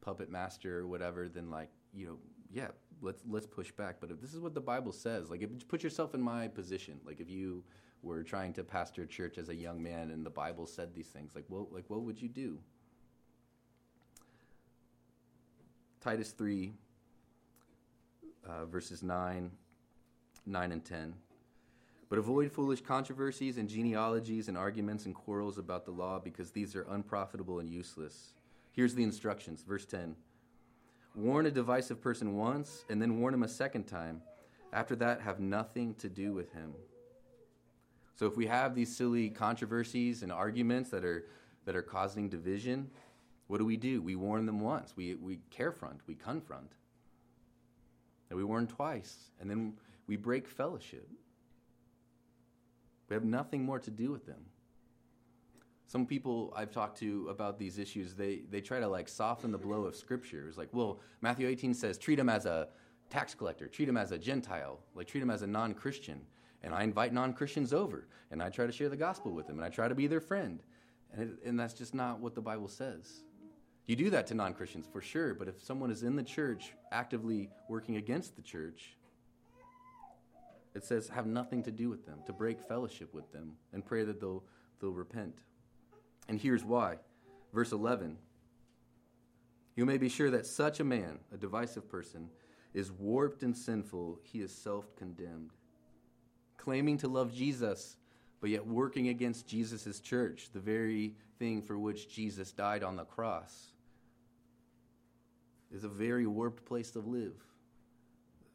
puppet 0.00 0.30
master 0.30 0.78
or 0.78 0.86
whatever, 0.86 1.28
then 1.28 1.50
like 1.50 1.70
you 1.94 2.06
know, 2.06 2.18
yeah, 2.52 2.68
let's 3.00 3.22
let's 3.28 3.46
push 3.46 3.70
back. 3.72 3.96
But 4.00 4.10
if 4.10 4.20
this 4.20 4.34
is 4.34 4.40
what 4.40 4.54
the 4.54 4.60
Bible 4.60 4.92
says, 4.92 5.30
like 5.30 5.42
if, 5.42 5.50
put 5.68 5.82
yourself 5.82 6.14
in 6.14 6.20
my 6.20 6.48
position. 6.48 7.00
Like 7.04 7.20
if 7.20 7.30
you 7.30 7.64
were 8.02 8.22
trying 8.22 8.52
to 8.54 8.64
pastor 8.64 9.02
a 9.02 9.06
church 9.06 9.36
as 9.36 9.50
a 9.50 9.54
young 9.54 9.82
man 9.82 10.10
and 10.10 10.24
the 10.24 10.30
Bible 10.30 10.66
said 10.66 10.94
these 10.94 11.08
things, 11.08 11.32
like 11.34 11.44
well, 11.48 11.68
like 11.70 11.84
what 11.88 12.02
would 12.02 12.20
you 12.20 12.28
do? 12.28 12.58
Titus 16.00 16.30
three, 16.30 16.72
uh, 18.48 18.64
verses 18.64 19.02
nine, 19.02 19.50
nine 20.46 20.72
and 20.72 20.84
ten. 20.84 21.14
But 22.08 22.18
avoid 22.18 22.50
foolish 22.50 22.80
controversies 22.80 23.58
and 23.58 23.68
genealogies 23.68 24.48
and 24.48 24.56
arguments 24.56 25.06
and 25.06 25.14
quarrels 25.14 25.58
about 25.58 25.84
the 25.84 25.92
law, 25.92 26.18
because 26.18 26.50
these 26.50 26.74
are 26.74 26.86
unprofitable 26.90 27.60
and 27.60 27.70
useless. 27.70 28.32
Here's 28.72 28.94
the 28.94 29.02
instructions, 29.02 29.62
verse 29.62 29.84
ten. 29.84 30.16
Warn 31.14 31.46
a 31.46 31.50
divisive 31.50 32.00
person 32.00 32.36
once, 32.36 32.84
and 32.88 33.00
then 33.00 33.20
warn 33.20 33.34
him 33.34 33.42
a 33.42 33.48
second 33.48 33.84
time. 33.84 34.22
After 34.72 34.94
that, 34.96 35.20
have 35.20 35.40
nothing 35.40 35.94
to 35.96 36.08
do 36.08 36.32
with 36.32 36.52
him. 36.52 36.72
So 38.14 38.26
if 38.26 38.36
we 38.36 38.46
have 38.46 38.74
these 38.74 38.94
silly 38.94 39.28
controversies 39.30 40.22
and 40.22 40.30
arguments 40.30 40.90
that 40.90 41.04
are, 41.04 41.26
that 41.64 41.74
are 41.74 41.82
causing 41.82 42.28
division, 42.28 42.90
what 43.48 43.58
do 43.58 43.64
we 43.64 43.76
do? 43.76 44.00
We 44.00 44.14
warn 44.14 44.46
them 44.46 44.60
once. 44.60 44.94
We, 44.96 45.14
we 45.14 45.40
carefront, 45.50 46.00
we 46.06 46.14
confront. 46.14 46.72
And 48.28 48.36
we 48.36 48.44
warn 48.44 48.68
twice, 48.68 49.30
and 49.40 49.50
then 49.50 49.74
we 50.06 50.16
break 50.16 50.46
fellowship. 50.46 51.08
We 53.08 53.14
have 53.14 53.24
nothing 53.24 53.64
more 53.64 53.80
to 53.80 53.90
do 53.90 54.12
with 54.12 54.26
them 54.26 54.44
some 55.90 56.06
people 56.06 56.52
I've 56.56 56.70
talked 56.70 57.00
to 57.00 57.26
about 57.28 57.58
these 57.58 57.76
issues, 57.76 58.14
they, 58.14 58.42
they 58.48 58.60
try 58.60 58.78
to 58.78 58.86
like 58.86 59.08
soften 59.08 59.50
the 59.50 59.58
blow 59.58 59.82
of 59.86 59.96
scripture. 59.96 60.46
It's 60.46 60.56
like, 60.56 60.68
well, 60.70 61.00
Matthew 61.20 61.48
18 61.48 61.74
says, 61.74 61.98
treat 61.98 62.16
him 62.16 62.28
as 62.28 62.46
a 62.46 62.68
tax 63.08 63.34
collector, 63.34 63.66
treat 63.66 63.88
him 63.88 63.96
as 63.96 64.12
a 64.12 64.18
Gentile, 64.18 64.78
like 64.94 65.08
treat 65.08 65.20
him 65.20 65.30
as 65.30 65.42
a 65.42 65.48
non 65.48 65.74
Christian. 65.74 66.20
And 66.62 66.72
I 66.72 66.84
invite 66.84 67.12
non 67.12 67.32
Christians 67.32 67.72
over, 67.72 68.06
and 68.30 68.40
I 68.40 68.50
try 68.50 68.66
to 68.66 68.72
share 68.72 68.88
the 68.88 68.96
gospel 68.96 69.32
with 69.32 69.48
them, 69.48 69.58
and 69.58 69.66
I 69.66 69.68
try 69.68 69.88
to 69.88 69.94
be 69.96 70.06
their 70.06 70.20
friend. 70.20 70.62
And, 71.12 71.22
it, 71.22 71.48
and 71.48 71.58
that's 71.58 71.74
just 71.74 71.92
not 71.92 72.20
what 72.20 72.36
the 72.36 72.40
Bible 72.40 72.68
says. 72.68 73.24
You 73.86 73.96
do 73.96 74.10
that 74.10 74.28
to 74.28 74.34
non 74.34 74.54
Christians 74.54 74.86
for 74.92 75.00
sure, 75.00 75.34
but 75.34 75.48
if 75.48 75.60
someone 75.60 75.90
is 75.90 76.04
in 76.04 76.14
the 76.14 76.22
church 76.22 76.72
actively 76.92 77.50
working 77.68 77.96
against 77.96 78.36
the 78.36 78.42
church, 78.42 78.96
it 80.76 80.84
says 80.84 81.08
have 81.08 81.26
nothing 81.26 81.64
to 81.64 81.72
do 81.72 81.88
with 81.88 82.06
them, 82.06 82.20
to 82.26 82.32
break 82.32 82.60
fellowship 82.60 83.12
with 83.12 83.32
them, 83.32 83.56
and 83.72 83.84
pray 83.84 84.04
that 84.04 84.20
they'll, 84.20 84.44
they'll 84.80 84.92
repent. 84.92 85.42
And 86.30 86.40
here's 86.40 86.62
why. 86.62 86.94
Verse 87.52 87.72
11 87.72 88.16
You 89.74 89.84
may 89.84 89.98
be 89.98 90.08
sure 90.08 90.30
that 90.30 90.46
such 90.46 90.78
a 90.78 90.84
man, 90.84 91.18
a 91.34 91.36
divisive 91.36 91.88
person, 91.88 92.30
is 92.72 92.92
warped 92.92 93.42
and 93.42 93.54
sinful, 93.54 94.20
he 94.22 94.40
is 94.40 94.54
self 94.54 94.94
condemned. 94.94 95.50
Claiming 96.56 96.98
to 96.98 97.08
love 97.08 97.34
Jesus, 97.34 97.96
but 98.40 98.48
yet 98.48 98.64
working 98.64 99.08
against 99.08 99.48
Jesus' 99.48 99.98
church, 99.98 100.50
the 100.52 100.60
very 100.60 101.16
thing 101.40 101.62
for 101.62 101.76
which 101.76 102.08
Jesus 102.08 102.52
died 102.52 102.84
on 102.84 102.94
the 102.94 103.04
cross, 103.04 103.72
is 105.72 105.82
a 105.82 105.88
very 105.88 106.28
warped 106.28 106.64
place 106.64 106.92
to 106.92 107.00
live, 107.00 107.34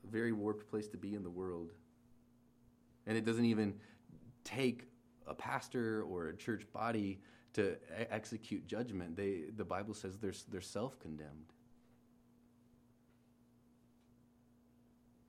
a 0.08 0.10
very 0.10 0.32
warped 0.32 0.70
place 0.70 0.88
to 0.88 0.98
be 0.98 1.14
in 1.14 1.24
the 1.24 1.30
world. 1.30 1.74
And 3.06 3.18
it 3.18 3.26
doesn't 3.26 3.46
even 3.46 3.74
take 4.46 4.86
a 5.28 5.34
pastor 5.34 6.04
or 6.04 6.30
a 6.30 6.38
church 6.38 6.66
body 6.72 7.20
to 7.56 7.78
execute 8.12 8.68
judgment. 8.68 9.16
They, 9.16 9.44
the 9.56 9.64
Bible 9.64 9.94
says 9.94 10.18
they're, 10.18 10.34
they're 10.52 10.62
self 10.62 11.00
condemned. 11.00 11.54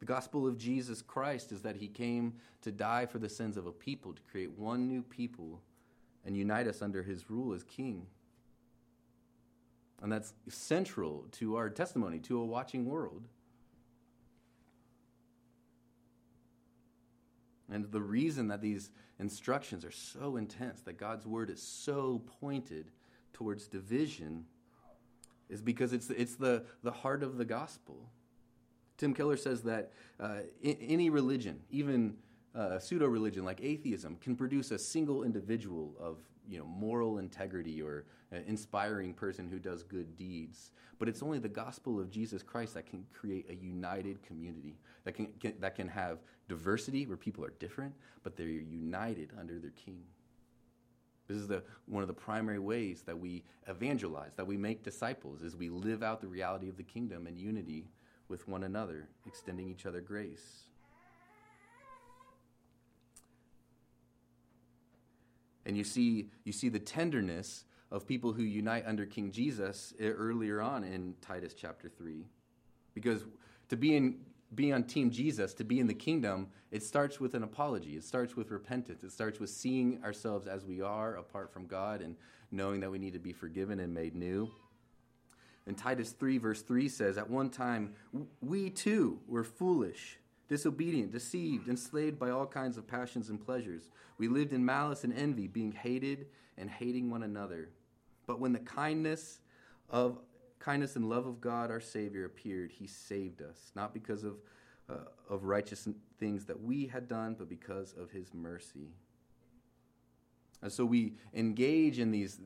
The 0.00 0.06
gospel 0.06 0.46
of 0.46 0.58
Jesus 0.58 1.02
Christ 1.02 1.52
is 1.52 1.62
that 1.62 1.76
he 1.76 1.88
came 1.88 2.34
to 2.62 2.70
die 2.70 3.06
for 3.06 3.18
the 3.18 3.28
sins 3.28 3.56
of 3.56 3.66
a 3.66 3.72
people, 3.72 4.12
to 4.12 4.22
create 4.22 4.50
one 4.58 4.86
new 4.86 5.02
people 5.02 5.62
and 6.24 6.36
unite 6.36 6.66
us 6.66 6.82
under 6.82 7.02
his 7.02 7.30
rule 7.30 7.54
as 7.54 7.62
king. 7.62 8.06
And 10.02 10.12
that's 10.12 10.34
central 10.48 11.26
to 11.32 11.56
our 11.56 11.70
testimony, 11.70 12.18
to 12.20 12.38
a 12.38 12.44
watching 12.44 12.84
world. 12.84 13.28
And 17.70 17.90
the 17.90 18.00
reason 18.00 18.48
that 18.48 18.60
these 18.60 18.90
instructions 19.18 19.84
are 19.84 19.90
so 19.90 20.36
intense, 20.36 20.80
that 20.82 20.98
God's 20.98 21.26
word 21.26 21.50
is 21.50 21.60
so 21.60 22.22
pointed 22.40 22.90
towards 23.32 23.66
division, 23.66 24.44
is 25.48 25.62
because 25.62 25.92
it's, 25.92 26.10
it's 26.10 26.36
the, 26.36 26.64
the 26.82 26.90
heart 26.90 27.22
of 27.22 27.38
the 27.38 27.44
gospel. 27.44 28.10
Tim 28.96 29.14
Keller 29.14 29.36
says 29.36 29.62
that 29.62 29.92
uh, 30.18 30.38
any 30.62 31.10
religion, 31.10 31.60
even 31.70 32.16
uh, 32.54 32.78
pseudo 32.78 33.06
religion 33.06 33.44
like 33.44 33.60
atheism, 33.62 34.16
can 34.20 34.36
produce 34.36 34.70
a 34.70 34.78
single 34.78 35.22
individual 35.22 35.94
of 36.00 36.18
you 36.48 36.58
know, 36.58 36.64
moral 36.64 37.18
integrity 37.18 37.82
or 37.82 38.04
an 38.32 38.44
inspiring 38.46 39.12
person 39.14 39.48
who 39.48 39.58
does 39.58 39.82
good 39.82 40.16
deeds. 40.16 40.72
But 40.98 41.08
it's 41.08 41.22
only 41.22 41.38
the 41.38 41.48
gospel 41.48 42.00
of 42.00 42.10
Jesus 42.10 42.42
Christ 42.42 42.74
that 42.74 42.86
can 42.86 43.04
create 43.12 43.46
a 43.50 43.54
united 43.54 44.22
community, 44.22 44.78
that 45.04 45.12
can, 45.12 45.28
can, 45.40 45.54
that 45.60 45.74
can 45.74 45.88
have 45.88 46.18
diversity 46.48 47.06
where 47.06 47.16
people 47.16 47.44
are 47.44 47.52
different, 47.58 47.94
but 48.22 48.36
they're 48.36 48.46
united 48.46 49.30
under 49.38 49.58
their 49.58 49.70
king. 49.70 50.02
This 51.28 51.36
is 51.36 51.48
the, 51.48 51.62
one 51.86 52.02
of 52.02 52.08
the 52.08 52.14
primary 52.14 52.60
ways 52.60 53.02
that 53.02 53.18
we 53.18 53.42
evangelize, 53.66 54.32
that 54.36 54.46
we 54.46 54.56
make 54.56 54.84
disciples, 54.84 55.42
is 55.42 55.56
we 55.56 55.68
live 55.68 56.02
out 56.02 56.20
the 56.20 56.28
reality 56.28 56.68
of 56.68 56.76
the 56.76 56.84
kingdom 56.84 57.26
in 57.26 57.36
unity 57.36 57.88
with 58.28 58.46
one 58.48 58.62
another, 58.62 59.08
extending 59.26 59.68
each 59.68 59.86
other 59.86 60.00
grace. 60.00 60.66
And 65.66 65.76
you 65.76 65.84
see, 65.84 66.30
you 66.44 66.52
see 66.52 66.70
the 66.70 66.78
tenderness 66.78 67.64
of 67.90 68.06
people 68.06 68.32
who 68.32 68.42
unite 68.42 68.84
under 68.86 69.04
King 69.04 69.30
Jesus 69.30 69.92
eh, 70.00 70.06
earlier 70.06 70.62
on 70.62 70.84
in 70.84 71.14
Titus 71.20 71.54
chapter 71.54 71.88
3. 71.88 72.24
Because 72.94 73.24
to 73.68 73.76
be 73.76 73.96
in 73.96 74.20
be 74.54 74.72
on 74.72 74.84
team 74.84 75.10
Jesus, 75.10 75.52
to 75.54 75.64
be 75.64 75.80
in 75.80 75.88
the 75.88 75.94
kingdom, 75.94 76.46
it 76.70 76.82
starts 76.82 77.18
with 77.18 77.34
an 77.34 77.42
apology. 77.42 77.96
It 77.96 78.04
starts 78.04 78.36
with 78.36 78.52
repentance. 78.52 79.02
It 79.02 79.10
starts 79.10 79.40
with 79.40 79.50
seeing 79.50 80.00
ourselves 80.04 80.46
as 80.46 80.64
we 80.64 80.80
are 80.80 81.16
apart 81.16 81.52
from 81.52 81.66
God 81.66 82.00
and 82.00 82.14
knowing 82.52 82.80
that 82.80 82.90
we 82.90 83.00
need 83.00 83.12
to 83.14 83.18
be 83.18 83.32
forgiven 83.32 83.80
and 83.80 83.92
made 83.92 84.14
new. 84.14 84.48
And 85.66 85.76
Titus 85.76 86.12
3, 86.12 86.38
verse 86.38 86.62
3 86.62 86.88
says, 86.88 87.18
At 87.18 87.28
one 87.28 87.50
time, 87.50 87.94
we 88.40 88.70
too 88.70 89.18
were 89.26 89.42
foolish, 89.42 90.18
disobedient, 90.48 91.12
deceived, 91.12 91.68
enslaved 91.68 92.18
by 92.18 92.30
all 92.30 92.46
kinds 92.46 92.76
of 92.76 92.86
passions 92.86 93.30
and 93.30 93.44
pleasures. 93.44 93.90
We 94.18 94.28
lived 94.28 94.52
in 94.52 94.64
malice 94.64 95.04
and 95.04 95.12
envy, 95.12 95.46
being 95.46 95.72
hated 95.72 96.26
and 96.56 96.70
hating 96.70 97.10
one 97.10 97.22
another. 97.22 97.70
But 98.26 98.40
when 98.40 98.52
the 98.52 98.60
kindness 98.60 99.40
of 99.90 100.18
kindness 100.58 100.96
and 100.96 101.08
love 101.08 101.26
of 101.26 101.40
God 101.40 101.70
our 101.70 101.80
Savior 101.80 102.24
appeared, 102.24 102.72
He 102.72 102.86
saved 102.86 103.42
us, 103.42 103.72
not 103.74 103.92
because 103.92 104.24
of, 104.24 104.36
uh, 104.88 104.94
of 105.28 105.44
righteous 105.44 105.88
things 106.18 106.44
that 106.46 106.60
we 106.60 106.86
had 106.86 107.08
done, 107.08 107.34
but 107.38 107.48
because 107.48 107.94
of 107.98 108.10
His 108.10 108.32
mercy. 108.34 108.90
And 110.62 110.72
so 110.72 110.84
we 110.84 111.14
engage 111.34 111.98
in 111.98 112.10
these 112.10 112.40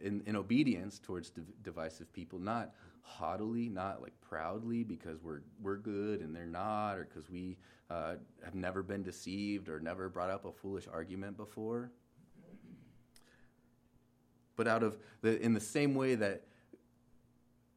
in, 0.00 0.22
in 0.26 0.36
obedience 0.36 0.98
towards 0.98 1.30
div- 1.30 1.44
divisive 1.62 2.12
people, 2.12 2.38
not 2.38 2.74
haughtily, 3.06 3.68
not 3.68 4.02
like 4.02 4.12
proudly 4.20 4.82
because 4.82 5.22
we're 5.22 5.42
we're 5.62 5.76
good 5.76 6.20
and 6.20 6.34
they're 6.34 6.46
not, 6.46 6.98
or 6.98 7.04
because 7.04 7.30
we 7.30 7.56
uh, 7.88 8.14
have 8.44 8.54
never 8.54 8.82
been 8.82 9.02
deceived 9.02 9.68
or 9.68 9.80
never 9.80 10.08
brought 10.08 10.30
up 10.30 10.44
a 10.44 10.52
foolish 10.52 10.86
argument 10.92 11.36
before. 11.36 11.90
But 14.56 14.66
out 14.66 14.82
of 14.82 14.98
the 15.22 15.40
in 15.40 15.54
the 15.54 15.60
same 15.60 15.94
way 15.94 16.14
that 16.16 16.42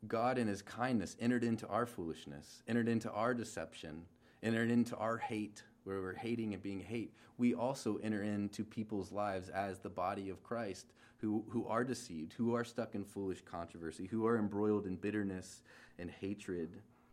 God, 0.07 0.38
in 0.38 0.47
his 0.47 0.61
kindness, 0.61 1.15
entered 1.19 1.43
into 1.43 1.67
our 1.67 1.86
foolishness, 1.86 2.63
entered 2.67 2.88
into 2.88 3.11
our 3.11 3.34
deception, 3.34 4.05
entered 4.41 4.71
into 4.71 4.95
our 4.95 5.17
hate, 5.17 5.63
where 5.84 6.01
we're 6.01 6.15
hating 6.15 6.53
and 6.53 6.63
being 6.63 6.80
hate. 6.80 7.13
We 7.38 7.53
also 7.53 7.97
enter 7.97 8.23
into 8.23 8.63
people's 8.63 9.11
lives 9.11 9.49
as 9.49 9.80
the 9.80 9.89
body 9.89 10.30
of 10.30 10.41
Christ 10.41 10.88
who, 11.22 11.43
who 11.49 11.67
are 11.67 11.84
deceived, 11.84 12.34
who 12.34 12.55
are 12.55 12.63
stuck 12.63 12.95
in 12.95 13.03
foolish 13.03 13.41
controversy, 13.41 14.07
who 14.07 14.26
are 14.26 14.38
embroiled 14.38 14.86
in 14.86 14.95
bitterness 14.95 15.61
and 15.97 16.09
hatred, 16.09 16.70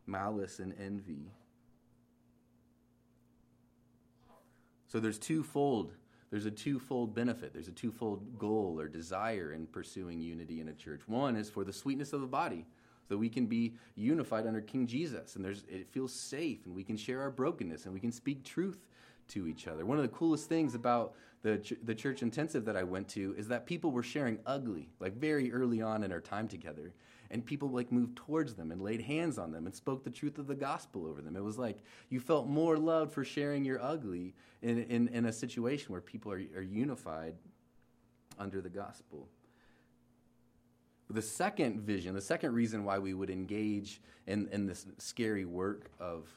malice 0.07 0.59
and 0.59 0.75
envy. 0.81 1.33
So 4.87 5.01
there's 5.01 5.19
twofold 5.19 5.93
there's 6.31 6.47
a 6.47 6.51
twofold 6.51 7.15
benefit. 7.15 7.53
There's 7.53 7.69
a 7.69 7.73
twofold 7.73 8.39
goal 8.39 8.81
or 8.81 8.89
desire 8.89 9.53
in 9.53 9.67
pursuing 9.67 10.21
unity 10.21 10.61
in 10.61 10.69
a 10.69 10.73
church. 10.73 11.03
One 11.07 11.37
is 11.37 11.49
for 11.49 11.65
the 11.65 11.73
sweetness 11.73 12.13
of 12.13 12.21
the 12.21 12.27
body, 12.27 12.67
so 13.09 13.17
we 13.17 13.29
can 13.29 13.47
be 13.47 13.77
unified 13.95 14.47
under 14.47 14.61
King 14.61 14.87
Jesus, 14.87 15.37
and 15.37 15.45
there's, 15.45 15.65
it 15.69 15.89
feels 15.89 16.13
safe, 16.13 16.67
and 16.67 16.75
we 16.75 16.83
can 16.83 16.97
share 16.97 17.21
our 17.21 17.31
brokenness, 17.31 17.85
and 17.85 17.95
we 17.95 18.01
can 18.01 18.11
speak 18.11 18.43
truth 18.43 18.89
to 19.29 19.47
each 19.47 19.69
other. 19.69 19.87
One 19.87 19.99
of 19.99 20.03
the 20.03 20.09
coolest 20.09 20.49
things 20.49 20.75
about 20.75 21.15
the, 21.47 21.59
ch- 21.59 21.75
the 21.85 21.95
church 21.95 22.23
intensive 22.23 22.65
that 22.65 22.77
I 22.77 22.83
went 22.83 23.07
to 23.11 23.33
is 23.39 23.47
that 23.49 23.67
people 23.67 23.93
were 23.93 24.03
sharing 24.03 24.41
ugly, 24.47 24.89
like 24.99 25.17
very 25.17 25.53
early 25.53 25.81
on 25.81 26.03
in 26.03 26.11
our 26.11 26.21
time 26.21 26.49
together. 26.49 26.93
and 27.31 27.45
people 27.45 27.69
like 27.71 27.93
moved 27.93 28.17
towards 28.17 28.55
them 28.55 28.71
and 28.71 28.83
laid 28.83 29.01
hands 29.01 29.39
on 29.39 29.53
them 29.53 29.67
and 29.67 29.75
spoke 29.75 30.05
the 30.05 30.11
truth 30.11 30.39
of 30.39 30.47
the 30.47 30.55
gospel 30.55 31.07
over 31.07 31.21
them. 31.21 31.37
It 31.37 31.43
was 31.43 31.59
like 31.59 31.79
you 32.09 32.21
felt 32.21 32.47
more 32.49 32.77
loved 32.77 33.13
for 33.13 33.25
sharing 33.25 33.65
your 33.65 33.83
ugly 33.83 34.35
in, 34.63 34.83
in, 34.85 35.09
in 35.09 35.27
a 35.27 35.33
situation 35.33 35.93
where 35.93 36.01
people 36.01 36.33
are, 36.33 36.43
are 36.57 36.63
unified 36.63 37.35
under 38.39 38.61
the 38.61 38.69
gospel. 38.69 39.29
The 41.11 41.23
second 41.23 41.81
vision, 41.81 42.15
the 42.15 42.21
second 42.21 42.55
reason 42.55 42.85
why 42.85 42.99
we 42.99 43.15
would 43.15 43.31
engage 43.31 44.01
in, 44.27 44.49
in 44.51 44.67
this 44.67 44.87
scary 44.99 45.45
work 45.45 45.91
of 46.01 46.29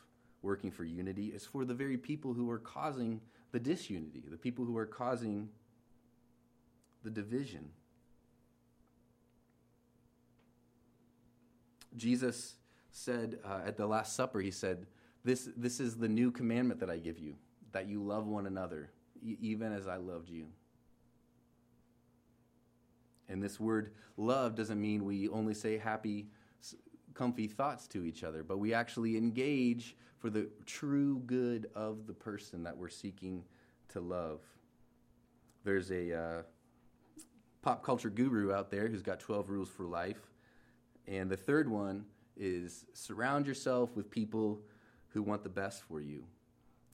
working 0.41 0.71
for 0.71 0.83
unity 0.83 1.27
is 1.27 1.45
for 1.45 1.65
the 1.65 1.73
very 1.73 1.97
people 1.97 2.33
who 2.33 2.49
are 2.49 2.59
causing 2.59 3.19
the 3.51 3.59
disunity, 3.59 4.23
the 4.29 4.37
people 4.37 4.65
who 4.65 4.77
are 4.77 4.85
causing 4.85 5.49
the 7.03 7.09
division. 7.09 7.69
Jesus 11.95 12.55
said 12.91 13.39
uh, 13.45 13.61
at 13.65 13.77
the 13.77 13.87
Last 13.87 14.15
Supper, 14.15 14.39
He 14.39 14.51
said, 14.51 14.85
this, 15.23 15.49
this 15.57 15.79
is 15.79 15.97
the 15.97 16.07
new 16.07 16.31
commandment 16.31 16.79
that 16.79 16.89
I 16.89 16.97
give 16.97 17.19
you, 17.19 17.35
that 17.71 17.87
you 17.87 18.03
love 18.03 18.27
one 18.27 18.45
another, 18.45 18.91
even 19.23 19.73
as 19.73 19.87
I 19.87 19.97
loved 19.97 20.29
you. 20.29 20.47
And 23.27 23.43
this 23.43 23.59
word 23.59 23.91
love 24.17 24.55
doesn't 24.55 24.79
mean 24.79 25.05
we 25.05 25.27
only 25.29 25.53
say 25.53 25.77
happy, 25.77 26.27
comfy 27.19 27.47
thoughts 27.47 27.85
to 27.85 28.05
each 28.05 28.23
other, 28.23 28.43
but 28.43 28.59
we 28.59 28.73
actually 28.73 29.17
engage 29.17 29.97
for 30.19 30.29
the 30.29 30.47
true 30.65 31.21
good 31.25 31.69
of 31.75 32.07
the 32.07 32.13
person 32.13 32.63
that 32.63 32.77
we're 32.77 32.87
seeking 32.87 33.43
to 33.89 33.99
love. 33.99 34.39
There's 35.65 35.91
a 35.91 36.17
uh, 36.17 36.41
pop 37.61 37.83
culture 37.83 38.09
guru 38.09 38.53
out 38.53 38.71
there 38.71 38.87
who's 38.87 39.01
got 39.01 39.19
12 39.19 39.49
rules 39.49 39.67
for 39.67 39.83
life. 39.83 40.31
And 41.07 41.29
the 41.29 41.35
third 41.35 41.69
one 41.69 42.05
is 42.37 42.85
surround 42.93 43.45
yourself 43.47 43.97
with 43.97 44.09
people 44.09 44.61
who 45.09 45.21
want 45.21 45.43
the 45.43 45.49
best 45.49 45.83
for 45.83 45.99
you. 45.99 46.23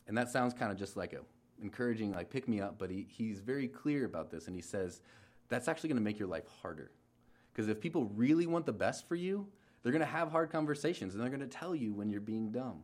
And 0.07 0.17
that 0.17 0.31
sounds 0.31 0.55
kind 0.55 0.71
of 0.71 0.77
just 0.79 0.97
like 0.97 1.13
a 1.13 1.19
encouraging, 1.61 2.13
like 2.13 2.31
pick 2.31 2.47
me 2.47 2.61
up, 2.61 2.79
but 2.79 2.89
he, 2.89 3.05
he's 3.07 3.41
very 3.41 3.67
clear 3.67 4.05
about 4.05 4.31
this. 4.31 4.47
And 4.47 4.55
he 4.55 4.61
says 4.63 5.01
that's 5.49 5.67
actually 5.67 5.89
going 5.89 5.99
to 5.99 6.03
make 6.03 6.17
your 6.17 6.27
life 6.27 6.45
harder. 6.63 6.89
Because 7.53 7.69
if 7.69 7.79
people 7.79 8.05
really 8.15 8.47
want 8.47 8.65
the 8.65 8.73
best 8.73 9.07
for 9.07 9.15
you, 9.15 9.47
they're 9.85 9.91
going 9.91 9.99
to 9.99 10.11
have 10.11 10.31
hard 10.31 10.49
conversations 10.49 11.13
and 11.13 11.21
they're 11.21 11.29
going 11.29 11.47
to 11.47 11.47
tell 11.47 11.75
you 11.75 11.93
when 11.93 12.09
you're 12.09 12.19
being 12.19 12.51
dumb. 12.51 12.83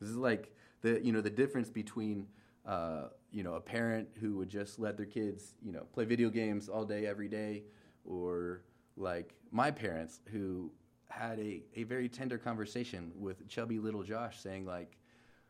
This 0.00 0.08
is 0.08 0.16
like 0.16 0.54
the, 0.80 1.04
you 1.04 1.10
know, 1.10 1.20
the 1.20 1.28
difference 1.28 1.68
between 1.68 2.28
uh, 2.64 3.08
you 3.32 3.42
know, 3.42 3.54
a 3.54 3.60
parent 3.60 4.08
who 4.20 4.36
would 4.36 4.48
just 4.48 4.78
let 4.78 4.96
their 4.96 5.06
kids, 5.06 5.54
you 5.60 5.72
know, 5.72 5.82
play 5.92 6.04
video 6.04 6.30
games 6.30 6.68
all 6.68 6.84
day, 6.84 7.04
every 7.04 7.26
day, 7.26 7.64
or 8.04 8.62
like 8.96 9.34
my 9.50 9.72
parents 9.72 10.20
who 10.30 10.70
had 11.08 11.40
a, 11.40 11.62
a 11.74 11.82
very 11.82 12.08
tender 12.08 12.38
conversation 12.38 13.10
with 13.16 13.46
chubby 13.48 13.80
little 13.80 14.04
Josh 14.04 14.38
saying 14.38 14.64
like, 14.64 14.96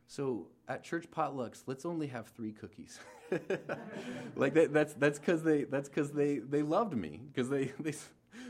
so 0.07 0.47
at 0.67 0.83
church 0.83 1.05
potlucks, 1.11 1.63
let's 1.67 1.85
only 1.85 2.07
have 2.07 2.27
three 2.29 2.51
cookies. 2.51 2.99
like 4.35 4.55
that, 4.55 4.73
that's 4.73 4.95
that's 4.95 5.19
because 5.19 5.43
they 5.43 5.63
that's 5.63 5.89
because 5.89 6.11
they 6.11 6.39
they 6.39 6.63
loved 6.63 6.95
me 6.95 7.21
because 7.31 7.49
they 7.49 7.65
they 7.79 7.93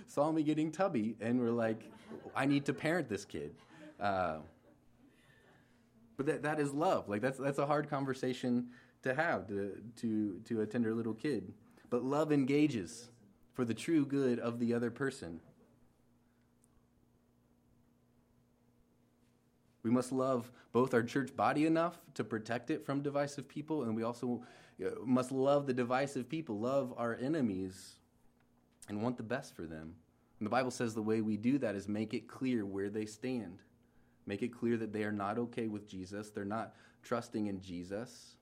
saw 0.08 0.32
me 0.32 0.44
getting 0.44 0.72
tubby 0.72 1.16
and 1.20 1.40
were 1.40 1.52
like, 1.52 1.90
I 2.36 2.46
need 2.46 2.66
to 2.66 2.74
parent 2.74 3.10
this 3.10 3.26
kid. 3.26 3.56
Uh, 4.00 4.38
but 6.18 6.26
that, 6.26 6.44
that 6.44 6.60
is 6.60 6.74
love. 6.74 7.10
Like 7.10 7.22
that's 7.22 7.38
that's 7.38 7.60
a 7.60 7.66
hard 7.66 7.90
conversation 7.90 8.68
to 9.04 9.14
have 9.14 9.48
to 9.48 9.78
to 9.98 10.40
to 10.46 10.62
a 10.62 10.66
tender 10.66 10.94
little 10.94 11.14
kid. 11.14 11.54
But 11.90 12.04
love 12.04 12.32
engages 12.32 13.10
for 13.54 13.66
the 13.66 13.74
true 13.74 14.06
good 14.06 14.40
of 14.40 14.60
the 14.60 14.74
other 14.74 14.92
person. 14.92 15.40
We 19.84 19.92
must 19.92 20.12
love 20.12 20.52
both 20.72 20.94
our 20.94 21.04
church 21.04 21.36
body 21.36 21.66
enough 21.66 22.00
to 22.16 22.24
protect 22.24 22.72
it 22.72 22.86
from 22.86 23.02
divisive 23.02 23.48
people, 23.48 23.84
and 23.84 23.96
we 23.96 24.02
also 24.02 24.44
uh, 24.84 24.90
must 25.06 25.32
love 25.32 25.68
the 25.68 25.74
divisive 25.74 26.28
people, 26.28 26.60
love 26.60 26.94
our 26.98 27.16
enemies, 27.22 27.98
and 28.88 29.02
want 29.02 29.18
the 29.18 29.24
best 29.24 29.56
for 29.56 29.64
them. 29.64 29.96
And 30.40 30.46
the 30.46 30.50
Bible 30.50 30.72
says 30.72 30.94
the 30.94 31.02
way 31.02 31.22
we 31.22 31.38
do 31.38 31.58
that 31.60 31.76
is 31.76 31.88
make 31.88 32.14
it 32.14 32.28
clear 32.28 32.66
where 32.66 32.90
they 32.90 33.06
stand. 33.06 33.60
Make 34.26 34.42
it 34.42 34.50
clear 34.50 34.78
that 34.78 34.92
they 34.92 35.04
are 35.04 35.12
not 35.12 35.38
okay 35.38 35.68
with 35.68 35.88
Jesus, 35.88 36.30
they're 36.30 36.46
not 36.46 36.74
trusting 37.04 37.48
in 37.48 37.62
Jesus, 37.62 38.36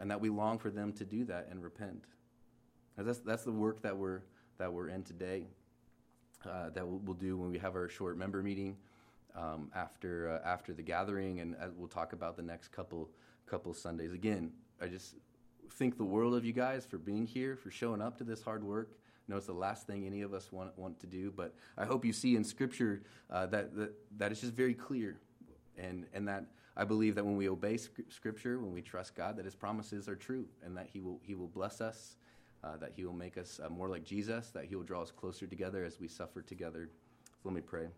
and 0.00 0.10
that 0.10 0.20
we 0.20 0.30
long 0.30 0.58
for 0.58 0.70
them 0.70 0.92
to 0.94 1.04
do 1.04 1.24
that 1.24 1.48
and 1.50 1.62
repent. 1.62 2.04
And 2.96 3.06
that's, 3.06 3.20
that's 3.20 3.44
the 3.44 3.52
work 3.52 3.82
that 3.82 3.96
we're, 3.96 4.22
that 4.58 4.72
we're 4.72 4.88
in 4.88 5.04
today, 5.04 5.46
uh, 6.44 6.70
that 6.70 6.86
we'll, 6.86 6.98
we'll, 7.04 7.14
do 7.14 7.36
when 7.36 7.50
we 7.50 7.58
have 7.58 7.74
our 7.74 7.88
short 7.88 8.16
member 8.16 8.42
meeting 8.42 8.76
um, 9.36 9.70
after, 9.74 10.30
uh, 10.30 10.48
after 10.48 10.72
the 10.72 10.82
gathering, 10.82 11.40
and 11.40 11.54
uh, 11.56 11.66
we'll 11.76 11.88
talk 11.88 12.12
about 12.12 12.36
the 12.36 12.42
next 12.42 12.68
couple, 12.68 13.10
couple 13.46 13.72
Sundays. 13.74 14.12
Again, 14.12 14.50
I 14.80 14.86
just 14.86 15.14
think 15.74 15.96
the 15.96 16.04
world 16.04 16.34
of 16.34 16.44
you 16.44 16.52
guys 16.52 16.86
for 16.86 16.98
being 16.98 17.26
here, 17.26 17.54
for 17.54 17.70
showing 17.70 18.00
up 18.00 18.16
to 18.18 18.24
this 18.24 18.42
hard 18.42 18.64
work 18.64 18.97
know 19.28 19.36
it's 19.36 19.46
the 19.46 19.52
last 19.52 19.86
thing 19.86 20.06
any 20.06 20.22
of 20.22 20.32
us 20.32 20.50
want, 20.50 20.76
want 20.78 20.98
to 21.00 21.06
do, 21.06 21.32
but 21.34 21.54
I 21.76 21.84
hope 21.84 22.04
you 22.04 22.12
see 22.12 22.36
in 22.36 22.44
Scripture 22.44 23.02
uh, 23.30 23.46
that, 23.46 23.76
that, 23.76 23.92
that 24.18 24.32
it's 24.32 24.40
just 24.40 24.54
very 24.54 24.74
clear. 24.74 25.18
And, 25.76 26.06
and 26.12 26.26
that 26.26 26.44
I 26.76 26.84
believe 26.84 27.14
that 27.16 27.24
when 27.24 27.36
we 27.36 27.48
obey 27.48 27.76
Scripture, 27.76 28.58
when 28.58 28.72
we 28.72 28.82
trust 28.82 29.14
God, 29.14 29.36
that 29.36 29.44
His 29.44 29.54
promises 29.54 30.08
are 30.08 30.16
true 30.16 30.46
and 30.64 30.76
that 30.76 30.88
He 30.92 31.00
will, 31.00 31.20
he 31.22 31.34
will 31.34 31.48
bless 31.48 31.80
us, 31.80 32.16
uh, 32.64 32.76
that 32.78 32.92
He 32.96 33.04
will 33.04 33.12
make 33.12 33.36
us 33.36 33.60
uh, 33.64 33.68
more 33.68 33.88
like 33.88 34.04
Jesus, 34.04 34.50
that 34.50 34.64
He 34.64 34.76
will 34.76 34.82
draw 34.84 35.02
us 35.02 35.10
closer 35.10 35.46
together 35.46 35.84
as 35.84 36.00
we 36.00 36.08
suffer 36.08 36.42
together. 36.42 36.88
So 37.24 37.40
let 37.44 37.54
me 37.54 37.60
pray. 37.60 37.88